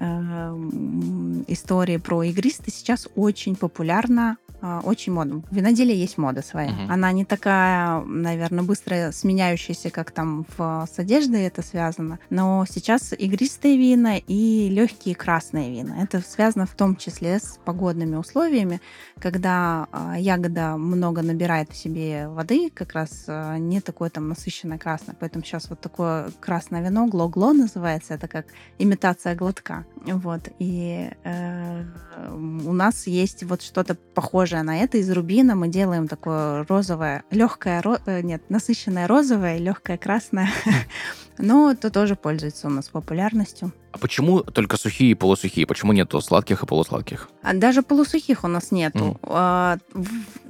истории 1.46 1.96
про 1.96 2.22
игристый, 2.24 2.72
сейчас 2.72 3.08
очень 3.16 3.56
популярна 3.56 4.36
очень 4.62 5.12
модно. 5.12 5.42
В 5.50 5.54
виноделии 5.54 5.94
есть 5.94 6.18
мода 6.18 6.42
своя. 6.42 6.70
Угу. 6.70 6.92
Она 6.92 7.12
не 7.12 7.24
такая, 7.24 8.00
наверное, 8.00 8.64
быстро 8.64 9.10
сменяющаяся, 9.12 9.90
как 9.90 10.10
там 10.10 10.46
в, 10.56 10.86
с 10.90 10.98
одеждой 10.98 11.42
это 11.44 11.62
связано. 11.62 12.18
Но 12.30 12.64
сейчас 12.68 13.12
игристые 13.12 13.76
вина 13.76 14.18
и 14.18 14.68
легкие 14.68 15.14
красные 15.14 15.70
вина. 15.70 16.02
Это 16.02 16.20
связано 16.20 16.66
в 16.66 16.74
том 16.74 16.96
числе 16.96 17.38
с 17.38 17.58
погодными 17.64 18.16
условиями, 18.16 18.80
когда 19.18 19.86
а, 19.92 20.18
ягода 20.18 20.76
много 20.76 21.22
набирает 21.22 21.70
в 21.70 21.76
себе 21.76 22.28
воды, 22.28 22.70
как 22.70 22.92
раз 22.92 23.24
а, 23.28 23.56
не 23.58 23.80
такое 23.80 24.10
там 24.10 24.28
насыщенное 24.28 24.78
красное. 24.78 25.16
Поэтому 25.18 25.44
сейчас 25.44 25.68
вот 25.70 25.80
такое 25.80 26.30
красное 26.40 26.82
вино, 26.82 27.06
гло-гло 27.06 27.52
называется, 27.52 28.14
это 28.14 28.28
как 28.28 28.46
имитация 28.78 29.34
глотка. 29.34 29.84
Вот. 30.04 30.48
И 30.58 31.10
э, 31.24 31.84
у 32.32 32.72
нас 32.72 33.06
есть 33.06 33.44
вот 33.44 33.62
что-то 33.62 33.94
похожее 33.94 34.49
похожее 34.50 34.62
на 34.62 34.82
это. 34.82 34.98
Из 34.98 35.10
рубина 35.10 35.54
мы 35.54 35.68
делаем 35.68 36.08
такое 36.08 36.64
розовое, 36.68 37.22
легкое, 37.30 37.80
ро... 37.82 37.98
Э, 38.06 38.20
нет, 38.22 38.42
насыщенное 38.48 39.06
розовое, 39.06 39.58
легкое 39.58 39.96
красное. 39.96 40.48
Но 41.40 41.70
это 41.70 41.90
тоже 41.90 42.16
пользуется 42.16 42.66
у 42.66 42.70
нас 42.70 42.88
популярностью. 42.88 43.72
А 43.92 43.98
почему 43.98 44.40
только 44.40 44.76
сухие 44.76 45.10
и 45.10 45.14
полусухие? 45.14 45.66
Почему 45.66 45.92
нету 45.92 46.20
сладких 46.20 46.62
и 46.62 46.66
полусладких? 46.66 47.28
А 47.42 47.54
даже 47.54 47.82
полусухих 47.82 48.44
у 48.44 48.48
нас 48.48 48.70
нету. 48.70 48.98
Mm. 48.98 49.18
А, 49.22 49.78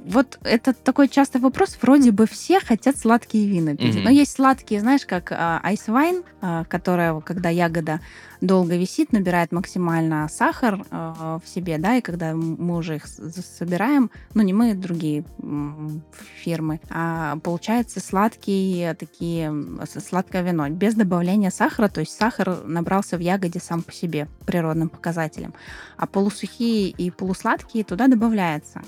вот 0.05 0.37
это 0.43 0.73
такой 0.73 1.07
частый 1.07 1.41
вопрос. 1.41 1.77
Вроде 1.81 2.11
бы 2.11 2.27
все 2.27 2.59
хотят 2.59 2.97
сладкие 2.97 3.47
вина 3.47 3.75
пить. 3.75 3.95
Mm-hmm. 3.95 4.03
Но 4.03 4.09
есть 4.11 4.33
сладкие, 4.33 4.79
знаешь, 4.79 5.05
как 5.07 5.31
айсвайн, 5.31 6.23
а, 6.41 6.65
которая, 6.65 7.19
когда 7.21 7.49
ягода 7.49 7.99
долго 8.41 8.75
висит, 8.75 9.11
набирает 9.13 9.51
максимально 9.51 10.27
сахар 10.27 10.83
э, 10.89 11.39
в 11.43 11.47
себе, 11.47 11.77
да, 11.77 11.97
и 11.97 12.01
когда 12.01 12.33
мы 12.33 12.75
уже 12.75 12.95
их 12.95 13.05
собираем, 13.07 14.09
ну 14.33 14.41
не 14.41 14.51
мы, 14.51 14.73
другие 14.73 15.23
фирмы, 16.43 16.81
а 16.89 17.37
получается 17.37 17.99
сладкие 17.99 18.95
такие, 18.95 19.53
сладкое 19.85 20.41
вино, 20.41 20.67
без 20.81 20.95
добавления 20.95 21.51
сахара, 21.51 21.89
то 21.89 21.99
есть 21.99 22.17
сахар 22.17 22.63
набрался 22.65 23.15
в 23.15 23.19
ягоде 23.19 23.59
сам 23.59 23.83
по 23.83 23.93
себе 23.93 24.27
природным 24.47 24.89
показателем, 24.89 25.53
а 25.95 26.07
полусухие 26.07 26.89
и 26.89 27.11
полусладкие 27.11 27.83
туда 27.83 28.07
добавляется 28.07 28.81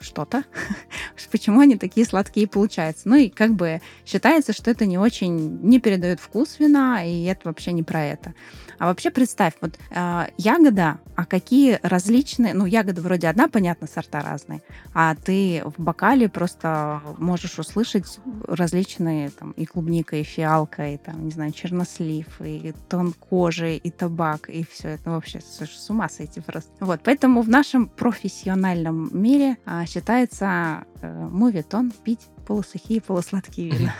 что-то, 0.00 0.44
почему 1.32 1.60
они 1.60 1.76
такие 1.76 2.06
сладкие 2.06 2.46
получаются. 2.46 3.08
Ну 3.08 3.16
и 3.16 3.28
как 3.28 3.54
бы 3.54 3.80
считается, 4.06 4.52
что 4.52 4.70
это 4.70 4.86
не 4.86 4.98
очень, 4.98 5.60
не 5.62 5.80
передает 5.80 6.20
вкус 6.20 6.58
вина, 6.58 7.04
и 7.04 7.24
это 7.24 7.48
вообще 7.48 7.72
не 7.72 7.82
про 7.82 8.04
это. 8.04 8.34
А 8.78 8.86
вообще 8.86 9.10
представь, 9.10 9.54
вот 9.60 9.78
э, 9.90 10.26
ягода, 10.36 10.98
а 11.16 11.24
какие 11.24 11.78
различные, 11.82 12.54
ну, 12.54 12.66
ягода 12.66 13.00
вроде 13.02 13.28
одна, 13.28 13.48
понятно, 13.48 13.86
сорта 13.86 14.20
разные, 14.20 14.62
а 14.92 15.14
ты 15.14 15.62
в 15.64 15.80
бокале 15.80 16.28
просто 16.28 17.00
можешь 17.18 17.58
услышать 17.58 18.18
различные, 18.46 19.30
там, 19.30 19.52
и 19.52 19.64
клубника, 19.64 20.16
и 20.16 20.22
фиалка, 20.22 20.88
и, 20.88 20.96
там, 20.96 21.24
не 21.24 21.30
знаю, 21.30 21.52
чернослив, 21.52 22.26
и 22.40 22.74
тон 22.88 23.12
кожи, 23.12 23.76
и 23.76 23.90
табак, 23.90 24.48
и 24.48 24.64
все 24.70 24.88
это 24.88 25.10
вообще 25.10 25.40
с 25.40 25.90
ума 25.90 26.08
сойти 26.08 26.40
просто. 26.40 26.70
Вот, 26.80 27.00
поэтому 27.04 27.42
в 27.42 27.48
нашем 27.48 27.88
профессиональном 27.88 29.10
мире 29.24 29.56
а, 29.64 29.86
считается 29.86 30.84
э, 31.00 31.10
мувитон 31.10 31.90
пить 32.04 32.28
полусухие, 32.44 33.00
полусладкие 33.00 33.70
вина. 33.70 33.94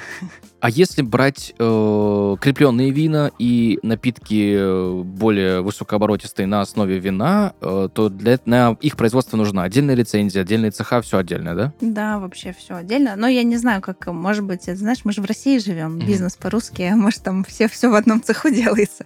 А 0.61 0.71
если 0.71 1.03
брать 1.03 1.55
э, 1.59 2.37
крепленные 2.41 2.91
вина 2.91 3.31
и 3.39 3.79
напитки 3.83 4.55
э, 4.57 5.03
более 5.03 5.61
высокооборотистые 5.61 6.47
на 6.47 6.63
основе 6.63 6.99
вина, 6.99 7.53
э, 7.61 7.89
то 7.93 8.09
для 8.09 8.39
на 8.47 8.77
их 8.81 8.97
производство 8.97 9.37
нужна 9.37 9.65
отдельная 9.65 9.95
лицензия, 9.95 10.43
отдельные 10.43 10.71
цеха, 10.71 11.03
все 11.03 11.19
отдельно, 11.19 11.55
да? 11.55 11.73
Да, 11.81 12.19
вообще 12.19 12.55
все 12.59 12.77
отдельно. 12.77 13.15
Но 13.17 13.29
я 13.29 13.43
не 13.43 13.59
знаю, 13.59 13.83
как, 13.83 14.07
может 14.07 14.45
быть, 14.45 14.69
это, 14.69 14.79
знаешь, 14.79 15.01
мы 15.05 15.13
же 15.13 15.21
в 15.21 15.27
России 15.27 15.59
живем, 15.59 15.99
mm-hmm. 15.99 16.07
бизнес 16.07 16.37
по-русски, 16.37 16.83
а 16.83 16.97
может 16.97 17.23
там 17.23 17.45
все, 17.45 17.69
все 17.69 17.91
в 17.91 17.95
одном 17.95 18.23
цеху 18.23 18.49
делается. 18.51 19.05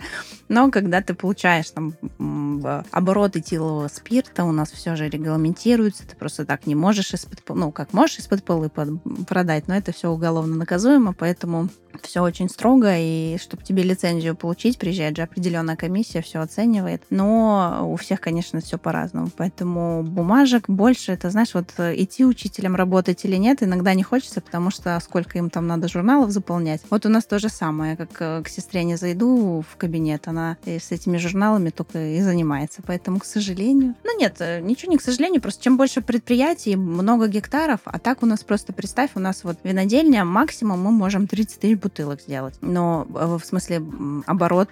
Но 0.49 0.71
когда 0.71 1.03
ты 1.03 1.15
получаешь 1.15 1.71
там 1.71 1.95
оборот 2.91 3.37
этилового 3.37 3.89
спирта, 3.89 4.45
у 4.45 4.53
нас 4.53 4.71
все 4.71 4.97
же 4.97 5.09
регламентируется, 5.09 6.07
ты 6.07 6.17
просто 6.17 6.45
так 6.45 6.67
не 6.67 6.75
можешь 6.75 7.13
из-под, 7.13 7.43
ну, 7.57 7.73
как 7.73 7.93
можешь 7.93 8.19
из-под 8.19 8.45
полы 8.45 8.71
продать, 9.29 9.69
но 9.69 9.77
это 9.77 9.93
все 9.93 10.09
уголовно 10.11 10.57
наказуемо, 10.57 11.13
поэтому 11.13 11.69
все 12.03 12.23
очень 12.23 12.49
строго, 12.49 12.95
и 12.97 13.39
чтобы 13.39 13.63
тебе 13.63 13.83
лицензию 13.83 14.37
получить, 14.37 14.79
приезжает 14.79 15.17
же 15.17 15.23
определенная 15.23 15.77
комиссия, 15.77 16.23
все 16.23 16.41
оценивает. 16.41 17.03
Но 17.11 17.89
у 17.91 17.97
всех, 17.97 18.21
конечно, 18.21 18.61
все 18.61 18.79
по-разному. 18.79 19.31
Поэтому 19.37 20.03
бумажек 20.03 20.69
больше, 20.69 21.13
это, 21.13 21.31
знаешь, 21.31 21.55
вот 21.55 21.73
э, 21.79 21.95
идти 21.97 22.25
учителем 22.25 22.77
работать 22.77 23.25
или 23.25 23.37
нет, 23.37 23.63
иногда 23.63 23.95
не 23.95 24.03
хочется, 24.03 24.41
потому 24.41 24.71
что 24.71 24.99
сколько 25.03 25.39
им 25.39 25.51
там 25.51 25.67
надо 25.67 25.89
журналов 25.89 26.31
заполнять. 26.31 26.83
Вот 26.91 27.07
у 27.07 27.09
нас 27.09 27.25
то 27.25 27.39
же 27.39 27.49
самое, 27.49 27.97
как 27.97 28.11
э, 28.21 28.43
к 28.43 28.49
сестре 28.49 28.85
не 28.85 28.97
зайду 28.97 29.65
в 29.69 29.77
кабинет, 29.77 30.29
она 30.29 30.57
с 30.65 30.93
этими 30.93 31.17
журналами 31.17 31.71
только 31.71 32.17
и 32.17 32.21
занимается. 32.21 32.83
Поэтому, 32.87 33.19
к 33.19 33.25
сожалению... 33.25 33.95
Ну 34.05 34.19
нет, 34.19 34.37
э, 34.41 34.61
ничего 34.61 34.93
не 34.93 34.99
к 34.99 35.03
сожалению, 35.03 35.41
просто 35.41 35.63
чем 35.63 35.77
больше 35.77 36.01
предприятий, 36.01 36.77
много 36.77 37.29
гектаров, 37.29 37.81
а 37.85 37.99
так 37.99 38.23
у 38.23 38.27
нас 38.27 38.45
просто, 38.45 38.73
представь, 38.73 39.11
у 39.19 39.21
нас 39.21 39.45
вот 39.45 39.59
винодельня, 39.65 40.25
максимум 40.25 40.81
мы 40.81 40.91
можем 40.91 41.27
30 41.27 41.61
тысяч 41.61 41.79
бутылок 41.79 42.21
сделать. 42.21 42.55
Но 42.61 43.07
в 43.09 43.41
смысле 43.41 43.83
оборот 44.27 44.69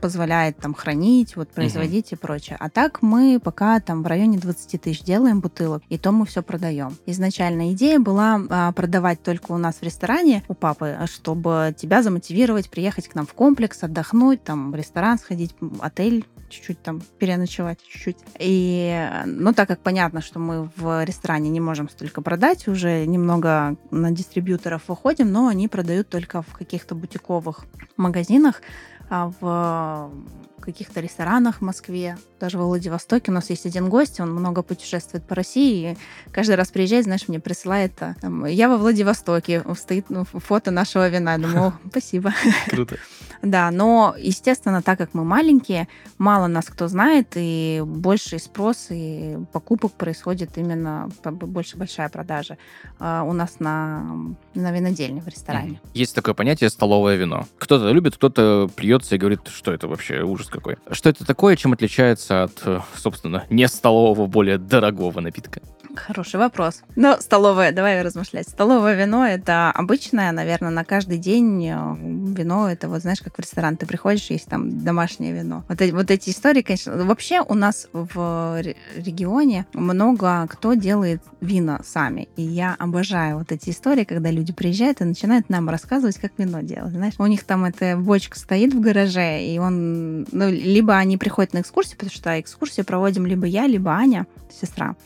позволяет 0.00 0.56
там 0.56 0.74
хранить, 0.74 1.36
вот 1.36 1.50
производить 1.50 2.12
uh-huh. 2.12 2.16
и 2.16 2.18
прочее. 2.18 2.56
А 2.58 2.70
так 2.70 3.02
мы 3.02 3.40
пока 3.42 3.80
там 3.80 4.02
в 4.02 4.06
районе 4.06 4.38
20 4.38 4.80
тысяч 4.80 5.02
делаем 5.02 5.40
бутылок, 5.40 5.82
и 5.88 5.98
то 5.98 6.12
мы 6.12 6.26
все 6.26 6.42
продаем. 6.42 6.96
Изначально 7.06 7.72
идея 7.72 7.98
была 7.98 8.40
а, 8.48 8.72
продавать 8.72 9.22
только 9.22 9.52
у 9.52 9.58
нас 9.58 9.76
в 9.76 9.82
ресторане 9.82 10.44
у 10.48 10.54
папы, 10.54 10.96
чтобы 11.06 11.74
тебя 11.76 12.02
замотивировать 12.02 12.70
приехать 12.70 13.08
к 13.08 13.14
нам 13.14 13.26
в 13.26 13.34
комплекс, 13.34 13.82
отдохнуть, 13.82 14.42
там 14.42 14.70
в 14.70 14.74
ресторан 14.74 15.18
сходить, 15.18 15.54
отель 15.80 16.24
чуть-чуть 16.48 16.82
там 16.82 17.00
переночевать 17.18 17.78
чуть-чуть. 17.86 18.18
И, 18.38 19.08
ну, 19.26 19.52
так 19.52 19.68
как 19.68 19.80
понятно, 19.80 20.20
что 20.20 20.38
мы 20.38 20.70
в 20.76 21.04
ресторане 21.04 21.50
не 21.50 21.60
можем 21.60 21.88
столько 21.88 22.22
продать, 22.22 22.68
уже 22.68 23.06
немного 23.06 23.76
на 23.90 24.10
дистрибьюторов 24.10 24.82
выходим, 24.88 25.30
но 25.30 25.48
они 25.48 25.68
продают 25.68 26.08
только 26.08 26.42
в 26.42 26.52
каких-то 26.52 26.94
бутиковых 26.94 27.66
магазинах, 27.96 28.62
а 29.10 30.10
в 30.58 30.64
каких-то 30.64 31.00
ресторанах 31.00 31.58
в 31.58 31.60
Москве, 31.62 32.16
даже 32.40 32.58
во 32.58 32.66
Владивостоке. 32.66 33.30
У 33.30 33.34
нас 33.34 33.50
есть 33.50 33.66
один 33.66 33.88
гость, 33.88 34.20
он 34.20 34.32
много 34.32 34.62
путешествует 34.62 35.24
по 35.24 35.34
России, 35.34 35.92
и 35.92 35.96
каждый 36.32 36.56
раз 36.56 36.70
приезжает, 36.70 37.04
знаешь, 37.04 37.28
мне 37.28 37.40
присылает, 37.40 37.92
а, 38.00 38.14
там, 38.20 38.44
я 38.44 38.68
во 38.68 38.76
Владивостоке, 38.76 39.64
стоит 39.76 40.10
ну, 40.10 40.24
фото 40.24 40.70
нашего 40.70 41.08
вина. 41.08 41.32
Я 41.32 41.38
думаю, 41.38 41.72
спасибо. 41.90 42.32
Круто. 42.68 42.96
Да, 43.40 43.70
но, 43.70 44.16
естественно, 44.18 44.82
так 44.82 44.98
как 44.98 45.14
мы 45.14 45.24
маленькие, 45.24 45.86
мало 46.18 46.48
нас 46.48 46.66
кто 46.66 46.88
знает, 46.88 47.28
и 47.36 47.80
больший 47.86 48.40
спрос 48.40 48.88
и 48.90 49.38
покупок 49.52 49.92
происходит 49.92 50.58
именно 50.58 51.08
больше 51.24 51.76
большая 51.76 52.08
продажа 52.08 52.58
а, 52.98 53.22
у 53.22 53.32
нас 53.32 53.60
на, 53.60 54.34
на 54.54 54.72
винодельне 54.72 55.20
в 55.20 55.28
ресторане. 55.28 55.80
Есть 55.94 56.14
такое 56.16 56.34
понятие 56.34 56.68
столовое 56.68 57.14
вино. 57.14 57.46
Кто-то 57.58 57.90
любит, 57.92 58.16
кто-то 58.16 58.68
плюется 58.74 59.14
и 59.14 59.18
говорит, 59.18 59.46
что 59.46 59.72
это 59.72 59.86
вообще 59.86 60.22
ужас 60.22 60.47
какой. 60.50 60.76
Что 60.90 61.10
это 61.10 61.24
такое, 61.24 61.56
чем 61.56 61.72
отличается 61.72 62.44
от, 62.44 62.62
э, 62.64 62.80
собственно, 62.96 63.44
не 63.50 63.66
столового, 63.68 64.26
более 64.26 64.58
дорогого 64.58 65.20
напитка? 65.20 65.60
Хороший 66.06 66.38
вопрос. 66.38 66.82
Но 66.96 67.16
столовое, 67.20 67.72
давай 67.72 68.02
размышлять. 68.02 68.48
Столовое 68.48 68.94
вино— 68.94 69.26
это 69.26 69.70
обычное, 69.70 70.32
наверное, 70.32 70.70
на 70.70 70.84
каждый 70.84 71.18
день 71.18 71.66
э, 71.66 71.96
вино. 72.34 72.70
Это 72.70 72.88
вот, 72.88 73.02
знаешь, 73.02 73.20
как 73.20 73.36
в 73.36 73.40
ресторан 73.40 73.76
ты 73.76 73.86
приходишь, 73.86 74.30
есть 74.30 74.46
там 74.46 74.82
домашнее 74.84 75.32
вино. 75.32 75.64
Вот, 75.68 75.80
эти, 75.80 75.92
вот 75.92 76.10
эти 76.10 76.30
истории, 76.30 76.62
конечно... 76.62 77.04
Вообще 77.04 77.40
у 77.40 77.54
нас 77.54 77.88
в 77.92 78.62
регионе 78.96 79.66
много 79.72 80.46
кто 80.48 80.74
делает 80.74 81.22
вина 81.40 81.80
сами. 81.84 82.28
И 82.36 82.42
я 82.42 82.76
обожаю 82.78 83.38
вот 83.38 83.52
эти 83.52 83.70
истории, 83.70 84.04
когда 84.04 84.30
люди 84.30 84.52
приезжают 84.52 85.00
и 85.00 85.04
начинают 85.04 85.48
нам 85.48 85.68
рассказывать, 85.68 86.18
как 86.18 86.32
вино 86.38 86.60
делать. 86.60 86.92
Знаешь, 86.92 87.14
у 87.18 87.26
них 87.26 87.44
там 87.44 87.64
эта 87.64 87.96
бочка 87.96 88.38
стоит 88.38 88.72
в 88.72 88.80
гараже, 88.80 89.44
и 89.44 89.58
он... 89.58 90.26
Ну, 90.30 90.50
либо 90.50 90.96
они 90.96 91.16
приходят 91.16 91.52
на 91.52 91.60
экскурсию, 91.60 91.96
потому 91.96 92.12
что 92.12 92.40
экскурсию 92.40 92.86
проводим 92.86 93.26
либо 93.26 93.46
я, 93.46 93.66
либо 93.66 93.90
Аня, 93.92 94.26
сестра. 94.50 94.96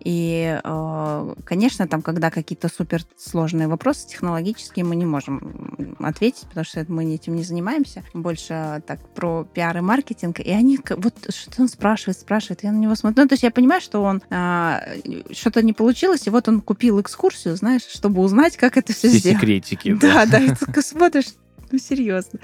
И, 0.00 0.35
э, 0.44 1.34
конечно, 1.44 1.86
там, 1.86 2.02
когда 2.02 2.30
какие-то 2.30 2.68
суперсложные 2.68 3.68
вопросы 3.68 4.08
технологические, 4.08 4.84
мы 4.84 4.96
не 4.96 5.06
можем 5.06 5.96
ответить, 6.00 6.46
потому 6.48 6.64
что 6.64 6.84
мы 6.88 7.14
этим 7.14 7.36
не 7.36 7.42
занимаемся. 7.42 8.02
Больше 8.14 8.82
так 8.86 9.00
про 9.14 9.44
пиар 9.44 9.78
и 9.78 9.80
маркетинг. 9.80 10.40
И 10.40 10.50
они, 10.50 10.78
вот 10.96 11.14
что 11.28 11.62
он 11.62 11.68
спрашивает, 11.68 12.18
спрашивает, 12.18 12.64
я 12.64 12.72
на 12.72 12.78
него 12.78 12.94
смотрю. 12.94 13.22
Ну, 13.22 13.28
то 13.28 13.34
есть 13.34 13.42
я 13.42 13.50
понимаю, 13.50 13.80
что 13.80 14.02
он 14.02 14.22
а, 14.30 14.82
что-то 15.30 15.62
не 15.62 15.72
получилось, 15.72 16.26
и 16.26 16.30
вот 16.30 16.48
он 16.48 16.60
купил 16.60 17.00
экскурсию, 17.00 17.56
знаешь, 17.56 17.82
чтобы 17.82 18.22
узнать, 18.22 18.56
как 18.56 18.76
это 18.76 18.92
все, 18.92 19.08
все 19.08 19.18
сделать. 19.18 19.40
секретики. 19.40 19.96
Да, 20.06 20.24
да, 20.26 20.38
и 20.38 20.50
ты 20.54 20.82
смотришь, 20.82 21.26
ну, 21.72 21.78
серьезно. 21.78 22.38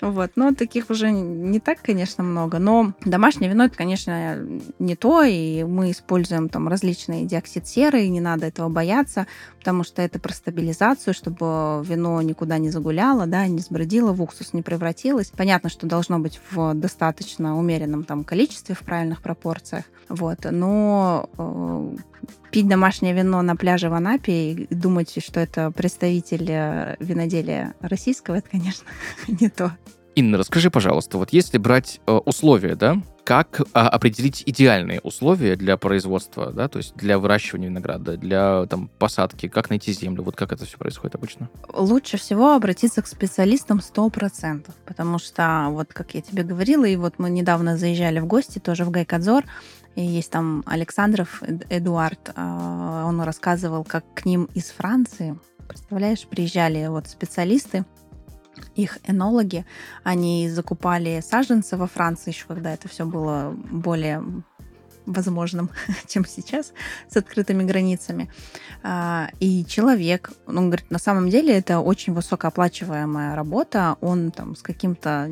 Вот. 0.00 0.32
Но 0.36 0.54
таких 0.54 0.90
уже 0.90 1.10
не 1.10 1.60
так, 1.60 1.82
конечно, 1.82 2.22
много. 2.22 2.58
Но 2.58 2.92
домашнее 3.04 3.50
вино, 3.50 3.64
это, 3.64 3.76
конечно, 3.76 4.38
не 4.78 4.96
то. 4.96 5.22
И 5.22 5.64
мы 5.64 5.90
используем 5.90 6.48
там 6.48 6.68
различные 6.68 7.24
диоксид 7.24 7.66
серы, 7.66 8.04
и 8.04 8.08
не 8.08 8.20
надо 8.20 8.46
этого 8.46 8.68
бояться, 8.68 9.26
потому 9.58 9.84
что 9.84 10.02
это 10.02 10.18
про 10.18 10.32
стабилизацию, 10.32 11.14
чтобы 11.14 11.84
вино 11.84 12.20
никуда 12.22 12.58
не 12.58 12.70
загуляло, 12.70 13.26
да, 13.26 13.46
не 13.46 13.60
сбродило, 13.60 14.12
в 14.12 14.22
уксус 14.22 14.52
не 14.52 14.62
превратилось. 14.62 15.30
Понятно, 15.36 15.70
что 15.70 15.86
должно 15.86 16.18
быть 16.18 16.40
в 16.50 16.74
достаточно 16.74 17.58
умеренном 17.58 18.04
там 18.04 18.24
количестве, 18.24 18.74
в 18.74 18.80
правильных 18.80 19.22
пропорциях. 19.22 19.84
Вот. 20.08 20.38
Но 20.50 21.28
э, 21.36 21.96
пить 22.50 22.68
домашнее 22.68 23.14
вино 23.14 23.42
на 23.42 23.56
пляже 23.56 23.88
в 23.88 23.94
Анапе 23.94 24.52
и 24.52 24.74
думать, 24.74 25.14
что 25.22 25.40
это 25.40 25.70
представитель 25.70 26.50
э, 26.50 26.96
виноделия 27.00 27.74
российского, 27.80 28.36
это, 28.36 28.50
конечно, 28.50 28.86
не 29.28 29.48
то. 29.48 29.72
Инна, 30.14 30.38
расскажи, 30.38 30.70
пожалуйста, 30.70 31.18
вот 31.18 31.32
если 31.32 31.58
брать 31.58 32.00
э, 32.06 32.12
условия, 32.12 32.74
да, 32.74 33.00
как 33.28 33.60
а, 33.74 33.90
определить 33.90 34.42
идеальные 34.46 35.00
условия 35.00 35.54
для 35.54 35.76
производства, 35.76 36.50
да, 36.50 36.66
то 36.66 36.78
есть 36.78 36.96
для 36.96 37.18
выращивания 37.18 37.68
винограда, 37.68 38.16
для 38.16 38.64
там 38.64 38.88
посадки, 38.98 39.48
как 39.48 39.68
найти 39.68 39.92
землю, 39.92 40.22
вот 40.22 40.34
как 40.34 40.50
это 40.50 40.64
все 40.64 40.78
происходит 40.78 41.14
обычно? 41.14 41.50
Лучше 41.74 42.16
всего 42.16 42.54
обратиться 42.54 43.02
к 43.02 43.06
специалистам 43.06 43.80
100%, 43.80 44.64
потому 44.86 45.18
что, 45.18 45.66
вот 45.68 45.92
как 45.92 46.14
я 46.14 46.22
тебе 46.22 46.42
говорила, 46.42 46.86
и 46.86 46.96
вот 46.96 47.18
мы 47.18 47.28
недавно 47.28 47.76
заезжали 47.76 48.18
в 48.18 48.24
гости 48.24 48.60
тоже 48.60 48.86
в 48.86 48.90
Гайкадзор, 48.90 49.44
есть 50.04 50.30
там 50.30 50.62
Александров 50.66 51.42
Эдуард, 51.70 52.32
а, 52.34 53.04
он 53.06 53.20
рассказывал, 53.20 53.84
как 53.84 54.04
к 54.14 54.24
ним 54.24 54.48
из 54.54 54.70
Франции, 54.70 55.38
представляешь, 55.66 56.26
приезжали 56.26 56.86
вот 56.86 57.08
специалисты, 57.08 57.84
их 58.74 58.98
энологи, 59.04 59.64
они 60.02 60.48
закупали 60.48 61.22
саженцы 61.24 61.76
во 61.76 61.86
Франции 61.86 62.30
еще, 62.30 62.46
когда 62.46 62.72
это 62.72 62.88
все 62.88 63.04
было 63.04 63.54
более 63.70 64.22
возможным, 65.12 65.70
чем 66.06 66.24
сейчас, 66.24 66.72
с 67.08 67.16
открытыми 67.16 67.64
границами. 67.64 68.30
А, 68.82 69.30
и 69.40 69.64
человек, 69.64 70.30
он 70.46 70.68
говорит, 70.68 70.90
на 70.90 70.98
самом 70.98 71.30
деле 71.30 71.56
это 71.56 71.80
очень 71.80 72.12
высокооплачиваемая 72.12 73.34
работа, 73.34 73.96
он 74.00 74.30
там 74.30 74.54
с 74.54 74.62
каким-то 74.62 75.30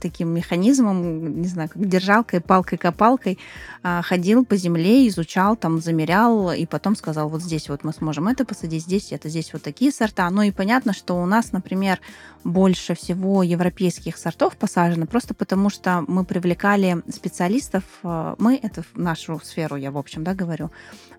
таким 0.00 0.28
механизмом, 0.28 1.40
не 1.40 1.48
знаю, 1.48 1.68
как 1.68 1.86
держалкой, 1.86 2.40
палкой-копалкой 2.40 3.38
а, 3.82 4.02
ходил 4.02 4.44
по 4.44 4.56
земле, 4.56 5.06
изучал, 5.08 5.56
там 5.56 5.80
замерял, 5.80 6.52
и 6.52 6.66
потом 6.66 6.96
сказал, 6.96 7.28
вот 7.28 7.42
здесь 7.42 7.68
вот 7.68 7.84
мы 7.84 7.92
сможем 7.92 8.28
это 8.28 8.44
посадить, 8.44 8.84
здесь 8.84 9.12
это, 9.12 9.28
здесь 9.28 9.52
вот 9.52 9.62
такие 9.62 9.92
сорта. 9.92 10.28
Ну 10.30 10.42
и 10.42 10.50
понятно, 10.50 10.92
что 10.92 11.20
у 11.20 11.26
нас, 11.26 11.52
например, 11.52 12.00
больше 12.44 12.94
всего 12.94 13.42
европейских 13.42 14.16
сортов 14.16 14.56
посажено, 14.56 15.06
просто 15.06 15.34
потому 15.34 15.70
что 15.70 16.04
мы 16.08 16.24
привлекали 16.24 17.02
специалистов, 17.10 17.84
а, 18.02 18.34
мы, 18.38 18.58
это 18.60 18.82
нашу 19.10 19.40
сферу, 19.44 19.76
я 19.76 19.90
в 19.90 19.98
общем, 19.98 20.24
да, 20.24 20.34
говорю, 20.34 20.70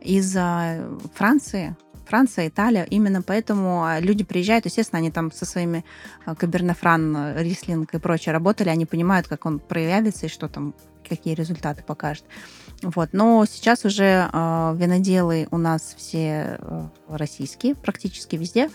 из 0.02 0.34
Франции, 1.14 1.76
Франция, 2.12 2.48
Италия. 2.48 2.86
Именно 2.90 3.22
поэтому 3.22 3.84
а, 3.84 4.00
люди 4.00 4.24
приезжают, 4.24 4.66
естественно, 4.66 5.00
они 5.00 5.12
там 5.12 5.32
со 5.32 5.46
своими 5.46 5.86
а, 6.26 6.36
Кабернефран, 6.36 7.38
Рислинг 7.38 7.94
и 7.94 8.00
прочее 8.00 8.34
работали, 8.34 8.70
они 8.70 8.86
понимают, 8.86 9.28
как 9.28 9.46
он 9.46 9.60
проявится 9.60 10.26
и 10.26 10.30
что 10.30 10.50
там, 10.50 10.74
какие 11.08 11.36
результаты 11.36 11.84
покажет. 11.84 12.26
Вот. 12.82 13.10
Но 13.14 13.46
сейчас 13.46 13.86
уже 13.86 14.28
э, 14.34 14.76
виноделы 14.76 15.48
у 15.52 15.58
нас 15.58 15.94
все 15.98 16.58
э, 16.60 16.88
российские, 17.08 17.76
практически 17.76 18.36
везде, 18.36 18.70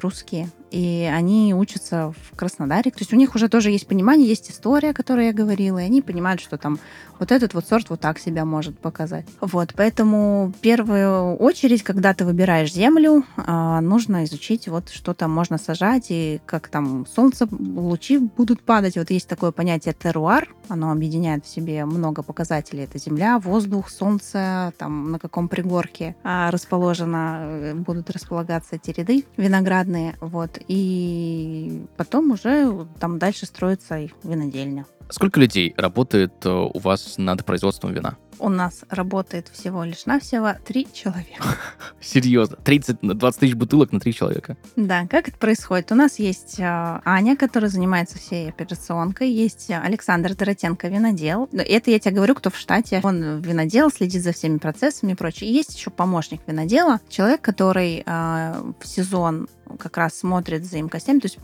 русские 0.00 0.48
и 0.70 1.10
они 1.12 1.54
учатся 1.54 2.12
в 2.12 2.36
Краснодаре. 2.36 2.90
То 2.90 3.00
есть 3.00 3.12
у 3.12 3.16
них 3.16 3.34
уже 3.34 3.48
тоже 3.48 3.70
есть 3.70 3.86
понимание, 3.86 4.28
есть 4.28 4.50
история, 4.50 4.90
о 4.90 4.94
которой 4.94 5.26
я 5.26 5.32
говорила, 5.32 5.78
и 5.78 5.84
они 5.84 6.02
понимают, 6.02 6.40
что 6.40 6.58
там 6.58 6.78
вот 7.18 7.32
этот 7.32 7.54
вот 7.54 7.66
сорт 7.66 7.90
вот 7.90 8.00
так 8.00 8.18
себя 8.18 8.44
может 8.44 8.78
показать. 8.78 9.26
Вот, 9.40 9.74
поэтому 9.76 10.52
в 10.56 10.60
первую 10.60 11.36
очередь, 11.36 11.82
когда 11.82 12.14
ты 12.14 12.24
выбираешь 12.24 12.72
землю, 12.72 13.24
а, 13.36 13.80
нужно 13.80 14.24
изучить 14.24 14.68
вот 14.68 14.88
что 14.88 15.12
там 15.12 15.30
можно 15.30 15.58
сажать 15.58 16.06
и 16.08 16.40
как 16.46 16.68
там 16.68 17.06
солнце, 17.06 17.46
лучи 17.50 18.18
будут 18.18 18.62
падать. 18.62 18.96
Вот 18.96 19.10
есть 19.10 19.28
такое 19.28 19.52
понятие 19.52 19.94
теруар, 19.98 20.48
оно 20.68 20.92
объединяет 20.92 21.44
в 21.44 21.48
себе 21.48 21.84
много 21.84 22.22
показателей. 22.22 22.84
Это 22.84 22.98
земля, 22.98 23.38
воздух, 23.38 23.90
солнце, 23.90 24.72
там 24.78 25.10
на 25.10 25.18
каком 25.18 25.48
пригорке 25.48 26.16
а, 26.22 26.50
расположено, 26.50 27.40
э, 27.42 27.74
будут 27.74 28.08
располагаться 28.10 28.76
эти 28.76 28.90
ряды 28.98 29.24
винограда 29.36 29.59
виноградные, 29.60 30.16
вот, 30.20 30.58
и 30.68 31.86
потом 31.96 32.30
уже 32.32 32.86
там 32.98 33.18
дальше 33.18 33.46
строится 33.46 33.98
и 33.98 34.10
винодельня. 34.24 34.86
Сколько 35.10 35.40
людей 35.40 35.74
работает 35.76 36.32
э, 36.44 36.50
у 36.50 36.78
вас 36.78 37.18
над 37.18 37.44
производством 37.44 37.92
вина? 37.92 38.16
У 38.38 38.48
нас 38.48 38.84
работает 38.88 39.48
всего 39.48 39.84
лишь 39.84 40.06
навсего 40.06 40.54
три 40.64 40.88
человека. 40.92 41.44
Серьезно, 42.00 42.56
30, 42.56 42.98
20 43.02 43.40
тысяч 43.40 43.54
бутылок 43.54 43.92
на 43.92 44.00
три 44.00 44.14
человека. 44.14 44.56
Да, 44.76 45.06
как 45.08 45.28
это 45.28 45.36
происходит? 45.36 45.92
У 45.92 45.94
нас 45.94 46.18
есть 46.18 46.58
э, 46.58 46.64
Аня, 47.04 47.36
которая 47.36 47.70
занимается 47.70 48.18
всей 48.18 48.48
операционкой, 48.48 49.30
есть 49.30 49.70
Александр 49.70 50.34
Доротенко, 50.34 50.88
винодел. 50.88 51.48
Это 51.52 51.90
я 51.90 51.98
тебе 51.98 52.14
говорю, 52.14 52.34
кто 52.34 52.50
в 52.50 52.56
штате. 52.56 53.00
Он 53.02 53.40
винодел, 53.40 53.90
следит 53.90 54.22
за 54.22 54.32
всеми 54.32 54.58
процессами 54.58 55.12
и 55.12 55.14
прочее. 55.16 55.50
И 55.50 55.52
есть 55.52 55.76
еще 55.76 55.90
помощник 55.90 56.40
винодела, 56.46 57.00
человек, 57.08 57.42
который 57.42 58.02
э, 58.06 58.72
в 58.80 58.86
сезон 58.86 59.48
как 59.78 59.96
раз 59.96 60.18
смотрит 60.18 60.64
за 60.64 60.80
имкостями, 60.80 61.20
то 61.20 61.26
есть 61.26 61.38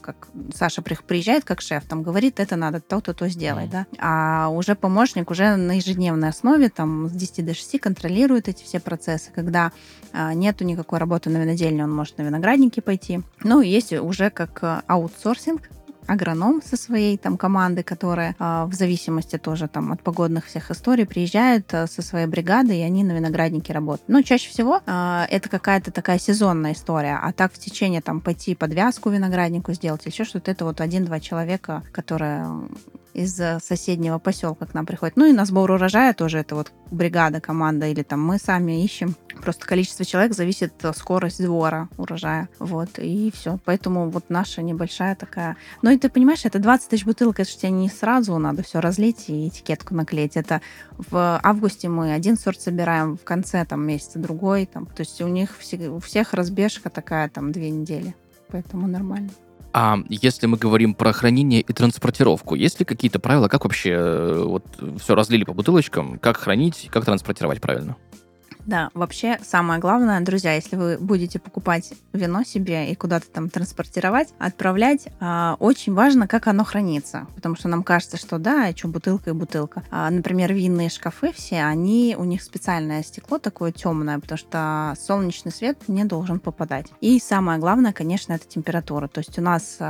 как 0.00 0.28
Саша 0.54 0.82
приезжает 0.82 1.44
как 1.44 1.60
шеф, 1.60 1.84
там 1.86 2.02
говорит, 2.02 2.40
это 2.40 2.56
надо 2.56 2.80
то-то, 2.80 3.14
то 3.14 3.28
сделать, 3.28 3.68
mm. 3.68 3.70
да, 3.70 3.86
а 3.98 4.48
уже 4.48 4.74
помощник 4.74 5.30
уже 5.30 5.56
на 5.56 5.76
ежедневной 5.76 6.28
основе, 6.28 6.68
там, 6.68 7.08
с 7.08 7.12
10 7.12 7.44
до 7.44 7.54
6 7.54 7.80
контролирует 7.80 8.48
эти 8.48 8.64
все 8.64 8.80
процессы, 8.80 9.30
когда 9.34 9.72
а, 10.12 10.34
нету 10.34 10.64
никакой 10.64 10.98
работы 10.98 11.30
на 11.30 11.38
винодельне, 11.38 11.84
он 11.84 11.94
может 11.94 12.18
на 12.18 12.22
виноградники 12.22 12.80
пойти. 12.80 13.22
Ну, 13.42 13.60
есть 13.60 13.92
уже 13.92 14.30
как 14.30 14.58
э, 14.62 14.82
аутсорсинг, 14.86 15.68
агроном 16.10 16.60
со 16.62 16.76
своей 16.76 17.16
там 17.16 17.36
командой, 17.36 17.82
которая 17.82 18.34
э, 18.38 18.64
в 18.66 18.74
зависимости 18.74 19.38
тоже 19.38 19.68
там 19.68 19.92
от 19.92 20.02
погодных 20.02 20.46
всех 20.46 20.70
историй 20.70 21.06
приезжает 21.06 21.72
э, 21.72 21.86
со 21.86 22.02
своей 22.02 22.26
бригадой, 22.26 22.78
и 22.78 22.82
они 22.82 23.04
на 23.04 23.12
винограднике 23.12 23.72
работают. 23.72 24.08
Но 24.08 24.22
чаще 24.22 24.50
всего 24.50 24.80
э, 24.84 25.24
это 25.30 25.48
какая-то 25.48 25.90
такая 25.90 26.18
сезонная 26.18 26.72
история, 26.72 27.18
а 27.22 27.32
так 27.32 27.52
в 27.52 27.58
течение 27.58 28.00
там 28.00 28.20
пойти 28.20 28.54
подвязку 28.54 29.10
винограднику 29.10 29.72
сделать, 29.72 30.06
еще 30.06 30.24
что-то, 30.24 30.50
это 30.50 30.64
вот 30.64 30.80
один-два 30.80 31.20
человека, 31.20 31.82
которые 31.92 32.46
из 33.14 33.34
соседнего 33.62 34.18
поселка 34.18 34.66
к 34.66 34.74
нам 34.74 34.86
приходят. 34.86 35.16
Ну 35.16 35.26
и 35.26 35.32
на 35.32 35.44
сбор 35.44 35.70
урожая 35.70 36.14
тоже 36.14 36.38
это 36.38 36.54
вот 36.54 36.72
бригада, 36.90 37.40
команда 37.40 37.86
или 37.86 38.02
там 38.02 38.24
мы 38.24 38.38
сами 38.38 38.84
ищем. 38.84 39.14
Просто 39.42 39.66
количество 39.66 40.04
человек 40.04 40.34
зависит 40.34 40.74
скорость 40.96 41.42
двора 41.42 41.88
урожая. 41.96 42.48
Вот, 42.58 42.98
и 42.98 43.32
все. 43.34 43.58
Поэтому 43.64 44.10
вот 44.10 44.26
наша 44.28 44.62
небольшая 44.62 45.16
такая... 45.16 45.56
Ну 45.82 45.90
и 45.90 45.98
ты 45.98 46.08
понимаешь, 46.08 46.44
это 46.44 46.58
20 46.58 46.88
тысяч 46.90 47.04
бутылок, 47.04 47.40
это 47.40 47.50
же 47.50 47.56
тебе 47.56 47.70
не 47.70 47.88
сразу 47.88 48.36
надо 48.38 48.62
все 48.62 48.80
разлить 48.80 49.28
и 49.28 49.48
этикетку 49.48 49.94
наклеить. 49.94 50.36
Это 50.36 50.60
в 50.96 51.40
августе 51.42 51.88
мы 51.88 52.12
один 52.12 52.36
сорт 52.36 52.60
собираем, 52.60 53.16
в 53.16 53.24
конце 53.24 53.64
там 53.64 53.86
месяца 53.86 54.18
другой. 54.18 54.66
Там, 54.66 54.86
то 54.86 55.00
есть 55.00 55.20
у 55.20 55.28
них 55.28 55.56
у 55.88 55.98
всех 56.00 56.34
разбежка 56.34 56.90
такая 56.90 57.28
там 57.28 57.52
две 57.52 57.70
недели. 57.70 58.14
Поэтому 58.48 58.86
нормально. 58.86 59.30
А 59.72 59.98
если 60.08 60.46
мы 60.46 60.56
говорим 60.56 60.94
про 60.94 61.12
хранение 61.12 61.60
и 61.60 61.72
транспортировку, 61.72 62.54
есть 62.56 62.80
ли 62.80 62.84
какие-то 62.84 63.20
правила, 63.20 63.48
как 63.48 63.64
вообще 63.64 63.90
э, 63.90 64.44
вот 64.44 64.64
все 65.00 65.14
разлили 65.14 65.44
по 65.44 65.52
бутылочкам, 65.52 66.18
как 66.18 66.38
хранить, 66.38 66.88
как 66.90 67.04
транспортировать 67.04 67.60
правильно? 67.60 67.96
Да, 68.70 68.90
вообще 68.94 69.36
самое 69.42 69.80
главное, 69.80 70.20
друзья, 70.20 70.54
если 70.54 70.76
вы 70.76 70.96
будете 70.96 71.40
покупать 71.40 71.92
вино 72.12 72.44
себе 72.44 72.92
и 72.92 72.94
куда-то 72.94 73.26
там 73.28 73.50
транспортировать, 73.50 74.28
отправлять, 74.38 75.08
э, 75.18 75.56
очень 75.58 75.92
важно, 75.92 76.28
как 76.28 76.46
оно 76.46 76.62
хранится. 76.62 77.26
Потому 77.34 77.56
что 77.56 77.66
нам 77.66 77.82
кажется, 77.82 78.16
что 78.16 78.38
да, 78.38 78.68
а 78.68 78.76
что 78.76 78.86
бутылка 78.86 79.30
и 79.30 79.32
бутылка. 79.32 79.82
А, 79.90 80.08
например, 80.08 80.52
винные 80.52 80.88
шкафы 80.88 81.32
все, 81.32 81.64
они, 81.64 82.14
у 82.16 82.22
них 82.22 82.42
специальное 82.44 83.02
стекло 83.02 83.38
такое 83.38 83.72
темное, 83.72 84.20
потому 84.20 84.38
что 84.38 84.94
солнечный 85.00 85.50
свет 85.50 85.88
не 85.88 86.04
должен 86.04 86.38
попадать. 86.38 86.86
И 87.00 87.18
самое 87.18 87.58
главное, 87.58 87.92
конечно, 87.92 88.34
это 88.34 88.46
температура. 88.46 89.08
То 89.08 89.18
есть 89.18 89.36
у 89.36 89.42
нас 89.42 89.78
э, 89.80 89.84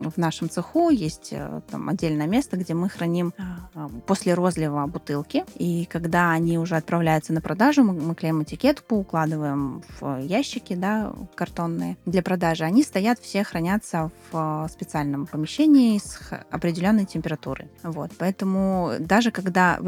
в 0.00 0.16
нашем 0.16 0.50
цеху 0.50 0.90
есть 0.90 1.28
э, 1.30 1.60
там 1.70 1.88
отдельное 1.88 2.26
место, 2.26 2.56
где 2.56 2.74
мы 2.74 2.88
храним 2.88 3.34
э, 3.38 3.88
после 4.04 4.34
розлива 4.34 4.84
бутылки. 4.88 5.44
И 5.54 5.84
когда 5.84 6.32
они 6.32 6.58
уже 6.58 6.74
отправляются 6.74 7.32
на 7.32 7.40
продажу, 7.40 7.84
мы 7.84 8.15
мы 8.15 8.15
клеим 8.16 8.42
этикетку, 8.42 8.96
укладываем 8.96 9.82
в 10.00 10.18
ящики, 10.18 10.74
да, 10.74 11.12
картонные 11.34 11.96
для 12.06 12.22
продажи. 12.22 12.64
Они 12.64 12.82
стоят, 12.82 13.18
все 13.20 13.44
хранятся 13.44 14.10
в 14.30 14.68
специальном 14.72 15.26
помещении 15.26 15.98
с 15.98 16.18
определенной 16.50 17.04
температурой. 17.04 17.68
Вот, 17.82 18.10
поэтому 18.18 18.92
даже 18.98 19.30
когда 19.30 19.78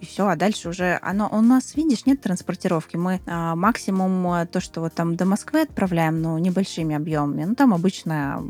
все, 0.00 0.26
а 0.26 0.36
дальше 0.36 0.68
уже 0.68 0.98
оно 1.02 1.28
у 1.32 1.40
нас, 1.40 1.74
видишь, 1.76 2.06
нет 2.06 2.20
транспортировки. 2.20 2.96
Мы 2.96 3.20
а, 3.26 3.54
максимум 3.54 4.32
э, 4.32 4.46
то, 4.46 4.60
что 4.60 4.80
вот 4.80 4.94
там 4.94 5.16
до 5.16 5.24
Москвы 5.24 5.62
отправляем, 5.62 6.20
но 6.20 6.38
небольшими 6.38 6.94
объемами. 6.94 7.44
Ну, 7.44 7.54
там 7.54 7.72
обычная 7.72 8.42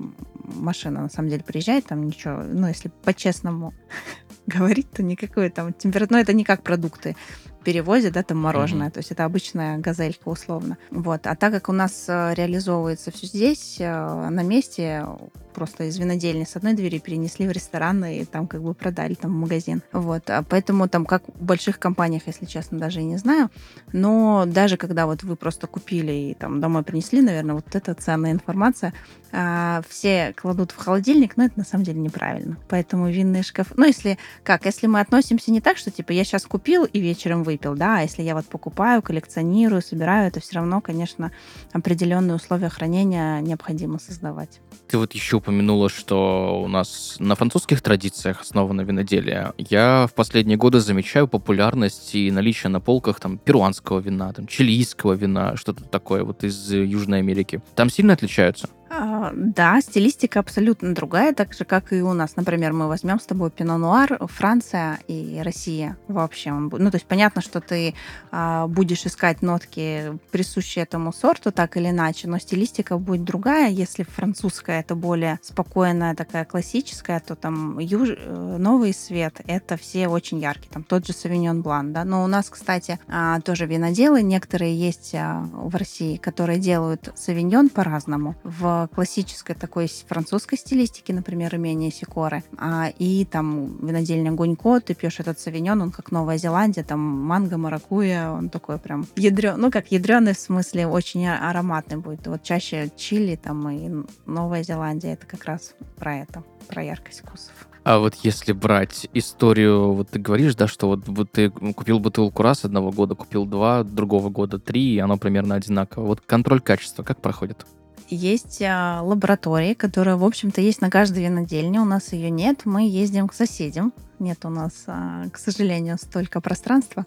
машина, 0.55 1.03
на 1.03 1.09
самом 1.11 1.29
деле, 1.29 1.43
приезжает, 1.43 1.87
там 1.87 2.07
ничего, 2.07 2.43
ну, 2.43 2.67
если 2.67 2.91
по-честному 3.05 3.75
говорить, 4.47 4.91
то 4.91 5.03
никакой 5.03 5.51
там 5.51 5.73
температура, 5.73 6.17
ну, 6.17 6.23
это 6.23 6.33
не 6.33 6.45
как 6.45 6.63
продукты 6.63 7.17
перевозят, 7.65 8.15
да, 8.15 8.23
там 8.23 8.39
мороженое. 8.39 8.89
Mm-hmm. 8.89 8.93
То 8.93 8.99
есть 8.99 9.11
это 9.11 9.25
обычная 9.25 9.79
газелька 9.79 10.29
условно. 10.29 10.79
Вот. 10.91 11.27
А 11.27 11.37
так 11.37 11.53
как 11.53 11.69
у 11.69 11.73
нас 11.73 12.07
э, 12.09 12.35
реализовывается 12.35 13.11
все 13.11 13.27
здесь, 13.27 13.77
э, 13.79 14.29
на 14.31 14.43
месте, 14.43 15.05
просто 15.51 15.85
из 15.85 15.99
винодельни 15.99 16.45
с 16.45 16.57
одной 16.57 16.75
двери 16.75 16.99
перенесли 16.99 17.47
в 17.47 17.51
ресторан 17.51 18.05
и 18.05 18.25
там 18.25 18.47
как 18.47 18.63
бы 18.63 18.75
продали 18.75 19.15
там 19.15 19.33
в 19.33 19.41
магазин. 19.41 19.83
Вот. 19.93 20.29
А 20.31 20.43
поэтому 20.43 20.89
там 20.89 21.05
как 21.05 21.23
в 21.27 21.43
больших 21.43 21.79
компаниях, 21.79 22.23
если 22.27 22.47
честно, 22.47 22.79
даже 22.79 23.01
и 23.01 23.05
не 23.05 23.17
знаю. 23.17 23.51
Но 23.93 24.45
даже 24.47 24.77
когда 24.77 25.07
вот 25.07 25.23
вы 25.23 25.37
просто 25.37 25.67
купили 25.67 26.13
и 26.13 26.35
там 26.35 26.61
домой 26.61 26.83
принесли, 26.83 27.21
наверное, 27.21 27.57
вот 27.57 27.75
это 27.75 27.95
ценная 27.95 28.33
информация, 28.33 28.95
а, 29.33 29.83
все 29.89 30.33
кладут 30.37 30.73
в 30.73 30.77
холодильник, 30.77 31.37
но 31.37 31.45
это 31.45 31.59
на 31.59 31.65
самом 31.65 31.85
деле 31.85 32.01
неправильно. 32.01 32.57
Поэтому 32.69 33.09
винный 33.09 33.43
шкаф... 33.43 33.73
Ну, 33.77 33.87
если 33.87 34.19
как, 34.43 34.65
если 34.65 34.87
мы 34.87 35.01
относимся 35.01 35.51
не 35.51 35.61
так, 35.61 35.77
что 35.77 35.91
типа 35.91 36.13
я 36.13 36.25
сейчас 36.25 36.47
купил 36.47 36.85
и 36.85 37.01
вечером 37.01 37.43
выпил, 37.51 37.75
да, 37.75 37.99
а 37.99 38.03
если 38.03 38.23
я 38.23 38.35
вот 38.35 38.47
покупаю, 38.47 39.03
коллекционирую, 39.03 39.83
собираю, 39.83 40.29
это 40.29 40.41
все 40.41 40.57
равно, 40.57 40.81
конечно, 40.81 41.33
определенные 41.73 42.37
условия 42.37 42.69
хранения 42.69 43.41
необходимо 43.41 43.99
создавать. 43.99 44.61
Ты 44.89 44.99
вот 44.99 45.13
еще 45.13 45.37
упомянула, 45.37 45.89
что 45.89 46.63
у 46.63 46.69
нас 46.69 47.17
на 47.19 47.35
французских 47.35 47.83
традициях 47.83 48.41
основано 48.41 48.83
виноделие. 48.83 49.53
Я 49.59 50.07
в 50.07 50.15
последние 50.15 50.57
годы 50.57 50.81
замечаю 50.81 51.29
популярность 51.29 52.15
и 52.15 52.31
наличие 52.31 52.71
на 52.71 52.81
полках 52.81 53.21
там 53.21 53.39
перуанского 53.39 54.01
вина, 54.01 54.33
там 54.33 54.47
чилийского 54.47 55.15
вина, 55.15 55.57
что-то 55.57 55.85
такое 55.85 56.25
вот 56.25 56.45
из 56.45 56.73
Южной 56.73 57.19
Америки. 57.19 57.61
Там 57.75 57.91
сильно 57.91 58.13
отличаются? 58.13 58.69
А, 58.93 59.31
да, 59.33 59.81
стилистика 59.81 60.41
абсолютно 60.41 60.93
другая, 60.95 61.33
так 61.33 61.55
же, 61.55 61.65
как 61.65 61.93
и 61.93 62.03
у 62.03 62.13
нас. 62.13 62.35
Например, 62.35 62.73
мы 62.73 62.89
возьмем 62.89 63.21
с 63.21 63.25
тобой 63.25 63.53
Пино 63.53 63.79
Нуар, 63.79 64.19
Франция 64.27 64.99
и 65.07 65.41
Россия 65.45 65.97
вообще. 66.09 66.51
Ну, 66.51 66.91
то 66.91 66.97
есть 66.97 67.07
понятно, 67.07 67.41
что 67.41 67.61
ты 67.61 67.95
а, 68.33 68.67
будешь 68.67 69.07
искать 69.07 69.43
нотки, 69.43 70.19
присущие 70.33 70.83
этому 70.83 71.13
сорту, 71.13 71.53
так 71.53 71.77
или 71.77 71.91
иначе, 71.91 72.27
но 72.27 72.41
стилистика 72.41 72.99
будет 72.99 73.23
другая. 73.23 73.71
Если 73.71 74.03
французская 74.03 74.81
это 74.81 74.97
более 74.97 75.39
спокойная, 75.41 76.17
такая 76.17 76.45
классическая, 76.45 77.21
то 77.21 77.37
там 77.37 77.79
юж... 77.79 78.09
Э, 78.17 78.57
новый 78.59 78.93
свет, 78.93 79.41
это 79.47 79.77
все 79.77 80.09
очень 80.09 80.41
яркие. 80.41 80.69
Там 80.73 80.83
тот 80.83 81.07
же 81.07 81.13
Савиньон 81.13 81.63
Блан, 81.63 81.93
да. 81.93 82.05
Но 82.05 82.25
у 82.25 82.27
нас, 82.27 82.51
кстати, 82.51 82.99
а, 83.07 83.41
тоже 83.41 83.67
виноделы, 83.67 84.23
некоторые 84.23 84.77
есть 84.77 85.13
в 85.13 85.77
России, 85.77 86.17
которые 86.17 86.59
делают 86.59 87.13
Савиньон 87.15 87.69
по-разному. 87.69 88.35
В 88.43 88.80
классической 88.89 89.55
такой 89.55 89.89
французской 90.09 90.57
стилистике, 90.57 91.13
например, 91.13 91.55
имение 91.55 91.91
Сикоры, 91.91 92.43
а, 92.59 92.89
и 92.99 93.25
там 93.25 93.79
винодельня 93.85 94.33
Гунько, 94.33 94.81
ты 94.81 94.95
пьешь 94.95 95.21
этот 95.21 95.39
савиньон, 95.39 95.83
он 95.83 95.91
как 95.91 96.11
Новая 96.11 96.39
Зеландия, 96.39 96.83
там 96.83 97.01
манго, 97.01 97.57
маракуя, 97.57 98.31
он 98.31 98.49
такой 98.49 98.79
прям 98.79 99.07
ядрен, 99.17 99.61
ну 99.61 99.71
как 99.71 99.91
ядреный 99.93 100.35
в 100.35 100.39
смысле, 100.39 100.87
очень 100.87 101.27
ароматный 101.27 101.99
будет. 101.99 102.27
Вот 102.27 102.43
чаще 102.43 102.91
чили 102.97 103.37
там 103.37 103.69
и 103.71 104.05
Новая 104.27 104.63
Зеландия, 104.63 105.13
это 105.13 105.27
как 105.27 105.45
раз 105.45 105.75
про 105.97 106.19
это, 106.19 106.43
про 106.69 106.83
яркость 106.83 107.21
вкусов. 107.21 107.53
А 107.83 107.99
вот 107.99 108.15
если 108.17 108.53
брать 108.53 109.09
историю, 109.15 109.93
вот 109.93 110.11
ты 110.11 110.19
говоришь, 110.19 110.55
да, 110.55 110.69
что 110.69 110.89
вот, 110.89 111.09
вот 111.09 111.33
ты 111.33 111.51
купил 111.51 111.99
бутылку 111.99 112.43
раз 112.43 112.65
одного 112.65 112.91
года, 112.91 113.15
купил 113.15 113.47
два, 113.47 113.85
другого 113.85 114.29
года 114.29 114.59
три, 114.59 114.95
и 114.95 114.99
оно 114.99 115.17
примерно 115.17 115.55
одинаково. 115.55 116.05
Вот 116.05 116.21
контроль 116.21 116.61
качества 116.61 117.03
как 117.03 117.23
проходит? 117.23 117.67
Есть 118.11 118.63
а, 118.63 119.01
лаборатории, 119.03 119.75
которая, 119.75 120.17
в 120.17 120.25
общем-то, 120.25 120.61
есть 120.61 120.81
на 120.81 120.91
каждой 120.91 121.25
винодельне. 121.25 121.81
У 121.81 121.85
нас 121.85 122.13
ее 122.13 122.31
нет. 122.31 122.63
Мы 122.65 122.89
ездим 122.89 123.29
к 123.29 123.35
соседям. 123.35 123.93
Нет 124.19 124.45
у 124.45 124.51
нас, 124.51 124.85
а, 124.87 125.25
к 125.33 125.39
сожалению, 125.39 125.97
столько 125.97 126.41
пространства. 126.41 127.07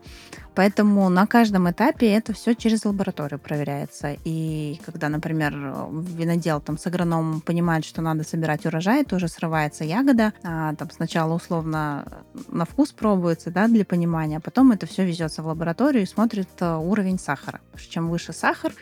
Поэтому 0.55 1.09
на 1.09 1.27
каждом 1.27 1.69
этапе 1.69 2.11
это 2.11 2.33
все 2.33 2.55
через 2.55 2.85
лабораторию 2.85 3.39
проверяется. 3.39 4.15
И 4.23 4.79
когда, 4.85 5.09
например, 5.09 5.53
винодел 5.53 6.59
там 6.59 6.77
с 6.77 6.87
агрономом 6.87 7.41
понимает, 7.41 7.85
что 7.85 8.01
надо 8.01 8.23
собирать 8.23 8.65
урожай, 8.65 9.03
тоже 9.03 9.27
срывается 9.27 9.83
ягода. 9.83 10.33
А, 10.43 10.73
там 10.75 10.89
сначала 10.91 11.33
условно 11.33 12.23
на 12.47 12.65
вкус 12.65 12.91
пробуется, 12.91 13.51
да, 13.51 13.67
для 13.67 13.85
понимания, 13.85 14.37
а 14.37 14.41
потом 14.41 14.71
это 14.71 14.85
все 14.85 15.05
везется 15.05 15.43
в 15.43 15.47
лабораторию 15.47 16.03
и 16.03 16.07
смотрит 16.07 16.49
а, 16.59 16.77
уровень 16.77 17.19
сахара. 17.19 17.61
Чем 17.89 18.09
выше 18.09 18.33
сахар, 18.33 18.73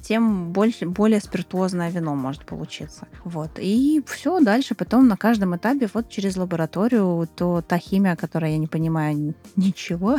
тем 0.00 0.52
больше, 0.52 0.86
более 0.86 1.20
спиртуозное 1.20 1.90
вино 1.90 2.14
может 2.14 2.44
получиться. 2.44 3.06
Вот. 3.24 3.50
И 3.58 4.02
все 4.06 4.40
дальше 4.40 4.74
потом 4.74 5.08
на 5.08 5.16
каждом 5.16 5.56
этапе 5.56 5.88
вот 5.92 6.08
через 6.08 6.36
лабораторию 6.36 7.28
то 7.36 7.62
та 7.62 7.78
химия, 7.78 8.16
которая 8.16 8.52
я 8.52 8.58
не 8.58 8.66
понимаю 8.66 9.34
ничего, 9.56 10.18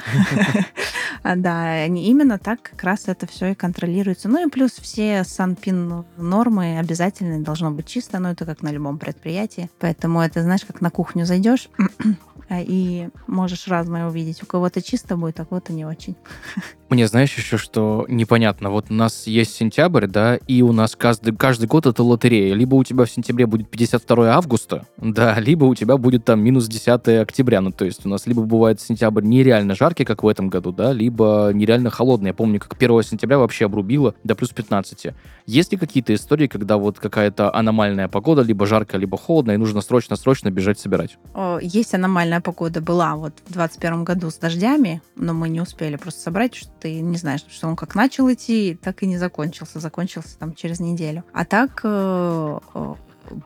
да, 1.23 1.85
именно 1.85 2.37
так 2.37 2.61
как 2.61 2.83
раз 2.83 3.07
это 3.07 3.27
все 3.27 3.51
и 3.51 3.55
контролируется. 3.55 4.29
Ну 4.29 4.45
и 4.45 4.49
плюс 4.49 4.71
все 4.73 5.23
санпин 5.23 6.05
нормы 6.17 6.79
обязательно 6.79 7.43
должно 7.43 7.71
быть 7.71 7.87
чисто, 7.87 8.19
но 8.19 8.31
это 8.31 8.45
как 8.45 8.61
на 8.61 8.71
любом 8.71 8.99
предприятии. 8.99 9.69
Поэтому 9.79 10.21
это, 10.21 10.43
знаешь, 10.43 10.65
как 10.65 10.81
на 10.81 10.89
кухню 10.89 11.25
зайдешь, 11.25 11.69
и 12.57 13.09
можешь 13.27 13.67
разное 13.67 14.07
увидеть. 14.07 14.41
У 14.43 14.45
кого-то 14.45 14.81
чисто 14.81 15.15
будет, 15.15 15.39
а 15.39 15.43
у 15.43 15.45
кого-то 15.45 15.73
не 15.73 15.85
очень. 15.85 16.15
Мне 16.89 17.07
знаешь 17.07 17.35
еще, 17.35 17.57
что 17.57 18.05
непонятно. 18.07 18.71
Вот 18.71 18.87
у 18.89 18.93
нас 18.93 19.27
есть 19.27 19.53
сентябрь, 19.55 20.07
да, 20.07 20.37
и 20.37 20.63
у 20.63 20.71
нас 20.71 20.95
каждый, 20.95 21.35
каждый 21.35 21.67
год 21.67 21.85
это 21.85 22.01
лотерея. 22.01 22.55
Либо 22.55 22.75
у 22.75 22.83
тебя 22.83 23.05
в 23.05 23.11
сентябре 23.11 23.45
будет 23.45 23.69
52 23.69 24.33
августа, 24.33 24.87
да, 24.97 25.39
либо 25.39 25.65
у 25.65 25.75
тебя 25.75 25.97
будет 25.97 26.25
там 26.25 26.41
минус 26.41 26.67
10 26.67 27.07
октября. 27.21 27.61
Ну, 27.61 27.71
то 27.71 27.85
есть 27.85 28.05
у 28.05 28.09
нас 28.09 28.25
либо 28.25 28.41
бывает 28.41 28.81
сентябрь 28.81 29.23
нереально 29.23 29.75
жаркий, 29.75 30.05
как 30.05 30.23
в 30.23 30.27
этом 30.27 30.49
году, 30.49 30.71
да, 30.71 30.91
либо 30.91 31.51
нереально 31.53 31.91
холодный. 31.91 32.29
Я 32.29 32.33
помню, 32.33 32.59
как 32.59 32.73
1 32.73 33.03
сентября 33.03 33.37
вообще 33.37 33.65
обрубило 33.65 34.15
до 34.23 34.33
плюс 34.33 34.49
15. 34.49 35.13
Есть 35.49 35.71
ли 35.71 35.79
какие-то 35.79 36.13
истории, 36.13 36.45
когда 36.45 36.77
вот 36.77 36.99
какая-то 36.99 37.51
аномальная 37.51 38.07
погода, 38.07 38.43
либо 38.43 38.67
жаркая, 38.67 39.01
либо 39.01 39.17
холодная, 39.17 39.55
и 39.55 39.57
нужно 39.57 39.81
срочно-срочно 39.81 40.51
бежать 40.51 40.77
собирать? 40.77 41.17
Есть 41.59 41.95
аномальная 41.95 42.39
погода. 42.39 42.81
Была 42.81 43.15
вот 43.15 43.33
в 43.47 43.53
2021 43.53 44.03
году 44.03 44.29
с 44.29 44.35
дождями, 44.35 45.01
но 45.15 45.33
мы 45.33 45.49
не 45.49 45.59
успели 45.59 45.95
просто 45.95 46.21
собрать, 46.21 46.53
что 46.53 46.69
ты 46.79 47.01
не 47.01 47.17
знаешь, 47.17 47.43
что 47.49 47.67
он 47.67 47.75
как 47.75 47.95
начал 47.95 48.31
идти, 48.31 48.77
так 48.79 49.01
и 49.01 49.07
не 49.07 49.17
закончился. 49.17 49.79
Закончился 49.79 50.37
там 50.37 50.53
через 50.53 50.79
неделю. 50.79 51.23
А 51.33 51.45
так 51.45 51.81
э, 51.83 52.59
э, 52.75 52.93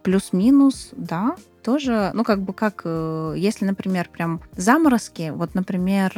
плюс-минус, 0.03 0.89
да, 0.93 1.35
тоже, 1.63 2.11
ну, 2.13 2.23
как 2.23 2.41
бы 2.41 2.53
как, 2.53 2.81
э, 2.83 3.35
если, 3.37 3.65
например, 3.65 4.09
прям 4.11 4.41
заморозки, 4.57 5.31
вот, 5.33 5.55
например, 5.55 6.11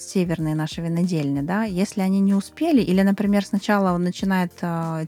северные 0.00 0.54
наши 0.54 0.80
винодельни, 0.80 1.40
да, 1.40 1.64
если 1.64 2.00
они 2.00 2.20
не 2.20 2.34
успели, 2.34 2.82
или, 2.82 3.02
например, 3.02 3.44
сначала 3.44 3.92
он 3.92 4.02
начинает 4.02 4.52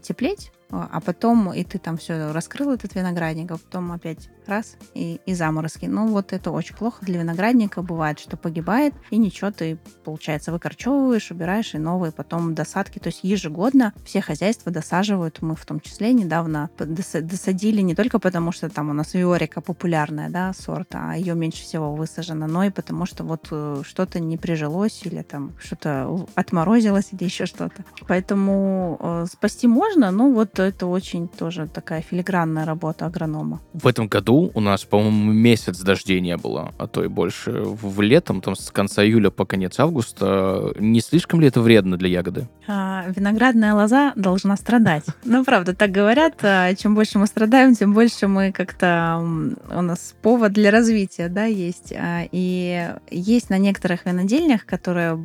теплеть, 0.01 0.51
а 0.71 1.01
потом 1.01 1.51
и 1.51 1.63
ты 1.65 1.77
там 1.77 1.97
все 1.97 2.31
раскрыл 2.31 2.71
этот 2.71 2.95
виноградник, 2.95 3.51
а 3.51 3.57
потом 3.57 3.91
опять 3.91 4.29
раз 4.51 4.75
и, 4.93 5.19
и 5.25 5.33
заморозки. 5.33 5.85
Ну 5.87 6.07
вот 6.07 6.33
это 6.33 6.51
очень 6.51 6.75
плохо 6.75 7.03
для 7.05 7.19
виноградника. 7.19 7.81
Бывает, 7.81 8.19
что 8.19 8.37
погибает, 8.37 8.93
и 9.09 9.17
ничего, 9.17 9.51
ты, 9.51 9.79
получается, 10.03 10.51
выкорчевываешь, 10.51 11.31
убираешь, 11.31 11.73
и 11.73 11.77
новые 11.77 12.11
потом 12.11 12.53
досадки. 12.53 12.99
То 12.99 13.07
есть 13.07 13.21
ежегодно 13.23 13.93
все 14.05 14.21
хозяйства 14.21 14.71
досаживают. 14.71 15.41
Мы 15.41 15.55
в 15.55 15.65
том 15.65 15.79
числе 15.79 16.13
недавно 16.13 16.69
досадили 16.77 17.81
не 17.81 17.95
только 17.95 18.19
потому, 18.19 18.51
что 18.51 18.69
там 18.69 18.89
у 18.89 18.93
нас 18.93 19.13
виорика 19.13 19.61
популярная, 19.61 20.29
да, 20.29 20.53
сорт, 20.53 20.89
а 20.93 21.15
ее 21.15 21.35
меньше 21.35 21.63
всего 21.63 21.95
высажено, 21.95 22.47
но 22.47 22.63
и 22.65 22.69
потому, 22.69 23.05
что 23.05 23.23
вот 23.23 23.47
э, 23.51 23.81
что-то 23.85 24.19
не 24.19 24.37
прижилось 24.37 25.01
или 25.05 25.21
там 25.21 25.53
что-то 25.59 26.27
отморозилось 26.35 27.09
или 27.11 27.23
еще 27.23 27.45
что-то. 27.45 27.83
Поэтому 28.07 28.97
э, 28.99 29.25
спасти 29.31 29.67
можно, 29.67 30.11
но 30.11 30.29
вот 30.31 30.59
это 30.59 30.87
очень 30.87 31.27
тоже 31.27 31.67
такая 31.67 32.01
филигранная 32.01 32.65
работа 32.65 33.05
агронома. 33.05 33.61
В 33.73 33.87
этом 33.87 34.07
году 34.07 34.40
у 34.53 34.59
нас, 34.59 34.83
по-моему, 34.85 35.31
месяц 35.31 35.79
дождей 35.79 36.21
не 36.21 36.37
было, 36.37 36.73
а 36.77 36.87
то 36.87 37.03
и 37.03 37.07
больше. 37.07 37.51
В 37.51 38.01
летом, 38.01 38.41
там, 38.41 38.55
с 38.55 38.71
конца 38.71 39.03
июля 39.03 39.29
по 39.29 39.45
конец 39.45 39.79
августа, 39.79 40.73
не 40.79 41.01
слишком 41.01 41.41
ли 41.41 41.47
это 41.47 41.61
вредно 41.61 41.97
для 41.97 42.09
ягоды? 42.09 42.47
А, 42.67 43.05
виноградная 43.07 43.73
лоза 43.73 44.13
должна 44.15 44.55
страдать. 44.55 45.03
Ну, 45.25 45.43
правда, 45.43 45.75
так 45.75 45.91
говорят, 45.91 46.35
а, 46.43 46.73
чем 46.75 46.95
больше 46.95 47.19
мы 47.19 47.27
страдаем, 47.27 47.75
тем 47.75 47.93
больше 47.93 48.27
мы 48.27 48.51
как-то... 48.51 49.19
У 49.21 49.81
нас 49.81 50.15
повод 50.21 50.53
для 50.53 50.71
развития, 50.71 51.27
да, 51.27 51.45
есть. 51.45 51.93
А, 51.93 52.23
и 52.31 52.95
есть 53.09 53.49
на 53.49 53.57
некоторых 53.57 54.05
винодельнях, 54.05 54.65
которые 54.65 55.19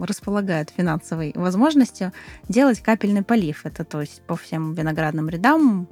располагают 0.00 0.70
финансовой 0.76 1.32
возможностью, 1.34 2.12
делать 2.48 2.80
капельный 2.80 3.22
полив. 3.22 3.64
Это 3.64 3.84
то 3.84 4.00
есть 4.00 4.22
по 4.22 4.36
всем 4.36 4.74
виноградным 4.74 5.28
рядам 5.28 5.88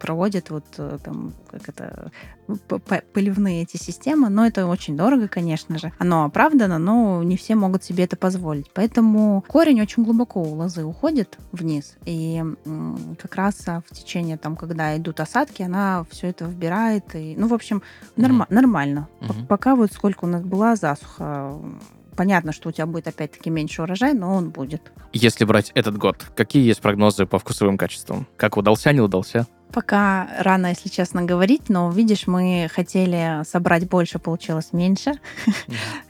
проводят 0.00 0.50
вот 0.50 0.64
э, 0.78 0.98
там, 1.04 1.32
как 1.64 1.74
это, 1.74 2.10
поливные 3.12 3.62
эти 3.62 3.76
системы, 3.76 4.28
но 4.28 4.46
это 4.46 4.66
очень 4.66 4.96
дорого, 4.96 5.28
конечно 5.28 5.78
же. 5.78 5.92
Оно 5.98 6.24
оправдано, 6.24 6.78
но 6.78 7.22
не 7.22 7.36
все 7.36 7.54
могут 7.54 7.84
себе 7.84 8.04
это 8.04 8.16
позволить. 8.16 8.70
Поэтому 8.74 9.44
корень 9.48 9.80
очень 9.80 10.04
глубоко 10.04 10.42
у 10.42 10.54
лозы 10.54 10.84
уходит 10.84 11.38
вниз, 11.52 11.96
и 12.04 12.42
как 13.18 13.34
раз 13.36 13.62
а, 13.66 13.82
в 13.88 13.94
течение, 13.94 14.36
там, 14.36 14.56
когда 14.56 14.96
идут 14.96 15.20
осадки, 15.20 15.62
она 15.62 16.04
все 16.10 16.28
это 16.28 16.44
вбирает. 16.44 17.14
И, 17.14 17.34
ну, 17.36 17.48
в 17.48 17.54
общем, 17.54 17.82
норм- 18.16 18.42
mm 18.42 18.46
нормально. 18.50 19.08
Mm-hmm. 19.20 19.46
Пока 19.46 19.74
вот 19.74 19.92
сколько 19.92 20.24
у 20.24 20.28
нас 20.28 20.42
была 20.42 20.76
засуха, 20.76 21.58
понятно, 22.14 22.52
что 22.52 22.68
у 22.68 22.72
тебя 22.72 22.86
будет 22.86 23.08
опять-таки 23.08 23.50
меньше 23.50 23.82
урожай, 23.82 24.14
но 24.14 24.34
он 24.34 24.50
будет. 24.50 24.92
Если 25.12 25.44
брать 25.44 25.70
этот 25.74 25.98
год, 25.98 26.24
какие 26.36 26.66
есть 26.66 26.80
прогнозы 26.80 27.26
по 27.26 27.38
вкусовым 27.38 27.76
качествам? 27.76 28.26
Как 28.36 28.56
удался, 28.56 28.92
не 28.92 29.00
удался? 29.00 29.46
Пока 29.74 30.28
рано, 30.38 30.68
если 30.68 30.88
честно, 30.88 31.22
говорить, 31.22 31.68
но 31.68 31.90
видишь, 31.90 32.28
мы 32.28 32.68
хотели 32.72 33.42
собрать 33.44 33.88
больше, 33.88 34.20
получилось 34.20 34.72
меньше. 34.72 35.12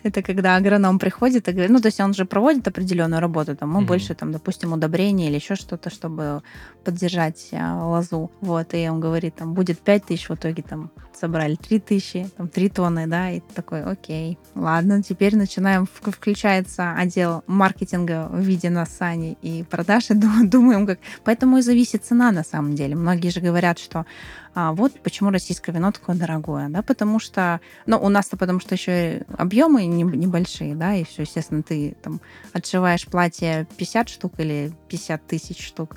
Это 0.03 0.21
когда 0.23 0.57
агроном 0.57 0.99
приходит 0.99 1.49
и 1.49 1.53
говорит, 1.53 1.71
ну, 1.71 1.81
то 1.81 1.89
есть 1.89 2.01
он 2.01 2.12
же 2.12 2.27
проводит 2.27 2.69
определенную 2.69 3.21
работу, 3.21 3.57
там, 3.57 3.71
мы 3.71 3.81
больше, 3.81 4.15
там, 4.15 4.33
допустим, 4.33 4.75
удобрения 4.75 5.29
или 5.29 5.37
еще 5.37 5.55
что-то, 5.55 5.89
чтобы 5.89 6.43
поддержать 6.85 7.49
а, 7.53 7.85
лозу. 7.85 8.30
Вот, 8.41 8.74
и 8.74 8.89
он 8.89 9.01
говорит, 9.01 9.37
там, 9.37 9.55
будет 9.55 9.80
5 9.80 10.05
тысяч, 10.05 10.28
в 10.28 10.35
итоге 10.35 10.62
там 10.62 10.91
собрали 11.14 11.55
3 11.55 11.80
тысячи, 11.80 12.28
там, 12.37 12.49
3 12.49 12.68
тонны, 12.68 13.07
да, 13.07 13.30
и 13.30 13.41
такой, 13.55 13.82
окей, 13.82 14.39
ладно, 14.55 15.03
теперь 15.03 15.37
начинаем, 15.37 15.87
включается 15.87 16.93
отдел 16.93 17.43
маркетинга 17.47 18.28
в 18.30 18.41
виде 18.41 18.70
нас 18.70 18.91
Сани 18.97 19.37
и 19.43 19.64
продаж, 19.64 20.11
и 20.11 20.14
думаем, 20.45 20.87
как... 20.87 20.99
Поэтому 21.24 21.59
и 21.59 21.62
зависит 21.62 22.05
цена, 22.05 22.30
на 22.32 22.45
самом 22.45 22.74
деле. 22.74 22.95
Многие 22.95 23.30
же 23.30 23.41
говорят, 23.41 23.78
что 23.78 24.07
а, 24.55 24.73
вот 24.73 25.01
почему 25.01 25.31
российское 25.31 25.73
вино 25.73 25.91
такое 25.91 26.15
дорогое, 26.15 26.69
да, 26.69 26.83
потому 26.83 27.19
что, 27.19 27.61
ну, 27.87 27.99
у 27.99 28.09
нас-то 28.09 28.37
потому 28.37 28.61
что 28.61 28.75
еще 28.75 29.23
объемы 29.37 29.85
небольшие, 29.85 30.77
да, 30.77 30.95
и 30.95 31.05
все, 31.05 31.23
естественно, 31.23 31.63
ты 31.63 31.97
там 32.03 32.21
отшиваешь 32.53 33.07
платье 33.07 33.67
50 33.77 34.09
штук 34.09 34.35
или 34.39 34.73
50 34.89 35.27
тысяч 35.27 35.67
штук, 35.67 35.97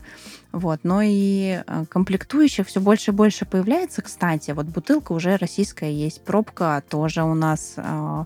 вот, 0.52 0.80
но 0.84 1.02
и 1.04 1.62
э, 1.66 1.86
комплектующих 1.88 2.68
все 2.68 2.82
больше 2.82 3.12
и 3.12 3.14
больше 3.14 3.46
появляется, 3.46 4.02
кстати, 4.02 4.52
вот 4.52 4.66
бутылка 4.66 5.12
уже 5.12 5.38
российская 5.38 5.92
есть, 5.92 6.24
пробка 6.24 6.84
тоже 6.90 7.24
у 7.24 7.36
нас 7.36 7.76
а, 7.78 8.26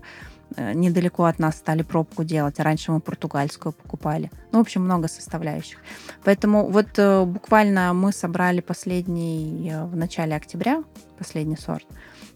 недалеко 0.56 1.24
от 1.24 1.38
нас 1.38 1.56
стали 1.56 1.82
пробку 1.82 2.24
делать. 2.24 2.60
Раньше 2.60 2.92
мы 2.92 3.00
португальскую 3.00 3.72
покупали. 3.72 4.30
Ну, 4.52 4.58
в 4.58 4.60
общем, 4.62 4.82
много 4.82 5.08
составляющих. 5.08 5.78
Поэтому 6.24 6.68
вот 6.68 6.98
э, 6.98 7.24
буквально 7.24 7.92
мы 7.92 8.12
собрали 8.12 8.60
последний 8.60 9.70
э, 9.72 9.84
в 9.84 9.96
начале 9.96 10.36
октября, 10.36 10.82
последний 11.18 11.56
сорт. 11.56 11.86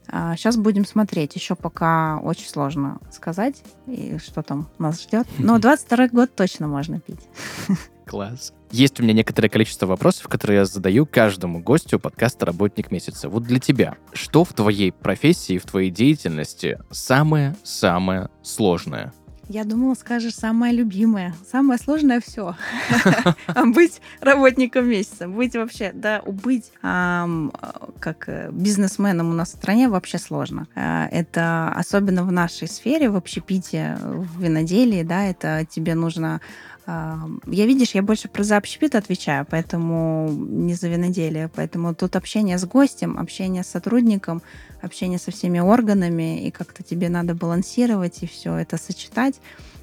Сейчас 0.09 0.57
а 0.57 0.61
будем 0.61 0.85
смотреть. 0.85 1.35
Еще 1.35 1.55
пока 1.55 2.19
очень 2.19 2.49
сложно 2.49 2.99
сказать, 3.11 3.63
и 3.87 4.19
что 4.19 4.43
там 4.43 4.69
нас 4.79 5.03
ждет. 5.03 5.27
Но 5.39 5.59
22 5.61 6.09
год 6.09 6.35
точно 6.35 6.69
можно 6.69 7.01
пить. 7.01 7.29
Класс. 8.07 8.53
Есть 8.71 9.01
у 9.01 9.03
меня 9.03 9.15
некоторое 9.15 9.49
количество 9.49 9.87
вопросов, 9.87 10.29
которые 10.29 10.59
я 10.59 10.65
задаю 10.65 11.07
каждому 11.07 11.61
гостю 11.61 11.99
подкаста 11.99 12.47
«Работник 12.47 12.93
месяца». 12.93 13.29
Вот 13.29 13.43
для 13.43 13.59
тебя, 13.59 13.97
что 14.13 14.45
в 14.45 14.53
твоей 14.53 14.93
профессии, 14.93 15.59
в 15.59 15.65
твоей 15.65 15.91
деятельности 15.91 16.79
самое-самое 16.91 18.29
сложное? 18.43 19.13
Я 19.49 19.65
думала, 19.65 19.95
скажешь 19.95 20.35
самое 20.35 20.73
любимое. 20.73 21.33
Самое 21.51 21.79
сложное 21.79 22.21
все. 22.21 22.57
Быть 23.67 24.01
работником 24.21 24.89
месяца. 24.89 25.29
Быть 25.29 25.55
вообще, 25.55 25.93
да, 25.95 26.23
быть 26.27 26.73
как 26.81 28.29
э, 28.29 28.51
бизнесменом 28.53 29.31
у 29.31 29.33
нас 29.33 29.53
в 29.53 29.57
стране 29.57 29.89
вообще 29.89 30.19
сложно. 30.19 30.67
Э, 30.75 31.07
это 31.11 31.73
особенно 31.75 32.25
в 32.25 32.33
нашей 32.33 32.69
сфере, 32.69 33.09
в 33.09 33.17
общепите, 33.17 33.97
в 34.01 34.43
виноделии, 34.43 35.03
да, 35.03 35.25
это 35.25 35.67
тебе 35.69 35.95
нужно 35.95 36.41
я, 36.87 37.66
видишь, 37.66 37.95
я 37.95 38.03
больше 38.03 38.28
про 38.28 38.45
за 38.45 38.59
отвечаю, 38.59 39.47
поэтому 39.51 40.28
не 40.30 40.74
за 40.74 40.89
виноделие. 40.89 41.51
Поэтому 41.55 41.95
тут 41.95 42.14
общение 42.14 42.59
с 42.59 42.64
гостем, 42.64 43.18
общение 43.18 43.64
с 43.64 43.68
сотрудником, 43.68 44.41
общение 44.82 45.18
со 45.18 45.32
всеми 45.32 45.59
органами, 45.59 46.47
и 46.47 46.51
как-то 46.51 46.84
тебе 46.84 47.09
надо 47.09 47.34
балансировать 47.34 48.22
и 48.22 48.26
все 48.26 48.55
это 48.55 48.76
сочетать. 48.76 49.41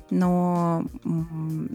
Но, 0.10 0.86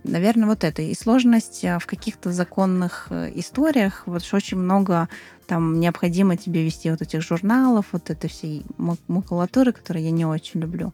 наверное, 0.05 0.47
вот 0.49 0.65
это. 0.65 0.81
И 0.81 0.95
сложность 0.95 1.65
а, 1.65 1.79
в 1.79 1.87
каких-то 1.87 2.31
законных 2.31 3.09
э, 3.11 3.33
историях, 3.35 4.05
вот 4.07 4.23
очень 4.33 4.59
много 4.59 5.09
там 5.47 5.81
необходимо 5.81 6.37
тебе 6.37 6.65
вести 6.65 6.91
вот 6.91 7.03
этих 7.03 7.21
журналов, 7.23 7.87
вот 7.93 8.11
этой 8.11 8.31
всей 8.31 8.65
макулатуры, 9.09 9.73
которую 9.73 10.05
я 10.05 10.11
не 10.11 10.25
очень 10.25 10.61
люблю. 10.61 10.93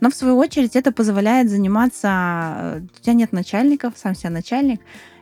Но 0.00 0.10
в 0.10 0.14
свою 0.14 0.36
очередь 0.36 0.76
это 0.76 0.92
позволяет 0.92 1.50
заниматься... 1.50 2.08
Э, 2.08 2.80
у 2.80 3.00
тебя 3.00 3.14
нет 3.14 3.32
начальников, 3.32 3.94
сам 3.96 4.14
себя 4.14 4.30
начальник, 4.30 4.80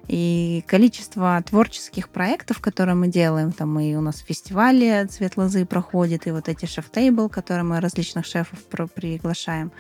И 0.09 0.65
количество 0.67 1.43
творческих 1.49 2.09
проектов, 2.09 2.61
которые 2.61 2.97
мы 2.97 3.09
делаем, 3.09 3.53
там 3.53 3.79
и 3.79 3.95
у 3.95 4.01
нас 4.01 4.19
фестивали 4.19 5.07
«Цвет 5.09 5.37
лозы» 5.37 5.65
проходит, 5.65 6.27
и 6.27 6.33
вот 6.33 6.49
эти 6.49 6.67
шеф-тейбл, 6.67 7.29
которые 7.29 7.65
мы 7.65 7.81
различных 7.81 8.27
шефов 8.27 8.59
приглашаем. 8.95 9.71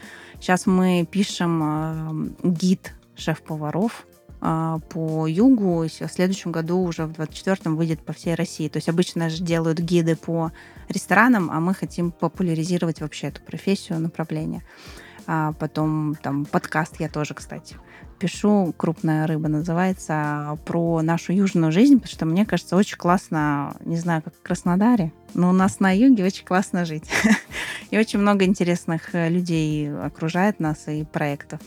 Сейчас 0.40 0.66
мы 0.66 1.06
пишем 1.10 2.32
э, 2.44 2.48
гид 2.48 2.94
шеф-поваров, 3.16 4.06
по 4.42 5.26
югу. 5.28 5.84
В 5.84 5.88
следующем 5.88 6.50
году 6.50 6.82
уже 6.82 7.06
в 7.06 7.12
24-м 7.12 7.76
выйдет 7.76 8.04
по 8.04 8.12
всей 8.12 8.34
России. 8.34 8.68
То 8.68 8.78
есть 8.78 8.88
обычно 8.88 9.30
же 9.30 9.42
делают 9.42 9.78
гиды 9.78 10.16
по 10.16 10.50
ресторанам, 10.88 11.48
а 11.50 11.60
мы 11.60 11.74
хотим 11.74 12.10
популяризировать 12.10 13.00
вообще 13.00 13.28
эту 13.28 13.40
профессию, 13.42 14.00
направление. 14.00 14.64
А 15.28 15.52
потом 15.52 16.16
там 16.16 16.44
подкаст 16.44 16.96
я 16.98 17.08
тоже, 17.08 17.34
кстати, 17.34 17.76
пишу, 18.22 18.72
«Крупная 18.76 19.26
рыба» 19.26 19.48
называется, 19.48 20.56
про 20.64 21.02
нашу 21.02 21.32
южную 21.32 21.72
жизнь, 21.72 21.96
потому 21.96 22.12
что 22.12 22.24
мне 22.24 22.46
кажется, 22.46 22.76
очень 22.76 22.96
классно, 22.96 23.74
не 23.84 23.96
знаю, 23.96 24.22
как 24.22 24.32
в 24.36 24.42
Краснодаре, 24.42 25.12
но 25.34 25.50
у 25.50 25.52
нас 25.52 25.80
на 25.80 25.90
юге 25.90 26.24
очень 26.24 26.44
классно 26.44 26.84
жить. 26.84 27.02
И 27.90 27.98
очень 27.98 28.20
много 28.20 28.44
интересных 28.44 29.12
э, 29.14 29.28
людей 29.28 29.92
окружает 29.92 30.60
нас 30.60 30.88
и 30.88 31.04
проектов. 31.04 31.60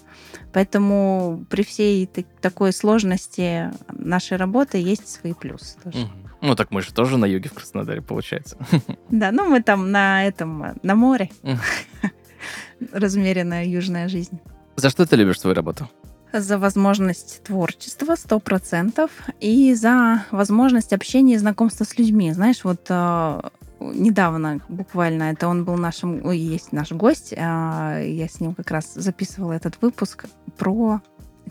Поэтому 0.53 1.45
при 1.49 1.63
всей 1.63 2.09
такой 2.41 2.73
сложности 2.73 3.69
нашей 3.89 4.37
работы 4.37 4.79
есть 4.79 5.07
свои 5.07 5.33
плюсы 5.33 5.77
тоже. 5.83 6.09
Ну, 6.41 6.55
так 6.55 6.71
мы 6.71 6.81
же 6.81 6.93
тоже 6.93 7.17
на 7.17 7.25
юге 7.25 7.49
в 7.49 7.53
Краснодаре, 7.53 8.01
получается. 8.01 8.57
Да, 9.09 9.31
ну 9.31 9.47
мы 9.47 9.61
там 9.61 9.91
на 9.91 10.25
этом, 10.25 10.79
на 10.81 10.95
море. 10.95 11.29
Размеренная 12.91 13.65
южная 13.65 14.07
жизнь. 14.07 14.39
За 14.77 14.89
что 14.89 15.05
ты 15.05 15.15
любишь 15.15 15.39
свою 15.39 15.53
работу? 15.53 15.89
За 16.41 16.57
возможность 16.57 17.43
творчества, 17.43 18.15
сто 18.15 18.39
процентов, 18.39 19.11
и 19.39 19.73
за 19.73 20.25
возможность 20.31 20.93
общения 20.93 21.35
и 21.35 21.37
знакомства 21.37 21.83
с 21.83 21.97
людьми. 21.97 22.31
Знаешь, 22.31 22.63
вот 22.63 22.85
э, 22.89 23.41
недавно 23.79 24.61
буквально, 24.69 25.23
это 25.31 25.47
он 25.47 25.65
был 25.65 25.75
нашим, 25.77 26.31
есть 26.31 26.71
наш 26.71 26.91
гость, 26.91 27.33
э, 27.33 27.35
я 27.37 28.27
с 28.27 28.39
ним 28.39 28.53
как 28.53 28.71
раз 28.71 28.93
записывала 28.93 29.53
этот 29.53 29.81
выпуск 29.81 30.25
про 30.57 31.01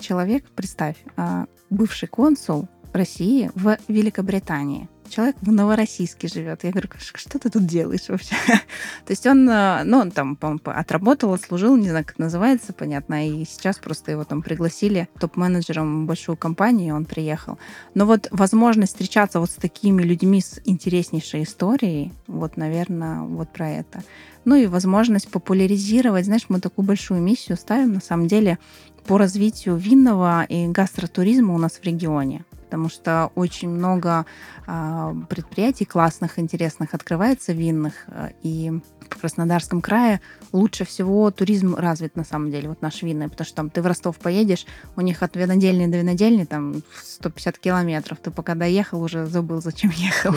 человек, 0.00 0.44
представь, 0.54 0.96
э, 1.16 1.46
бывший 1.70 2.08
консул 2.08 2.68
России 2.92 3.50
в 3.54 3.76
Великобритании 3.88 4.88
человек 5.08 5.36
в 5.40 5.50
Новороссийске 5.50 6.28
живет. 6.28 6.64
Я 6.64 6.70
говорю, 6.70 6.88
что 6.98 7.38
ты 7.38 7.50
тут 7.50 7.66
делаешь 7.66 8.08
вообще? 8.08 8.34
То 8.46 9.10
есть 9.10 9.26
он, 9.26 9.48
э, 9.48 9.82
ну, 9.84 9.98
он 9.98 10.10
там 10.10 10.38
отработал, 10.64 11.32
отслужил, 11.32 11.76
не 11.76 11.88
знаю, 11.88 12.04
как 12.04 12.18
называется, 12.18 12.72
понятно, 12.72 13.28
и 13.28 13.44
сейчас 13.44 13.78
просто 13.78 14.10
его 14.10 14.24
там 14.24 14.42
пригласили 14.42 15.08
топ-менеджером 15.18 16.06
большую 16.06 16.36
компанию, 16.36 16.88
и 16.88 16.92
он 16.92 17.04
приехал. 17.04 17.58
Но 17.94 18.06
вот 18.06 18.28
возможность 18.30 18.92
встречаться 18.92 19.40
вот 19.40 19.50
с 19.50 19.54
такими 19.54 20.02
людьми 20.02 20.40
с 20.40 20.60
интереснейшей 20.64 21.44
историей, 21.44 22.12
вот, 22.26 22.56
наверное, 22.56 23.20
вот 23.20 23.50
про 23.52 23.70
это. 23.70 24.02
Ну 24.44 24.56
и 24.56 24.66
возможность 24.66 25.28
популяризировать, 25.30 26.26
знаешь, 26.26 26.46
мы 26.48 26.60
такую 26.60 26.86
большую 26.86 27.20
миссию 27.20 27.56
ставим, 27.56 27.94
на 27.94 28.00
самом 28.00 28.28
деле, 28.28 28.58
по 29.06 29.18
развитию 29.18 29.76
винного 29.76 30.44
и 30.44 30.66
гастротуризма 30.66 31.54
у 31.54 31.58
нас 31.58 31.72
в 31.72 31.84
регионе 31.84 32.44
потому 32.64 32.88
что 32.88 33.30
очень 33.34 33.68
много 33.68 34.26
э, 34.66 35.14
предприятий 35.28 35.84
классных, 35.84 36.38
интересных 36.38 36.94
открывается 36.94 37.52
винных, 37.52 37.94
э, 38.08 38.30
и 38.42 38.72
в 39.10 39.20
Краснодарском 39.20 39.80
крае 39.80 40.20
лучше 40.52 40.84
всего 40.84 41.30
туризм 41.30 41.74
развит 41.74 42.16
на 42.16 42.24
самом 42.24 42.50
деле, 42.50 42.68
вот 42.68 42.82
наш 42.82 43.02
винный, 43.02 43.28
потому 43.28 43.46
что 43.46 43.56
там 43.56 43.70
ты 43.70 43.82
в 43.82 43.86
Ростов 43.86 44.18
поедешь, 44.18 44.66
у 44.96 45.00
них 45.00 45.22
от 45.22 45.36
винодельни 45.36 45.86
до 45.86 45.98
винодельни 45.98 46.44
там 46.44 46.82
150 47.02 47.58
километров, 47.58 48.18
ты 48.18 48.30
пока 48.30 48.54
доехал, 48.54 49.02
уже 49.02 49.26
забыл, 49.26 49.60
зачем 49.60 49.90
ехал. 49.96 50.34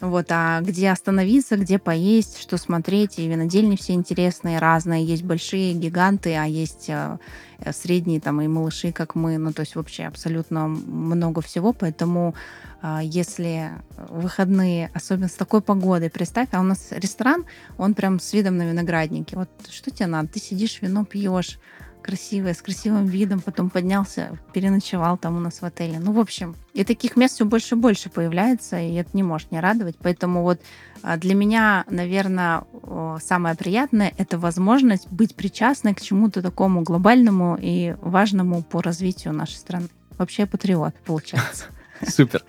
Вот, 0.00 0.26
а 0.30 0.60
где 0.62 0.90
остановиться, 0.90 1.56
где 1.56 1.78
поесть, 1.78 2.40
что 2.40 2.56
смотреть, 2.56 3.18
и 3.18 3.28
винодельни 3.28 3.76
все 3.76 3.92
интересные, 3.92 4.58
разные, 4.58 5.04
есть 5.04 5.24
большие 5.24 5.74
гиганты, 5.74 6.34
а 6.36 6.44
есть 6.44 6.86
э, 6.88 7.18
средние 7.72 8.20
там 8.20 8.40
и 8.40 8.48
малыши, 8.48 8.92
как 8.92 9.14
мы, 9.14 9.38
ну 9.38 9.52
то 9.52 9.60
есть 9.60 9.76
вообще 9.76 10.04
абсолютно 10.04 10.68
много 10.68 11.40
всего, 11.40 11.72
поэтому 11.72 12.34
а, 12.82 13.00
если 13.02 13.70
выходные, 14.08 14.90
особенно 14.94 15.28
с 15.28 15.34
такой 15.34 15.60
погодой, 15.60 16.10
представь, 16.10 16.48
а 16.52 16.60
у 16.60 16.64
нас 16.64 16.88
ресторан, 16.90 17.44
он 17.78 17.94
прям 17.94 18.20
с 18.20 18.32
видом 18.32 18.56
на 18.56 18.68
виноградники. 18.68 19.34
Вот 19.34 19.50
что 19.68 19.90
тебе 19.90 20.06
надо? 20.06 20.28
Ты 20.28 20.40
сидишь, 20.40 20.80
вино 20.80 21.04
пьешь, 21.04 21.58
красивое, 22.00 22.54
с 22.54 22.62
красивым 22.62 23.06
видом, 23.06 23.40
потом 23.40 23.70
поднялся, 23.70 24.38
переночевал 24.52 25.16
там 25.16 25.36
у 25.36 25.40
нас 25.40 25.60
в 25.60 25.64
отеле. 25.64 25.98
Ну, 25.98 26.12
в 26.12 26.18
общем, 26.18 26.56
и 26.72 26.84
таких 26.84 27.16
мест 27.16 27.34
все 27.34 27.44
больше 27.44 27.74
и 27.74 27.78
больше 27.78 28.10
появляется, 28.10 28.80
и 28.80 28.94
это 28.94 29.10
не 29.12 29.22
может 29.22 29.52
не 29.52 29.60
радовать. 29.60 29.96
Поэтому 30.00 30.42
вот 30.42 30.60
а, 31.02 31.16
для 31.16 31.34
меня, 31.34 31.84
наверное, 31.88 32.64
самое 33.22 33.54
приятное— 33.54 34.12
это 34.18 34.38
возможность 34.38 35.08
быть 35.10 35.34
причастной 35.34 35.94
к 35.94 36.00
чему-то 36.00 36.42
такому 36.42 36.82
глобальному 36.82 37.56
и 37.60 37.94
важному 38.00 38.62
по 38.62 38.82
развитию 38.82 39.32
нашей 39.32 39.56
страны. 39.56 39.88
Вообще 40.18 40.46
патриот, 40.46 40.94
получается. 41.04 41.66
Супер. 42.06 42.42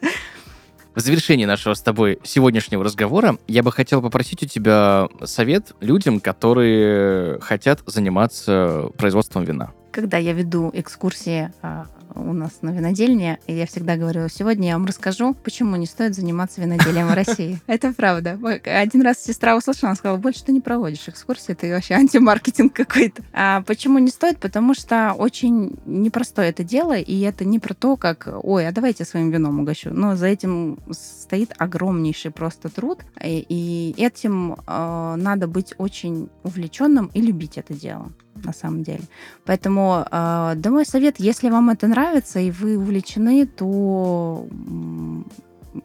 В 0.94 1.00
завершении 1.00 1.46
нашего 1.46 1.74
с 1.74 1.82
тобой 1.82 2.20
сегодняшнего 2.24 2.84
разговора 2.84 3.38
я 3.48 3.64
бы 3.64 3.72
хотел 3.72 4.02
попросить 4.02 4.44
у 4.44 4.46
тебя 4.46 5.08
совет 5.24 5.72
людям, 5.80 6.20
которые 6.20 7.40
хотят 7.40 7.80
заниматься 7.86 8.90
производством 8.98 9.46
вина. 9.46 9.72
Когда 9.92 10.18
я 10.18 10.34
веду 10.34 10.70
экскурсии 10.74 11.52
а, 11.62 11.86
у 12.16 12.34
нас 12.34 12.62
на 12.62 12.72
винодельне, 12.72 13.40
и 13.48 13.54
я 13.54 13.66
всегда 13.66 13.98
говорю, 13.98 14.28
сегодня 14.30 14.70
я 14.70 14.74
вам 14.78 14.86
расскажу, 14.86 15.34
почему 15.34 15.76
не 15.76 15.86
стоит 15.86 16.16
заниматься 16.16 16.62
виноделием 16.62 17.08
в 17.08 17.14
России. 17.14 17.60
Это 17.68 17.94
правда. 17.94 18.40
Один 18.66 19.02
раз 19.02 19.24
сестра 19.24 19.56
услышала, 19.56 19.90
она 19.90 19.96
сказала, 19.96 20.18
больше 20.18 20.44
ты 20.44 20.52
не 20.52 20.62
проводишь 20.62 21.08
экскурсии, 21.08 21.54
ты 21.54 21.72
вообще 21.74 21.94
антимаркетинг 21.96 22.74
какой-то. 22.74 23.24
А 23.34 23.62
почему 23.62 24.00
не 24.00 24.10
стоит? 24.10 24.40
Потому 24.40 24.74
что 24.74 25.14
очень 25.18 25.80
непростое 25.86 26.50
это 26.50 26.64
дело, 26.64 26.98
и 26.98 27.20
это 27.22 27.46
не 27.46 27.60
про 27.60 27.74
то, 27.74 27.98
как, 27.98 28.28
ой, 28.44 28.68
а 28.68 28.72
давайте 28.72 29.06
своим 29.06 29.32
вином 29.32 29.60
угощу. 29.60 29.90
Но 29.92 30.16
за 30.16 30.28
этим 30.28 30.80
стоит 30.92 31.54
огромнейший 31.58 32.32
просто 32.32 32.70
труд, 32.70 33.00
и, 33.24 33.94
этим 33.98 34.58
э, 34.66 35.16
надо 35.18 35.48
быть 35.48 35.74
очень 35.78 36.30
увлеченным 36.44 37.12
и 37.14 37.22
любить 37.22 37.58
это 37.58 37.74
дело 37.74 38.12
на 38.44 38.54
самом 38.54 38.84
деле. 38.84 39.04
Поэтому, 39.46 40.06
э, 40.06 40.54
да 40.56 40.70
мой 40.70 40.86
совет, 40.86 41.20
если 41.20 41.50
вам 41.50 41.70
это 41.70 41.88
нравится 41.88 42.40
и 42.40 42.52
вы 42.52 42.78
увлечены, 42.78 43.46
то 43.46 44.46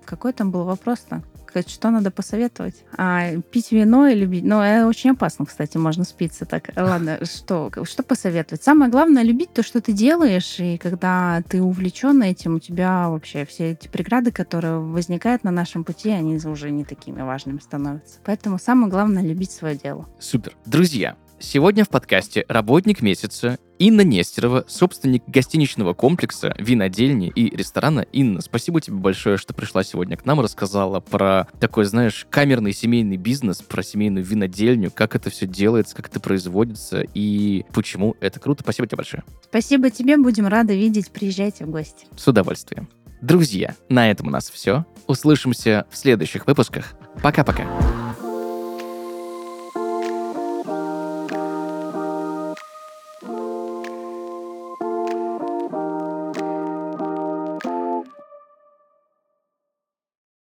какой 0.05 0.33
там 0.33 0.51
был 0.51 0.65
вопрос-то? 0.65 1.23
Что 1.67 1.91
надо 1.91 2.11
посоветовать? 2.11 2.75
А, 2.99 3.31
пить 3.51 3.73
вино 3.73 4.07
и 4.09 4.15
любить? 4.15 4.45
Ну, 4.45 4.61
это 4.61 4.87
очень 4.87 5.13
опасно, 5.13 5.47
кстати, 5.47 5.79
можно 5.79 6.05
спиться 6.05 6.45
так. 6.45 6.71
Ладно, 6.77 7.19
что, 7.25 7.73
что 7.85 8.03
посоветовать? 8.03 8.63
Самое 8.63 8.91
главное— 8.91 9.23
любить 9.25 9.55
то, 9.55 9.63
что 9.63 9.81
ты 9.81 9.93
делаешь, 9.93 10.61
и 10.61 10.77
когда 10.77 11.43
ты 11.49 11.63
увлечен 11.63 12.23
этим, 12.23 12.57
у 12.57 12.59
тебя 12.59 13.09
вообще 13.09 13.47
все 13.47 13.71
эти 13.71 13.89
преграды, 13.89 14.33
которые 14.33 14.81
возникают 14.81 15.45
на 15.45 15.51
нашем 15.51 15.85
пути, 15.85 16.11
они 16.11 16.37
уже 16.37 16.71
не 16.71 16.85
такими 16.85 17.23
важными 17.23 17.59
становятся. 17.59 18.19
Поэтому 18.25 18.59
самое 18.59 18.91
главное— 18.91 19.23
любить 19.27 19.51
свое 19.51 19.77
дело. 19.77 20.07
Супер. 20.19 20.55
Друзья, 20.67 21.17
Сегодня 21.39 21.85
в 21.85 21.91
подкасте 21.91 22.47
работник 22.49 23.03
месяца 23.03 23.59
Инна 23.79 24.01
Нестерова, 24.01 24.65
собственник 24.69 25.23
гостиничного 25.27 25.93
комплекса, 25.93 26.55
винодельни 26.59 27.29
и 27.29 27.55
ресторана. 27.55 28.01
Инна, 28.01 28.41
спасибо 28.41 28.81
тебе 28.81 28.97
большое, 28.97 29.37
что 29.37 29.53
пришла 29.53 29.85
сегодня 29.85 30.17
к 30.17 30.25
нам, 30.25 30.41
рассказала 30.41 31.01
про 31.01 31.47
такой, 31.61 31.85
знаешь, 31.85 32.27
камерный 32.31 32.73
семейный 32.73 33.19
бизнес, 33.19 33.61
про 33.61 33.83
семейную 33.83 34.25
винодельню, 34.25 34.91
как 34.91 35.15
это 35.15 35.29
все 35.29 35.47
делается, 35.47 35.95
как 35.95 36.09
это 36.09 36.21
производится 36.21 37.03
и 37.13 37.65
почему 37.75 38.17
это 38.21 38.41
круто. 38.41 38.63
Спасибо 38.63 38.89
тебе 38.89 38.97
большое. 38.97 39.23
Спасибо 39.43 39.91
тебе, 39.91 40.17
будем 40.17 40.47
рады 40.47 40.75
видеть. 40.75 41.11
Приезжайте 41.11 41.67
в 41.67 41.71
гости. 41.71 42.07
С 42.17 42.27
удовольствием. 42.27 42.89
Друзья, 43.21 43.75
на 43.91 44.11
этом 44.11 44.29
у 44.29 44.31
нас 44.31 44.49
все. 44.51 44.87
Услышимся 45.07 45.87
в 45.91 45.99
следующих 45.99 46.47
выпусках. 46.47 46.95
Пока-пока. 47.23 47.67